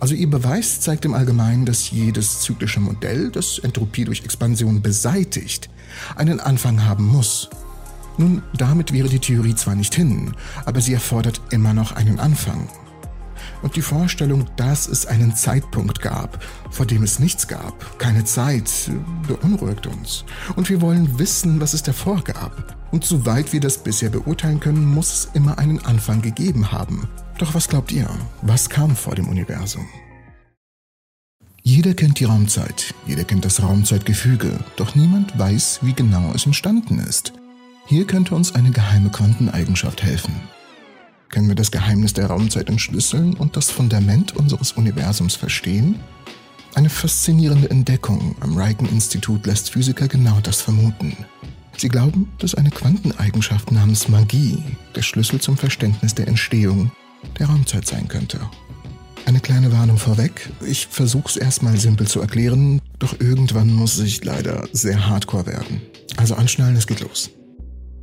Also 0.04 0.14
ihr 0.14 0.28
Beweis 0.28 0.80
zeigt 0.80 1.06
im 1.06 1.14
Allgemeinen, 1.14 1.64
dass 1.64 1.90
jedes 1.90 2.42
zyklische 2.42 2.78
Modell, 2.78 3.30
das 3.30 3.58
Entropie 3.58 4.04
durch 4.04 4.22
Expansion 4.22 4.82
beseitigt, 4.82 5.70
einen 6.14 6.40
Anfang 6.40 6.84
haben 6.84 7.06
muss. 7.06 7.48
Nun, 8.18 8.42
damit 8.54 8.92
wäre 8.92 9.08
die 9.08 9.18
Theorie 9.18 9.54
zwar 9.54 9.74
nicht 9.74 9.94
hin, 9.94 10.34
aber 10.66 10.82
sie 10.82 10.92
erfordert 10.92 11.40
immer 11.52 11.72
noch 11.72 11.92
einen 11.92 12.20
Anfang. 12.20 12.68
Und 13.62 13.76
die 13.76 13.80
Vorstellung, 13.80 14.44
dass 14.58 14.88
es 14.88 15.06
einen 15.06 15.34
Zeitpunkt 15.34 16.02
gab, 16.02 16.44
vor 16.70 16.84
dem 16.84 17.02
es 17.02 17.18
nichts 17.18 17.48
gab, 17.48 17.98
keine 17.98 18.24
Zeit, 18.24 18.70
beunruhigt 19.26 19.86
uns. 19.86 20.26
Und 20.54 20.68
wir 20.68 20.82
wollen 20.82 21.18
wissen, 21.18 21.62
was 21.62 21.72
es 21.72 21.82
davor 21.82 22.22
gab. 22.22 22.76
Und 22.90 23.06
soweit 23.06 23.54
wir 23.54 23.60
das 23.60 23.78
bisher 23.78 24.10
beurteilen 24.10 24.60
können, 24.60 24.84
muss 24.84 25.14
es 25.14 25.28
immer 25.32 25.56
einen 25.56 25.82
Anfang 25.86 26.20
gegeben 26.20 26.72
haben. 26.72 27.08
Doch 27.38 27.54
was 27.54 27.68
glaubt 27.68 27.90
ihr? 27.90 28.08
Was 28.42 28.70
kam 28.70 28.94
vor 28.94 29.14
dem 29.16 29.28
Universum? 29.28 29.88
Jeder 31.62 31.94
kennt 31.94 32.20
die 32.20 32.24
Raumzeit, 32.24 32.94
jeder 33.06 33.24
kennt 33.24 33.44
das 33.44 33.62
Raumzeitgefüge, 33.62 34.60
doch 34.76 34.94
niemand 34.94 35.36
weiß, 35.38 35.80
wie 35.82 35.94
genau 35.94 36.32
es 36.34 36.46
entstanden 36.46 36.98
ist. 36.98 37.32
Hier 37.86 38.06
könnte 38.06 38.34
uns 38.34 38.54
eine 38.54 38.70
geheime 38.70 39.10
Quanteneigenschaft 39.10 40.02
helfen. 40.02 40.34
Können 41.28 41.48
wir 41.48 41.54
das 41.54 41.72
Geheimnis 41.72 42.12
der 42.12 42.26
Raumzeit 42.26 42.68
entschlüsseln 42.68 43.34
und 43.34 43.56
das 43.56 43.70
Fundament 43.70 44.36
unseres 44.36 44.72
Universums 44.72 45.34
verstehen? 45.34 45.98
Eine 46.74 46.90
faszinierende 46.90 47.70
Entdeckung 47.70 48.36
am 48.40 48.56
Riken-Institut 48.56 49.46
lässt 49.46 49.70
Physiker 49.70 50.06
genau 50.06 50.38
das 50.40 50.60
vermuten. 50.60 51.16
Sie 51.76 51.88
glauben, 51.88 52.30
dass 52.38 52.54
eine 52.54 52.70
Quanteneigenschaft 52.70 53.72
namens 53.72 54.08
Magie 54.08 54.62
der 54.94 55.02
Schlüssel 55.02 55.40
zum 55.40 55.56
Verständnis 55.56 56.14
der 56.14 56.28
Entstehung 56.28 56.92
der 57.38 57.46
Raumzeit 57.46 57.86
sein 57.86 58.08
könnte. 58.08 58.40
Eine 59.26 59.40
kleine 59.40 59.72
Warnung 59.72 59.96
vorweg. 59.96 60.50
Ich 60.66 60.86
versuche 60.86 61.28
es 61.28 61.36
erstmal 61.36 61.78
simpel 61.78 62.06
zu 62.06 62.20
erklären, 62.20 62.80
doch 62.98 63.18
irgendwann 63.20 63.72
muss 63.72 63.98
ich 63.98 64.22
leider 64.22 64.68
sehr 64.72 65.08
hardcore 65.08 65.46
werden. 65.46 65.80
Also 66.16 66.34
anschnallen, 66.34 66.76
es 66.76 66.86
geht 66.86 67.00
los. 67.00 67.30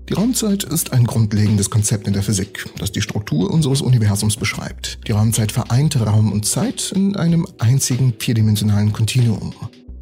Die 0.10 0.16
Raumzeit 0.16 0.64
ist 0.64 0.92
ein 0.92 1.06
grundlegendes 1.06 1.70
Konzept 1.70 2.08
in 2.08 2.14
der 2.14 2.24
Physik, 2.24 2.66
das 2.80 2.92
die 2.92 3.02
Struktur 3.02 3.50
unseres 3.52 3.82
Universums 3.82 4.36
beschreibt. 4.36 5.00
Die 5.08 5.14
Raumzeit 5.14 5.52
vereint 5.52 5.96
Raum 6.00 6.34
und 6.34 6.46
Zeit 6.46 6.92
in 6.94 7.16
einem 7.16 7.48
einzigen 7.60 8.14
vierdimensionalen 8.20 8.92
Kontinuum. 8.92 9.54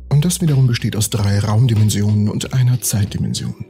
Und 0.09 0.25
das 0.25 0.41
wiederum 0.41 0.67
besteht 0.67 0.95
aus 0.95 1.09
drei 1.09 1.39
Raumdimensionen 1.39 2.29
und 2.29 2.53
einer 2.53 2.81
Zeitdimension. 2.81 3.65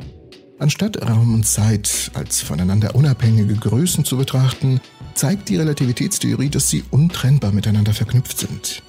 Anstatt 0.59 1.01
Raum 1.01 1.33
und 1.33 1.45
Zeit 1.45 2.11
als 2.13 2.41
voneinander 2.41 2.95
unabhängige 2.95 3.55
Größen 3.55 4.05
zu 4.05 4.15
betrachten, 4.15 4.79
zeigt 5.19 5.49
die 5.49 5.57
Relativitätstheorie, 5.57 6.47
dass 6.47 6.69
sie 6.69 6.85
untrennbar 6.91 7.51
miteinander 7.51 7.93
verknüpft 7.93 8.37
sind. 8.37 8.81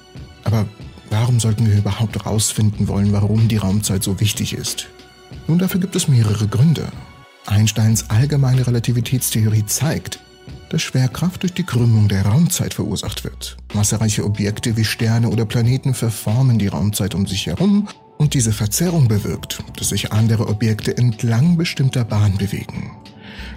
Aber 0.45 0.65
warum 1.09 1.41
sollten 1.41 1.69
wir 1.69 1.77
überhaupt 1.77 2.15
herausfinden 2.15 2.87
wollen, 2.87 3.11
warum 3.11 3.49
die 3.49 3.57
Raumzeit 3.57 4.01
so 4.01 4.21
wichtig 4.21 4.53
ist? 4.53 4.87
Nun, 5.47 5.59
dafür 5.59 5.81
gibt 5.81 5.93
es 5.97 6.07
mehrere 6.07 6.47
Gründe. 6.47 6.87
Einsteins 7.47 8.09
allgemeine 8.09 8.65
Relativitätstheorie 8.65 9.65
zeigt, 9.65 10.19
dass 10.71 10.81
Schwerkraft 10.81 11.43
durch 11.43 11.53
die 11.53 11.65
Krümmung 11.65 12.07
der 12.07 12.25
Raumzeit 12.25 12.73
verursacht 12.73 13.25
wird. 13.25 13.57
Massereiche 13.73 14.23
Objekte 14.23 14.77
wie 14.77 14.85
Sterne 14.85 15.27
oder 15.29 15.45
Planeten 15.45 15.93
verformen 15.93 16.59
die 16.59 16.67
Raumzeit 16.67 17.13
um 17.13 17.27
sich 17.27 17.47
herum 17.47 17.89
und 18.17 18.33
diese 18.33 18.53
Verzerrung 18.53 19.09
bewirkt, 19.09 19.61
dass 19.75 19.89
sich 19.89 20.13
andere 20.13 20.47
Objekte 20.47 20.97
entlang 20.97 21.57
bestimmter 21.57 22.05
Bahn 22.05 22.37
bewegen. 22.37 22.91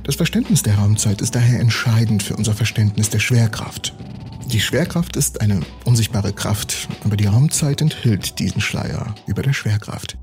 Das 0.02 0.16
Verständnis 0.16 0.64
der 0.64 0.74
Raumzeit 0.74 1.20
ist 1.20 1.36
daher 1.36 1.60
entscheidend 1.60 2.24
für 2.24 2.34
unser 2.34 2.52
Verständnis 2.52 3.10
der 3.10 3.20
Schwerkraft. 3.20 3.94
Die 4.46 4.60
Schwerkraft 4.60 5.16
ist 5.16 5.40
eine 5.40 5.60
unsichtbare 5.84 6.32
Kraft, 6.32 6.88
aber 7.04 7.16
die 7.16 7.26
Raumzeit 7.26 7.80
enthüllt 7.80 8.40
diesen 8.40 8.60
Schleier 8.60 9.14
über 9.26 9.42
der 9.42 9.52
Schwerkraft. 9.52 10.18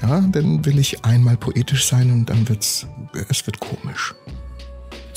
Ja, 0.00 0.20
dann 0.20 0.64
will 0.66 0.78
ich 0.78 1.04
einmal 1.06 1.38
poetisch 1.38 1.86
sein 1.86 2.10
und 2.10 2.26
dann 2.26 2.48
wird's, 2.48 2.86
es 3.30 3.46
wird 3.46 3.60
komisch. 3.60 4.14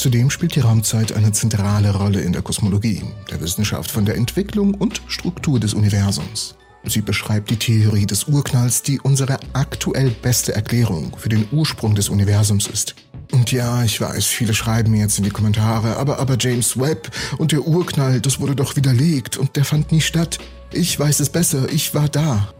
Zudem 0.06 0.30
spielt 0.30 0.53
die 0.53 0.60
Raumzeit 0.60 1.14
eine 1.14 1.32
zentrale 1.32 1.91
Rolle 1.91 2.22
in 2.22 2.32
der 2.32 2.43
Kosmologie, 2.43 3.01
der 3.32 3.41
Wissenschaft 3.41 3.89
von 3.89 4.06
der 4.06 4.18
Entwicklung 4.18 4.76
und 4.76 5.01
Struktur 5.08 5.60
des 5.60 5.74
Universums. 5.74 6.53
Sie 6.84 7.01
beschreibt 7.01 7.49
die 7.49 7.58
Theorie 7.58 8.06
des 8.06 8.26
Urknalls, 8.26 8.84
die 8.84 8.99
unsere 8.99 9.39
aktuell 9.53 10.12
beste 10.12 10.53
Erklärung 10.53 11.18
für 11.18 11.30
den 11.30 11.47
Ursprung 11.51 11.95
des 11.95 12.10
Universums 12.10 12.68
ist. 12.68 12.93
Und 13.32 13.51
ja, 13.51 13.84
ich 13.84 13.99
weiß, 13.99 14.28
viele 14.28 14.53
schreiben 14.53 14.91
mir 14.91 14.99
jetzt 14.99 15.18
in 15.18 15.24
die 15.24 15.32
Kommentare, 15.32 15.97
aber, 15.97 16.20
aber 16.20 16.38
James 16.39 16.80
Webb 16.80 17.10
und 17.39 17.51
der 17.51 17.66
Urknall, 17.66 18.22
das 18.22 18.39
wurde 18.39 18.56
doch 18.56 18.76
widerlegt 18.76 19.38
und 19.38 19.56
der 19.56 19.66
fand 19.66 19.91
nie 19.91 20.01
statt. 20.01 20.38
Ich 20.72 20.99
weiß 20.99 21.20
es 21.20 21.30
besser, 21.30 21.68
ich 21.74 21.95
war 21.95 22.10
da. 22.10 22.53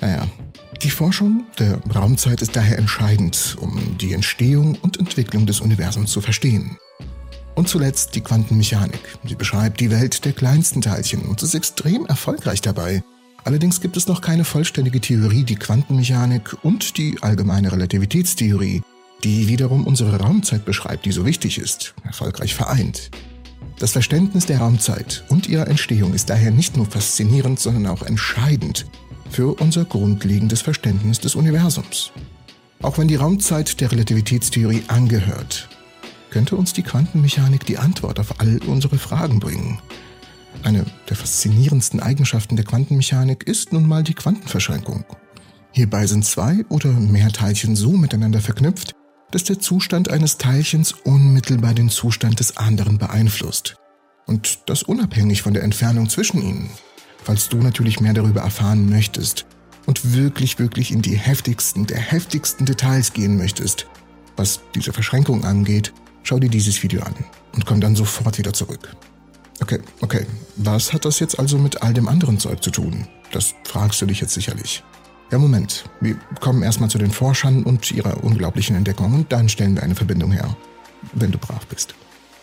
Naja, 0.00 0.26
die 0.82 0.90
Forschung 0.90 1.44
der 1.60 1.78
Raumzeit 1.94 2.42
ist 2.42 2.56
daher 2.56 2.76
entscheidend, 2.76 3.56
um 3.60 3.96
die 3.98 4.14
Entstehung 4.14 4.76
und 4.82 4.98
Entwicklung 4.98 5.46
des 5.46 5.60
Universums 5.60 6.10
zu 6.10 6.20
verstehen. 6.20 6.76
Und 7.58 7.68
zuletzt 7.68 8.14
die 8.14 8.20
Quantenmechanik. 8.20 9.18
Sie 9.24 9.34
beschreibt 9.34 9.80
die 9.80 9.90
Welt 9.90 10.24
der 10.24 10.32
kleinsten 10.32 10.80
Teilchen 10.80 11.22
und 11.22 11.42
ist 11.42 11.56
extrem 11.56 12.06
erfolgreich 12.06 12.60
dabei. 12.60 13.02
Allerdings 13.42 13.80
gibt 13.80 13.96
es 13.96 14.06
noch 14.06 14.20
keine 14.20 14.44
vollständige 14.44 15.00
Theorie, 15.00 15.42
die 15.42 15.56
Quantenmechanik 15.56 16.56
und 16.62 16.96
die 16.98 17.16
allgemeine 17.20 17.72
Relativitätstheorie, 17.72 18.82
die 19.24 19.48
wiederum 19.48 19.88
unsere 19.88 20.20
Raumzeit 20.20 20.64
beschreibt, 20.64 21.04
die 21.04 21.10
so 21.10 21.26
wichtig 21.26 21.58
ist, 21.58 21.94
erfolgreich 22.04 22.54
vereint. 22.54 23.10
Das 23.80 23.90
Verständnis 23.90 24.46
der 24.46 24.58
Raumzeit 24.58 25.24
und 25.28 25.48
ihrer 25.48 25.66
Entstehung 25.66 26.14
ist 26.14 26.30
daher 26.30 26.52
nicht 26.52 26.76
nur 26.76 26.86
faszinierend, 26.86 27.58
sondern 27.58 27.88
auch 27.88 28.04
entscheidend 28.04 28.86
für 29.32 29.60
unser 29.60 29.84
grundlegendes 29.84 30.62
Verständnis 30.62 31.18
des 31.18 31.34
Universums. 31.34 32.12
Auch 32.82 32.98
wenn 32.98 33.08
die 33.08 33.16
Raumzeit 33.16 33.80
der 33.80 33.90
Relativitätstheorie 33.90 34.84
angehört, 34.86 35.68
könnte 36.38 36.54
uns 36.54 36.72
die 36.72 36.84
Quantenmechanik 36.84 37.66
die 37.66 37.78
Antwort 37.78 38.20
auf 38.20 38.38
all 38.40 38.60
unsere 38.68 38.96
Fragen 38.96 39.40
bringen. 39.40 39.80
Eine 40.62 40.84
der 41.08 41.16
faszinierendsten 41.16 41.98
Eigenschaften 41.98 42.54
der 42.54 42.64
Quantenmechanik 42.64 43.42
ist 43.42 43.72
nun 43.72 43.88
mal 43.88 44.04
die 44.04 44.14
Quantenverschränkung. 44.14 45.04
Hierbei 45.72 46.06
sind 46.06 46.24
zwei 46.24 46.64
oder 46.68 46.92
mehr 46.92 47.32
Teilchen 47.32 47.74
so 47.74 47.90
miteinander 47.90 48.40
verknüpft, 48.40 48.92
dass 49.32 49.42
der 49.42 49.58
Zustand 49.58 50.12
eines 50.12 50.38
Teilchens 50.38 50.92
unmittelbar 50.92 51.74
den 51.74 51.88
Zustand 51.88 52.38
des 52.38 52.56
anderen 52.56 52.98
beeinflusst. 52.98 53.74
Und 54.24 54.60
das 54.66 54.84
unabhängig 54.84 55.42
von 55.42 55.54
der 55.54 55.64
Entfernung 55.64 56.08
zwischen 56.08 56.40
ihnen. 56.40 56.70
Falls 57.24 57.48
du 57.48 57.56
natürlich 57.56 57.98
mehr 57.98 58.14
darüber 58.14 58.42
erfahren 58.42 58.88
möchtest 58.88 59.44
und 59.86 60.14
wirklich, 60.14 60.60
wirklich 60.60 60.92
in 60.92 61.02
die 61.02 61.18
heftigsten 61.18 61.84
der 61.88 61.98
heftigsten 61.98 62.64
Details 62.64 63.12
gehen 63.12 63.36
möchtest, 63.36 63.88
was 64.36 64.60
diese 64.76 64.92
Verschränkung 64.92 65.44
angeht, 65.44 65.92
schau 66.22 66.38
dir 66.38 66.50
dieses 66.50 66.82
Video 66.82 67.02
an 67.02 67.14
und 67.54 67.66
komm 67.66 67.80
dann 67.80 67.96
sofort 67.96 68.38
wieder 68.38 68.52
zurück. 68.52 68.96
Okay, 69.60 69.80
okay, 70.00 70.26
was 70.56 70.92
hat 70.92 71.04
das 71.04 71.18
jetzt 71.18 71.38
also 71.38 71.58
mit 71.58 71.82
all 71.82 71.92
dem 71.92 72.08
anderen 72.08 72.38
Zeug 72.38 72.62
zu 72.62 72.70
tun? 72.70 73.08
Das 73.32 73.54
fragst 73.64 74.00
du 74.00 74.06
dich 74.06 74.20
jetzt 74.20 74.34
sicherlich. 74.34 74.84
Ja, 75.30 75.38
Moment. 75.38 75.84
Wir 76.00 76.16
kommen 76.40 76.62
erstmal 76.62 76.88
zu 76.88 76.98
den 76.98 77.10
Forschern 77.10 77.62
und 77.64 77.90
ihrer 77.90 78.24
unglaublichen 78.24 78.76
Entdeckung 78.76 79.12
und 79.14 79.32
dann 79.32 79.48
stellen 79.48 79.74
wir 79.74 79.82
eine 79.82 79.94
Verbindung 79.94 80.32
her. 80.32 80.56
Wenn 81.12 81.30
du 81.30 81.38
brav 81.38 81.66
bist. 81.66 81.94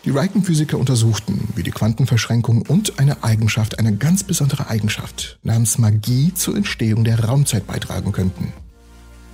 Die 0.04 0.10
Riken-Physiker 0.10 0.78
untersuchten, 0.78 1.48
wie 1.56 1.64
die 1.64 1.72
Quantenverschränkung 1.72 2.62
und 2.62 3.00
eine 3.00 3.24
Eigenschaft, 3.24 3.80
eine 3.80 3.96
ganz 3.96 4.22
besondere 4.22 4.68
Eigenschaft 4.68 5.40
namens 5.42 5.78
Magie 5.78 6.32
zur 6.32 6.56
Entstehung 6.56 7.02
der 7.02 7.24
Raumzeit 7.24 7.66
beitragen 7.66 8.12
könnten. 8.12 8.52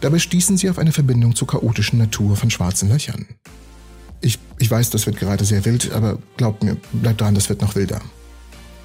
Dabei 0.01 0.19
stießen 0.19 0.57
sie 0.57 0.71
auf 0.71 0.79
eine 0.79 0.93
Verbindung 0.93 1.35
zur 1.37 1.47
chaotischen 1.47 1.99
Natur 1.99 2.37
von 2.37 2.51
schwarzen 2.51 2.89
Löchern. 2.89 3.27
Ich, 4.23 4.39
ich 4.59 4.71
weiß, 4.71 4.91
das 4.91 5.07
wird 5.07 5.19
gerade 5.19 5.45
sehr 5.45 5.65
wild, 5.65 5.93
aber 5.93 6.19
glaubt 6.37 6.63
mir, 6.63 6.77
bleibt 6.93 7.21
dran, 7.21 7.35
das 7.35 7.49
wird 7.49 7.61
noch 7.61 7.75
wilder. 7.75 8.01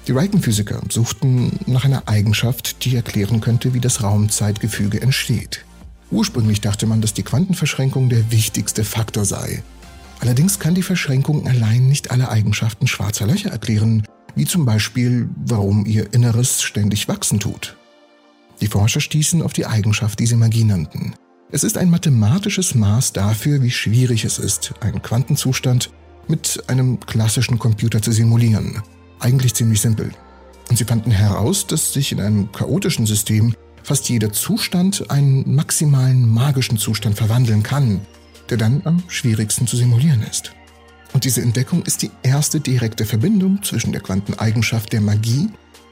Die 0.06 0.12
Riken-Physiker 0.12 0.80
suchten 0.88 1.58
nach 1.66 1.84
einer 1.84 2.08
Eigenschaft, 2.08 2.84
die 2.84 2.96
erklären 2.96 3.40
könnte, 3.40 3.74
wie 3.74 3.80
das 3.80 4.02
Raumzeitgefüge 4.02 5.00
entsteht. 5.00 5.64
Ursprünglich 6.10 6.60
dachte 6.60 6.86
man, 6.86 7.00
dass 7.00 7.14
die 7.14 7.22
Quantenverschränkung 7.22 8.08
der 8.08 8.30
wichtigste 8.30 8.84
Faktor 8.84 9.24
sei. 9.24 9.62
Allerdings 10.20 10.58
kann 10.58 10.74
die 10.74 10.82
Verschränkung 10.82 11.46
allein 11.46 11.88
nicht 11.88 12.10
alle 12.10 12.30
Eigenschaften 12.30 12.86
schwarzer 12.86 13.26
Löcher 13.26 13.50
erklären, 13.50 14.04
wie 14.34 14.46
zum 14.46 14.64
Beispiel, 14.64 15.28
warum 15.44 15.86
ihr 15.86 16.12
Inneres 16.12 16.62
ständig 16.62 17.08
wachsen 17.08 17.38
tut. 17.38 17.76
Die 18.60 18.66
Forscher 18.66 19.00
stießen 19.00 19.42
auf 19.42 19.52
die 19.52 19.66
Eigenschaft, 19.66 20.18
die 20.18 20.26
sie 20.26 20.36
Magie 20.36 20.64
nannten. 20.64 21.14
Es 21.50 21.64
ist 21.64 21.78
ein 21.78 21.88
mathematisches 21.88 22.74
Maß 22.74 23.14
dafür, 23.14 23.62
wie 23.62 23.70
schwierig 23.70 24.26
es 24.26 24.38
ist, 24.38 24.74
einen 24.80 25.00
Quantenzustand 25.00 25.90
mit 26.26 26.62
einem 26.66 27.00
klassischen 27.00 27.58
Computer 27.58 28.02
zu 28.02 28.12
simulieren. 28.12 28.82
Eigentlich 29.18 29.54
ziemlich 29.54 29.80
simpel. 29.80 30.10
Und 30.68 30.76
sie 30.76 30.84
fanden 30.84 31.10
heraus, 31.10 31.66
dass 31.66 31.94
sich 31.94 32.12
in 32.12 32.20
einem 32.20 32.52
chaotischen 32.52 33.06
System 33.06 33.54
fast 33.82 34.10
jeder 34.10 34.30
Zustand 34.30 35.10
einen 35.10 35.54
maximalen 35.54 36.28
magischen 36.28 36.76
Zustand 36.76 37.16
verwandeln 37.16 37.62
kann, 37.62 38.02
der 38.50 38.58
dann 38.58 38.82
am 38.84 39.02
schwierigsten 39.08 39.66
zu 39.66 39.78
simulieren 39.78 40.22
ist. 40.30 40.52
Und 41.14 41.24
diese 41.24 41.40
Entdeckung 41.40 41.82
ist 41.84 42.02
die 42.02 42.10
erste 42.22 42.60
direkte 42.60 43.06
Verbindung 43.06 43.62
zwischen 43.62 43.92
der 43.92 44.02
Quanteneigenschaft 44.02 44.92
der 44.92 45.00
Magie 45.00 45.48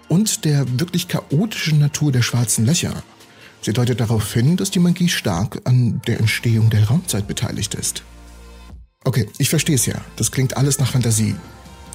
und 0.09 0.45
der 0.45 0.67
wirklich 0.79 1.09
chaotischen 1.09 1.79
Natur 1.79 2.13
der 2.13 2.21
schwarzen 2.21 2.67
Löcher. 2.67 3.03
Sie 3.63 3.73
deutet 3.73 4.01
darauf 4.01 4.33
hin, 4.33 4.57
dass 4.57 4.71
die 4.71 4.79
Magie 4.79 5.09
stark 5.09 5.61
an 5.65 6.01
der 6.07 6.21
Entstehung 6.21 6.71
der 6.71 6.89
Raumzeit 6.89 7.27
beteiligt 7.27 7.75
ist. 7.75 8.03
Okay, 9.05 9.29
ich 9.39 9.49
verstehe 9.49 9.77
es 9.77 9.87
ja. 9.87 9.97
Das 10.17 10.33
klingt 10.33 10.57
alles 10.57 10.79
nach 10.79 10.91
Fantasie. 10.91 11.35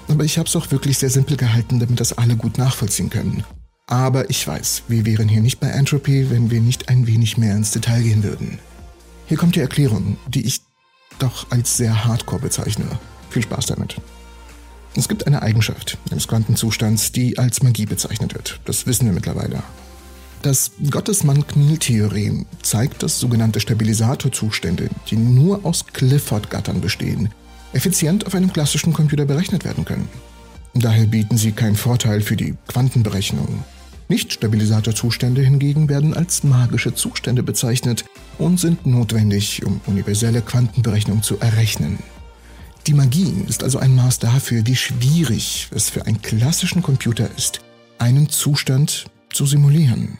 Aber 0.08 0.24
ich 0.24 0.38
habe 0.38 0.48
es 0.48 0.56
auch 0.56 0.72
wirklich 0.72 0.98
sehr 0.98 1.10
simpel 1.10 1.38
gehalten, 1.38 1.80
damit 1.80 2.00
das 2.00 2.18
alle 2.18 2.36
gut 2.36 2.58
nachvollziehen 2.58 3.10
können. 3.10 3.44
Aber 3.88 4.30
ich 4.30 4.48
weiß, 4.48 4.84
wir 4.88 5.06
wären 5.06 5.28
hier 5.28 5.42
nicht 5.42 5.60
bei 5.60 5.68
Entropy, 5.68 6.30
wenn 6.30 6.50
wir 6.50 6.62
nicht 6.62 6.90
ein 6.90 7.08
wenig 7.08 7.38
mehr 7.38 7.56
ins 7.56 7.72
Detail 7.72 8.02
gehen 8.02 8.24
würden. 8.24 8.60
Hier 9.28 9.38
kommt 9.38 9.56
die 9.56 9.62
Erklärung, 9.62 10.18
die 10.28 10.46
ich 10.46 10.62
doch 11.20 11.52
als 11.52 11.78
sehr 11.78 12.06
hardcore 12.06 12.42
bezeichne. 12.42 12.86
Viel 13.30 13.44
Spaß 13.44 13.68
damit. 13.68 13.98
Es 14.96 15.08
gibt 15.08 15.28
eine 15.28 15.42
Eigenschaft 15.42 15.98
des 16.10 16.28
Quantenzustands, 16.28 17.12
die 17.12 17.38
als 17.38 17.64
Magie 17.64 17.86
bezeichnet 17.86 18.34
wird. 18.34 18.60
Das 18.66 18.88
wissen 18.88 19.06
wir 19.06 19.14
mittlerweile. 19.14 19.64
Das 20.42 20.72
Gottesmann-Knill-Theorem 20.90 22.48
zeigt, 22.64 23.04
dass 23.04 23.20
sogenannte 23.20 23.60
Stabilisatorzustände, 23.60 24.90
die 25.10 25.16
nur 25.16 25.64
aus 25.64 25.86
Clifford-Gattern 25.86 26.82
bestehen, 26.82 27.30
effizient 27.74 28.26
auf 28.26 28.34
einem 28.34 28.52
klassischen 28.52 28.92
Computer 28.92 29.26
berechnet 29.26 29.66
werden 29.66 29.86
können. 29.86 30.10
Daher 30.74 31.06
bieten 31.06 31.38
sie 31.38 31.52
keinen 31.52 31.76
Vorteil 31.76 32.22
für 32.22 32.36
die 32.36 32.56
Quantenberechnung. 32.68 33.64
Nicht-Stabilisatorzustände 34.08 35.42
hingegen 35.42 35.90
werden 35.90 36.16
als 36.16 36.44
magische 36.44 36.96
Zustände 36.96 37.44
bezeichnet 37.44 38.04
und 38.40 38.60
sind 38.60 38.88
notwendig, 38.88 39.64
um 39.64 39.80
universelle 39.86 40.42
Quantenberechnung 40.42 41.22
zu 41.22 41.40
errechnen. 41.40 42.00
Die 42.88 42.96
Magie 42.96 43.46
ist 43.48 43.64
also 43.64 43.78
ein 43.78 43.96
Maß 43.96 44.18
dafür, 44.18 44.66
wie 44.66 44.76
schwierig 44.76 45.70
es 45.74 45.92
für 45.92 46.08
einen 46.08 46.22
klassischen 46.22 46.82
Computer 46.82 47.30
ist, 47.38 47.62
einen 48.00 48.28
Zustand 48.28 49.06
zu 49.32 49.46
simulieren. 49.46 50.18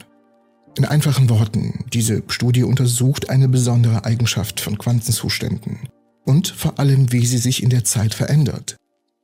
In 0.76 0.86
einfachen 0.86 1.28
Worten, 1.28 1.84
diese 1.92 2.22
Studie 2.28 2.62
untersucht 2.62 3.28
eine 3.28 3.48
besondere 3.48 4.04
Eigenschaft 4.04 4.60
von 4.60 4.78
Quantenzuständen 4.78 5.80
und 6.24 6.48
vor 6.48 6.78
allem, 6.78 7.12
wie 7.12 7.26
sie 7.26 7.38
sich 7.38 7.62
in 7.62 7.68
der 7.68 7.84
Zeit 7.84 8.14
verändert. 8.14 8.76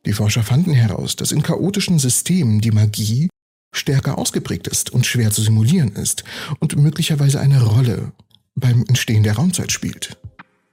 Die 0.04 0.12
Forscher 0.12 0.42
fanden 0.42 0.72
heraus, 0.72 1.16
dass 1.16 1.32
in 1.32 1.42
chaotischen 1.42 1.98
Systemen 1.98 2.60
die 2.60 2.70
Magie 2.70 3.28
stärker 3.72 4.18
ausgeprägt 4.18 4.68
ist 4.68 4.90
und 4.90 5.06
schwer 5.06 5.30
zu 5.30 5.40
simulieren 5.40 5.92
ist 5.92 6.24
und 6.60 6.76
möglicherweise 6.76 7.40
eine 7.40 7.62
Rolle 7.62 8.12
beim 8.54 8.84
Entstehen 8.88 9.22
der 9.22 9.36
Raumzeit 9.36 9.72
spielt. 9.72 10.18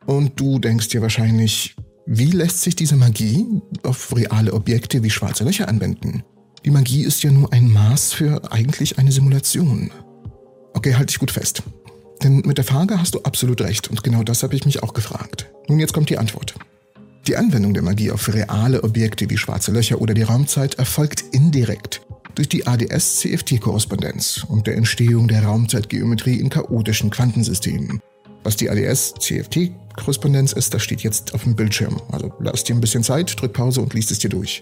Und 0.06 0.40
du 0.40 0.60
denkst 0.60 0.90
dir 0.90 1.02
wahrscheinlich, 1.02 1.76
wie 2.06 2.32
lässt 2.32 2.62
sich 2.62 2.76
diese 2.76 2.96
Magie 2.96 3.46
auf 3.84 4.16
reale 4.16 4.54
Objekte 4.54 5.04
wie 5.04 5.10
schwarze 5.10 5.44
Löcher 5.44 5.68
anwenden? 5.68 6.24
Die 6.66 6.72
Magie 6.72 7.04
ist 7.04 7.24
ja 7.24 7.32
nur 7.32 7.52
ein 7.54 7.72
Maß 7.72 8.14
für 8.14 8.52
eigentlich 8.52 8.98
eine 8.98 9.12
Simulation. 9.12 9.92
Okay, 10.86 10.94
halte 10.94 11.08
dich 11.08 11.18
gut 11.18 11.32
fest. 11.32 11.64
Denn 12.22 12.44
mit 12.46 12.60
der 12.60 12.64
Frage 12.64 13.02
hast 13.02 13.16
du 13.16 13.22
absolut 13.24 13.60
recht 13.62 13.90
und 13.90 14.04
genau 14.04 14.22
das 14.22 14.44
habe 14.44 14.56
ich 14.56 14.66
mich 14.66 14.84
auch 14.84 14.94
gefragt. 14.94 15.50
Nun 15.68 15.80
jetzt 15.80 15.94
kommt 15.94 16.12
die 16.12 16.20
Antwort. 16.20 16.54
Die 17.26 17.36
Anwendung 17.38 17.74
der 17.74 17.82
Magie 17.82 18.12
auf 18.12 18.32
reale 18.32 18.84
Objekte 18.84 19.28
wie 19.32 19.38
schwarze 19.38 19.72
Löcher 19.72 20.00
oder 20.00 20.14
die 20.14 20.22
Raumzeit 20.22 20.76
erfolgt 20.76 21.24
indirekt 21.32 22.02
durch 22.36 22.50
die 22.50 22.68
ADS-CFT-Korrespondenz 22.68 24.46
und 24.48 24.68
der 24.68 24.76
Entstehung 24.76 25.28
der 25.28 25.44
Raumzeitgeometrie 25.44 26.40
in 26.40 26.52
chaotischen 26.52 27.10
Quantensystemen. 27.10 28.00
Was 28.44 28.56
die 28.56 28.70
ADS-CFT-Korrespondenz 28.70 30.54
ist, 30.54 30.72
das 30.72 30.84
steht 30.84 31.02
jetzt 31.02 31.34
auf 31.34 31.46
dem 31.46 31.56
Bildschirm. 31.56 32.00
Also 32.12 32.32
lass 32.40 32.64
dir 32.64 32.76
ein 32.76 32.82
bisschen 32.82 33.02
Zeit, 33.02 33.42
drück 33.42 33.54
Pause 33.54 33.82
und 33.82 33.96
liest 33.96 34.12
es 34.12 34.20
dir 34.20 34.30
durch. 34.30 34.62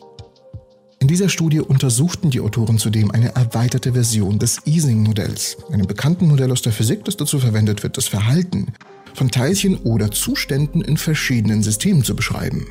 In 1.14 1.18
dieser 1.18 1.30
Studie 1.30 1.60
untersuchten 1.60 2.32
die 2.32 2.40
Autoren 2.40 2.80
zudem 2.80 3.12
eine 3.12 3.36
erweiterte 3.36 3.94
Version 3.94 4.40
des 4.40 4.58
Ising-Modells, 4.66 5.58
einem 5.72 5.86
bekannten 5.86 6.28
Modell 6.28 6.52
aus 6.52 6.64
der 6.64 6.72
Physik, 6.72 7.06
das 7.06 7.16
dazu 7.18 7.38
verwendet 7.38 7.84
wird, 7.84 7.98
das 7.98 8.08
Verhalten 8.08 8.74
von 9.14 9.30
Teilchen 9.30 9.78
oder 9.78 10.10
Zuständen 10.10 10.82
in 10.82 10.98
verschiedenen 10.98 11.62
Systemen 11.62 12.04
zu 12.04 12.16
beschreiben. 12.16 12.66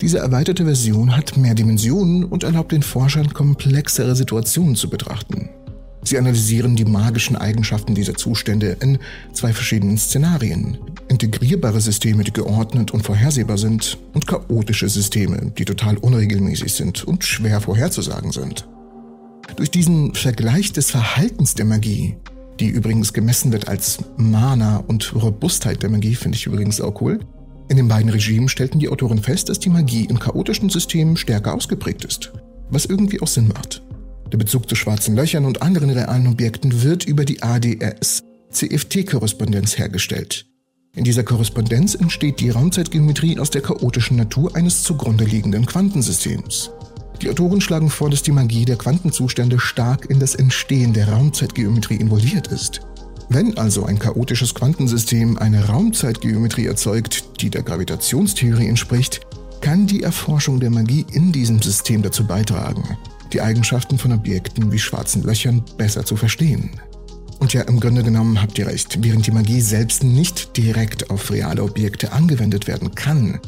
Diese 0.00 0.16
erweiterte 0.16 0.64
Version 0.64 1.14
hat 1.14 1.36
mehr 1.36 1.54
Dimensionen 1.54 2.24
und 2.24 2.44
erlaubt 2.44 2.72
den 2.72 2.82
Forschern 2.82 3.34
komplexere 3.34 4.16
Situationen 4.16 4.74
zu 4.74 4.88
betrachten. 4.88 5.50
Sie 6.02 6.16
analysieren 6.16 6.76
die 6.76 6.86
magischen 6.86 7.36
Eigenschaften 7.36 7.94
dieser 7.94 8.14
Zustände 8.14 8.78
in 8.80 8.98
zwei 9.34 9.52
verschiedenen 9.52 9.98
Szenarien. 9.98 10.78
Integrierbare 11.08 11.80
Systeme, 11.80 12.24
die 12.24 12.32
geordnet 12.32 12.90
und 12.90 13.02
vorhersehbar 13.02 13.58
sind, 13.58 13.98
und 14.12 14.26
chaotische 14.26 14.88
Systeme, 14.88 15.52
die 15.56 15.64
total 15.64 15.98
unregelmäßig 15.98 16.72
sind 16.72 17.04
und 17.04 17.24
schwer 17.24 17.60
vorherzusagen 17.60 18.32
sind. 18.32 18.66
Durch 19.54 19.70
diesen 19.70 20.14
Vergleich 20.14 20.72
des 20.72 20.90
Verhaltens 20.90 21.54
der 21.54 21.64
Magie, 21.64 22.16
die 22.58 22.68
übrigens 22.68 23.12
gemessen 23.12 23.52
wird 23.52 23.68
als 23.68 23.98
Mana 24.16 24.78
und 24.78 25.14
Robustheit 25.14 25.82
der 25.82 25.90
Magie, 25.90 26.16
finde 26.16 26.36
ich 26.36 26.46
übrigens 26.46 26.80
auch 26.80 27.00
cool, 27.00 27.20
in 27.68 27.76
den 27.76 27.88
beiden 27.88 28.10
Regimen 28.10 28.48
stellten 28.48 28.78
die 28.78 28.88
Autoren 28.88 29.20
fest, 29.22 29.48
dass 29.48 29.58
die 29.58 29.70
Magie 29.70 30.04
in 30.04 30.18
chaotischen 30.18 30.68
Systemen 30.68 31.16
stärker 31.16 31.54
ausgeprägt 31.54 32.04
ist, 32.04 32.32
was 32.70 32.86
irgendwie 32.86 33.20
auch 33.20 33.26
Sinn 33.26 33.48
macht. 33.48 33.82
Der 34.32 34.38
Bezug 34.38 34.68
zu 34.68 34.74
schwarzen 34.74 35.14
Löchern 35.14 35.44
und 35.44 35.62
anderen 35.62 35.90
realen 35.90 36.26
Objekten 36.26 36.82
wird 36.82 37.04
über 37.04 37.24
die 37.24 37.40
ADS-CFT-Korrespondenz 37.42 39.78
hergestellt. 39.78 40.46
In 40.96 41.04
dieser 41.04 41.24
Korrespondenz 41.24 41.94
entsteht 41.94 42.40
die 42.40 42.48
Raumzeitgeometrie 42.48 43.38
aus 43.38 43.50
der 43.50 43.60
chaotischen 43.60 44.16
Natur 44.16 44.56
eines 44.56 44.82
zugrunde 44.82 45.24
liegenden 45.24 45.66
Quantensystems. 45.66 46.70
Die 47.20 47.28
Autoren 47.28 47.60
schlagen 47.60 47.90
vor, 47.90 48.08
dass 48.08 48.22
die 48.22 48.32
Magie 48.32 48.64
der 48.64 48.76
Quantenzustände 48.76 49.58
stark 49.58 50.08
in 50.08 50.18
das 50.18 50.34
Entstehen 50.34 50.94
der 50.94 51.10
Raumzeitgeometrie 51.10 51.96
involviert 51.96 52.46
ist. 52.46 52.80
Wenn 53.28 53.58
also 53.58 53.84
ein 53.84 53.98
chaotisches 53.98 54.54
Quantensystem 54.54 55.36
eine 55.36 55.66
Raumzeitgeometrie 55.66 56.66
erzeugt, 56.66 57.42
die 57.42 57.50
der 57.50 57.62
Gravitationstheorie 57.62 58.66
entspricht, 58.66 59.20
kann 59.60 59.86
die 59.86 60.02
Erforschung 60.02 60.60
der 60.60 60.70
Magie 60.70 61.04
in 61.12 61.30
diesem 61.30 61.60
System 61.60 62.00
dazu 62.00 62.26
beitragen, 62.26 62.96
die 63.34 63.42
Eigenschaften 63.42 63.98
von 63.98 64.12
Objekten 64.12 64.72
wie 64.72 64.78
schwarzen 64.78 65.24
Löchern 65.24 65.62
besser 65.76 66.06
zu 66.06 66.16
verstehen. 66.16 66.70
Und 67.38 67.52
ja, 67.52 67.62
im 67.62 67.80
Grunde 67.80 68.02
genommen 68.02 68.40
habt 68.40 68.58
ihr 68.58 68.66
recht, 68.66 69.02
während 69.02 69.26
die 69.26 69.30
Magie 69.30 69.60
selbst 69.60 70.02
nicht 70.02 70.56
direkt 70.56 71.10
auf 71.10 71.30
reale 71.30 71.62
Objekte 71.62 72.12
angewendet 72.12 72.66
werden 72.66 72.94
kann, 72.94 73.40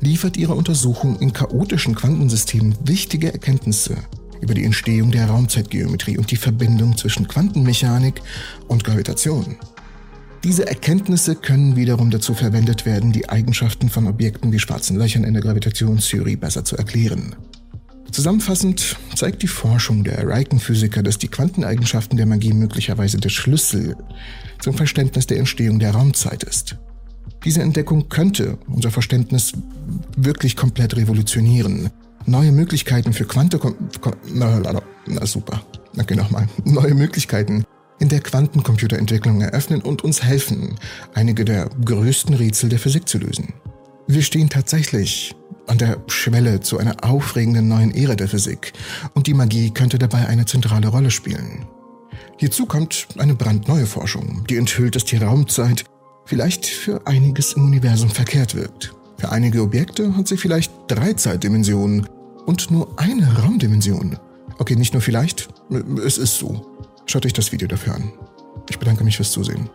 liefert 0.00 0.36
ihre 0.36 0.54
Untersuchung 0.54 1.18
in 1.20 1.32
chaotischen 1.32 1.94
Quantensystemen 1.94 2.74
wichtige 2.84 3.32
Erkenntnisse 3.32 3.96
über 4.40 4.54
die 4.54 4.64
Entstehung 4.64 5.10
der 5.10 5.26
Raumzeitgeometrie 5.26 6.18
und 6.18 6.30
die 6.30 6.36
Verbindung 6.36 6.96
zwischen 6.96 7.26
Quantenmechanik 7.28 8.20
und 8.68 8.84
Gravitation. 8.84 9.56
Diese 10.44 10.66
Erkenntnisse 10.66 11.34
können 11.34 11.76
wiederum 11.76 12.10
dazu 12.10 12.34
verwendet 12.34 12.86
werden, 12.86 13.12
die 13.12 13.28
Eigenschaften 13.28 13.88
von 13.88 14.06
Objekten 14.06 14.52
wie 14.52 14.58
schwarzen 14.58 14.96
Löchern 14.96 15.24
in 15.24 15.34
der 15.34 15.42
Gravitationstheorie 15.42 16.36
besser 16.36 16.64
zu 16.64 16.76
erklären. 16.76 17.34
Zusammenfassend 18.10 18.96
zeigt 19.14 19.42
die 19.42 19.48
Forschung 19.48 20.04
der 20.04 20.26
Riken-Physiker, 20.26 21.02
dass 21.02 21.18
die 21.18 21.28
Quanteneigenschaften 21.28 22.16
der 22.16 22.26
Magie 22.26 22.52
möglicherweise 22.52 23.18
der 23.18 23.28
Schlüssel 23.28 23.96
zum 24.60 24.74
Verständnis 24.74 25.26
der 25.26 25.38
Entstehung 25.38 25.78
der 25.78 25.92
Raumzeit 25.92 26.42
ist. 26.44 26.76
Diese 27.44 27.62
Entdeckung 27.62 28.08
könnte 28.08 28.58
unser 28.68 28.90
Verständnis 28.90 29.52
wirklich 30.16 30.56
komplett 30.56 30.96
revolutionieren. 30.96 31.90
Neue 32.24 32.52
Möglichkeiten 32.52 33.12
für 33.12 33.24
Quante... 33.24 33.60
Na, 34.32 34.58
na, 34.58 34.82
na 35.06 35.26
super. 35.26 35.62
Okay, 35.98 36.16
nochmal. 36.16 36.48
Neue 36.64 36.94
Möglichkeiten 36.94 37.64
in 37.98 38.08
der 38.08 38.20
Quantencomputerentwicklung 38.20 39.40
eröffnen 39.40 39.80
und 39.80 40.04
uns 40.04 40.22
helfen, 40.22 40.74
einige 41.14 41.44
der 41.44 41.70
größten 41.84 42.34
Rätsel 42.34 42.68
der 42.68 42.78
Physik 42.78 43.08
zu 43.08 43.18
lösen. 43.18 43.54
Wir 44.06 44.22
stehen 44.22 44.48
tatsächlich 44.48 45.34
an 45.66 45.78
der 45.78 45.98
Schwelle 46.08 46.60
zu 46.60 46.78
einer 46.78 46.96
aufregenden 47.02 47.68
neuen 47.68 47.94
Ära 47.94 48.14
der 48.14 48.28
Physik 48.28 48.72
und 49.14 49.26
die 49.26 49.34
Magie 49.34 49.70
könnte 49.70 49.98
dabei 49.98 50.26
eine 50.26 50.46
zentrale 50.46 50.88
Rolle 50.88 51.10
spielen. 51.10 51.66
Hierzu 52.38 52.66
kommt 52.66 53.08
eine 53.18 53.34
brandneue 53.34 53.86
Forschung, 53.86 54.44
die 54.48 54.56
enthüllt, 54.56 54.94
dass 54.96 55.04
die 55.04 55.16
Raumzeit 55.16 55.84
vielleicht 56.24 56.66
für 56.66 57.06
einiges 57.06 57.54
im 57.54 57.64
Universum 57.64 58.10
verkehrt 58.10 58.54
wirkt. 58.54 58.94
Für 59.18 59.32
einige 59.32 59.62
Objekte 59.62 60.16
hat 60.16 60.28
sie 60.28 60.36
vielleicht 60.36 60.72
drei 60.88 61.14
Zeitdimensionen 61.14 62.08
und 62.44 62.70
nur 62.70 62.88
eine 62.98 63.38
Raumdimension. 63.38 64.18
Okay, 64.58 64.76
nicht 64.76 64.92
nur 64.92 65.02
vielleicht, 65.02 65.48
es 66.04 66.18
ist 66.18 66.38
so. 66.38 66.66
Schaut 67.06 67.24
euch 67.24 67.32
das 67.32 67.52
Video 67.52 67.68
dafür 67.68 67.94
an. 67.94 68.12
Ich 68.68 68.78
bedanke 68.78 69.04
mich 69.04 69.16
fürs 69.16 69.30
Zusehen. 69.30 69.70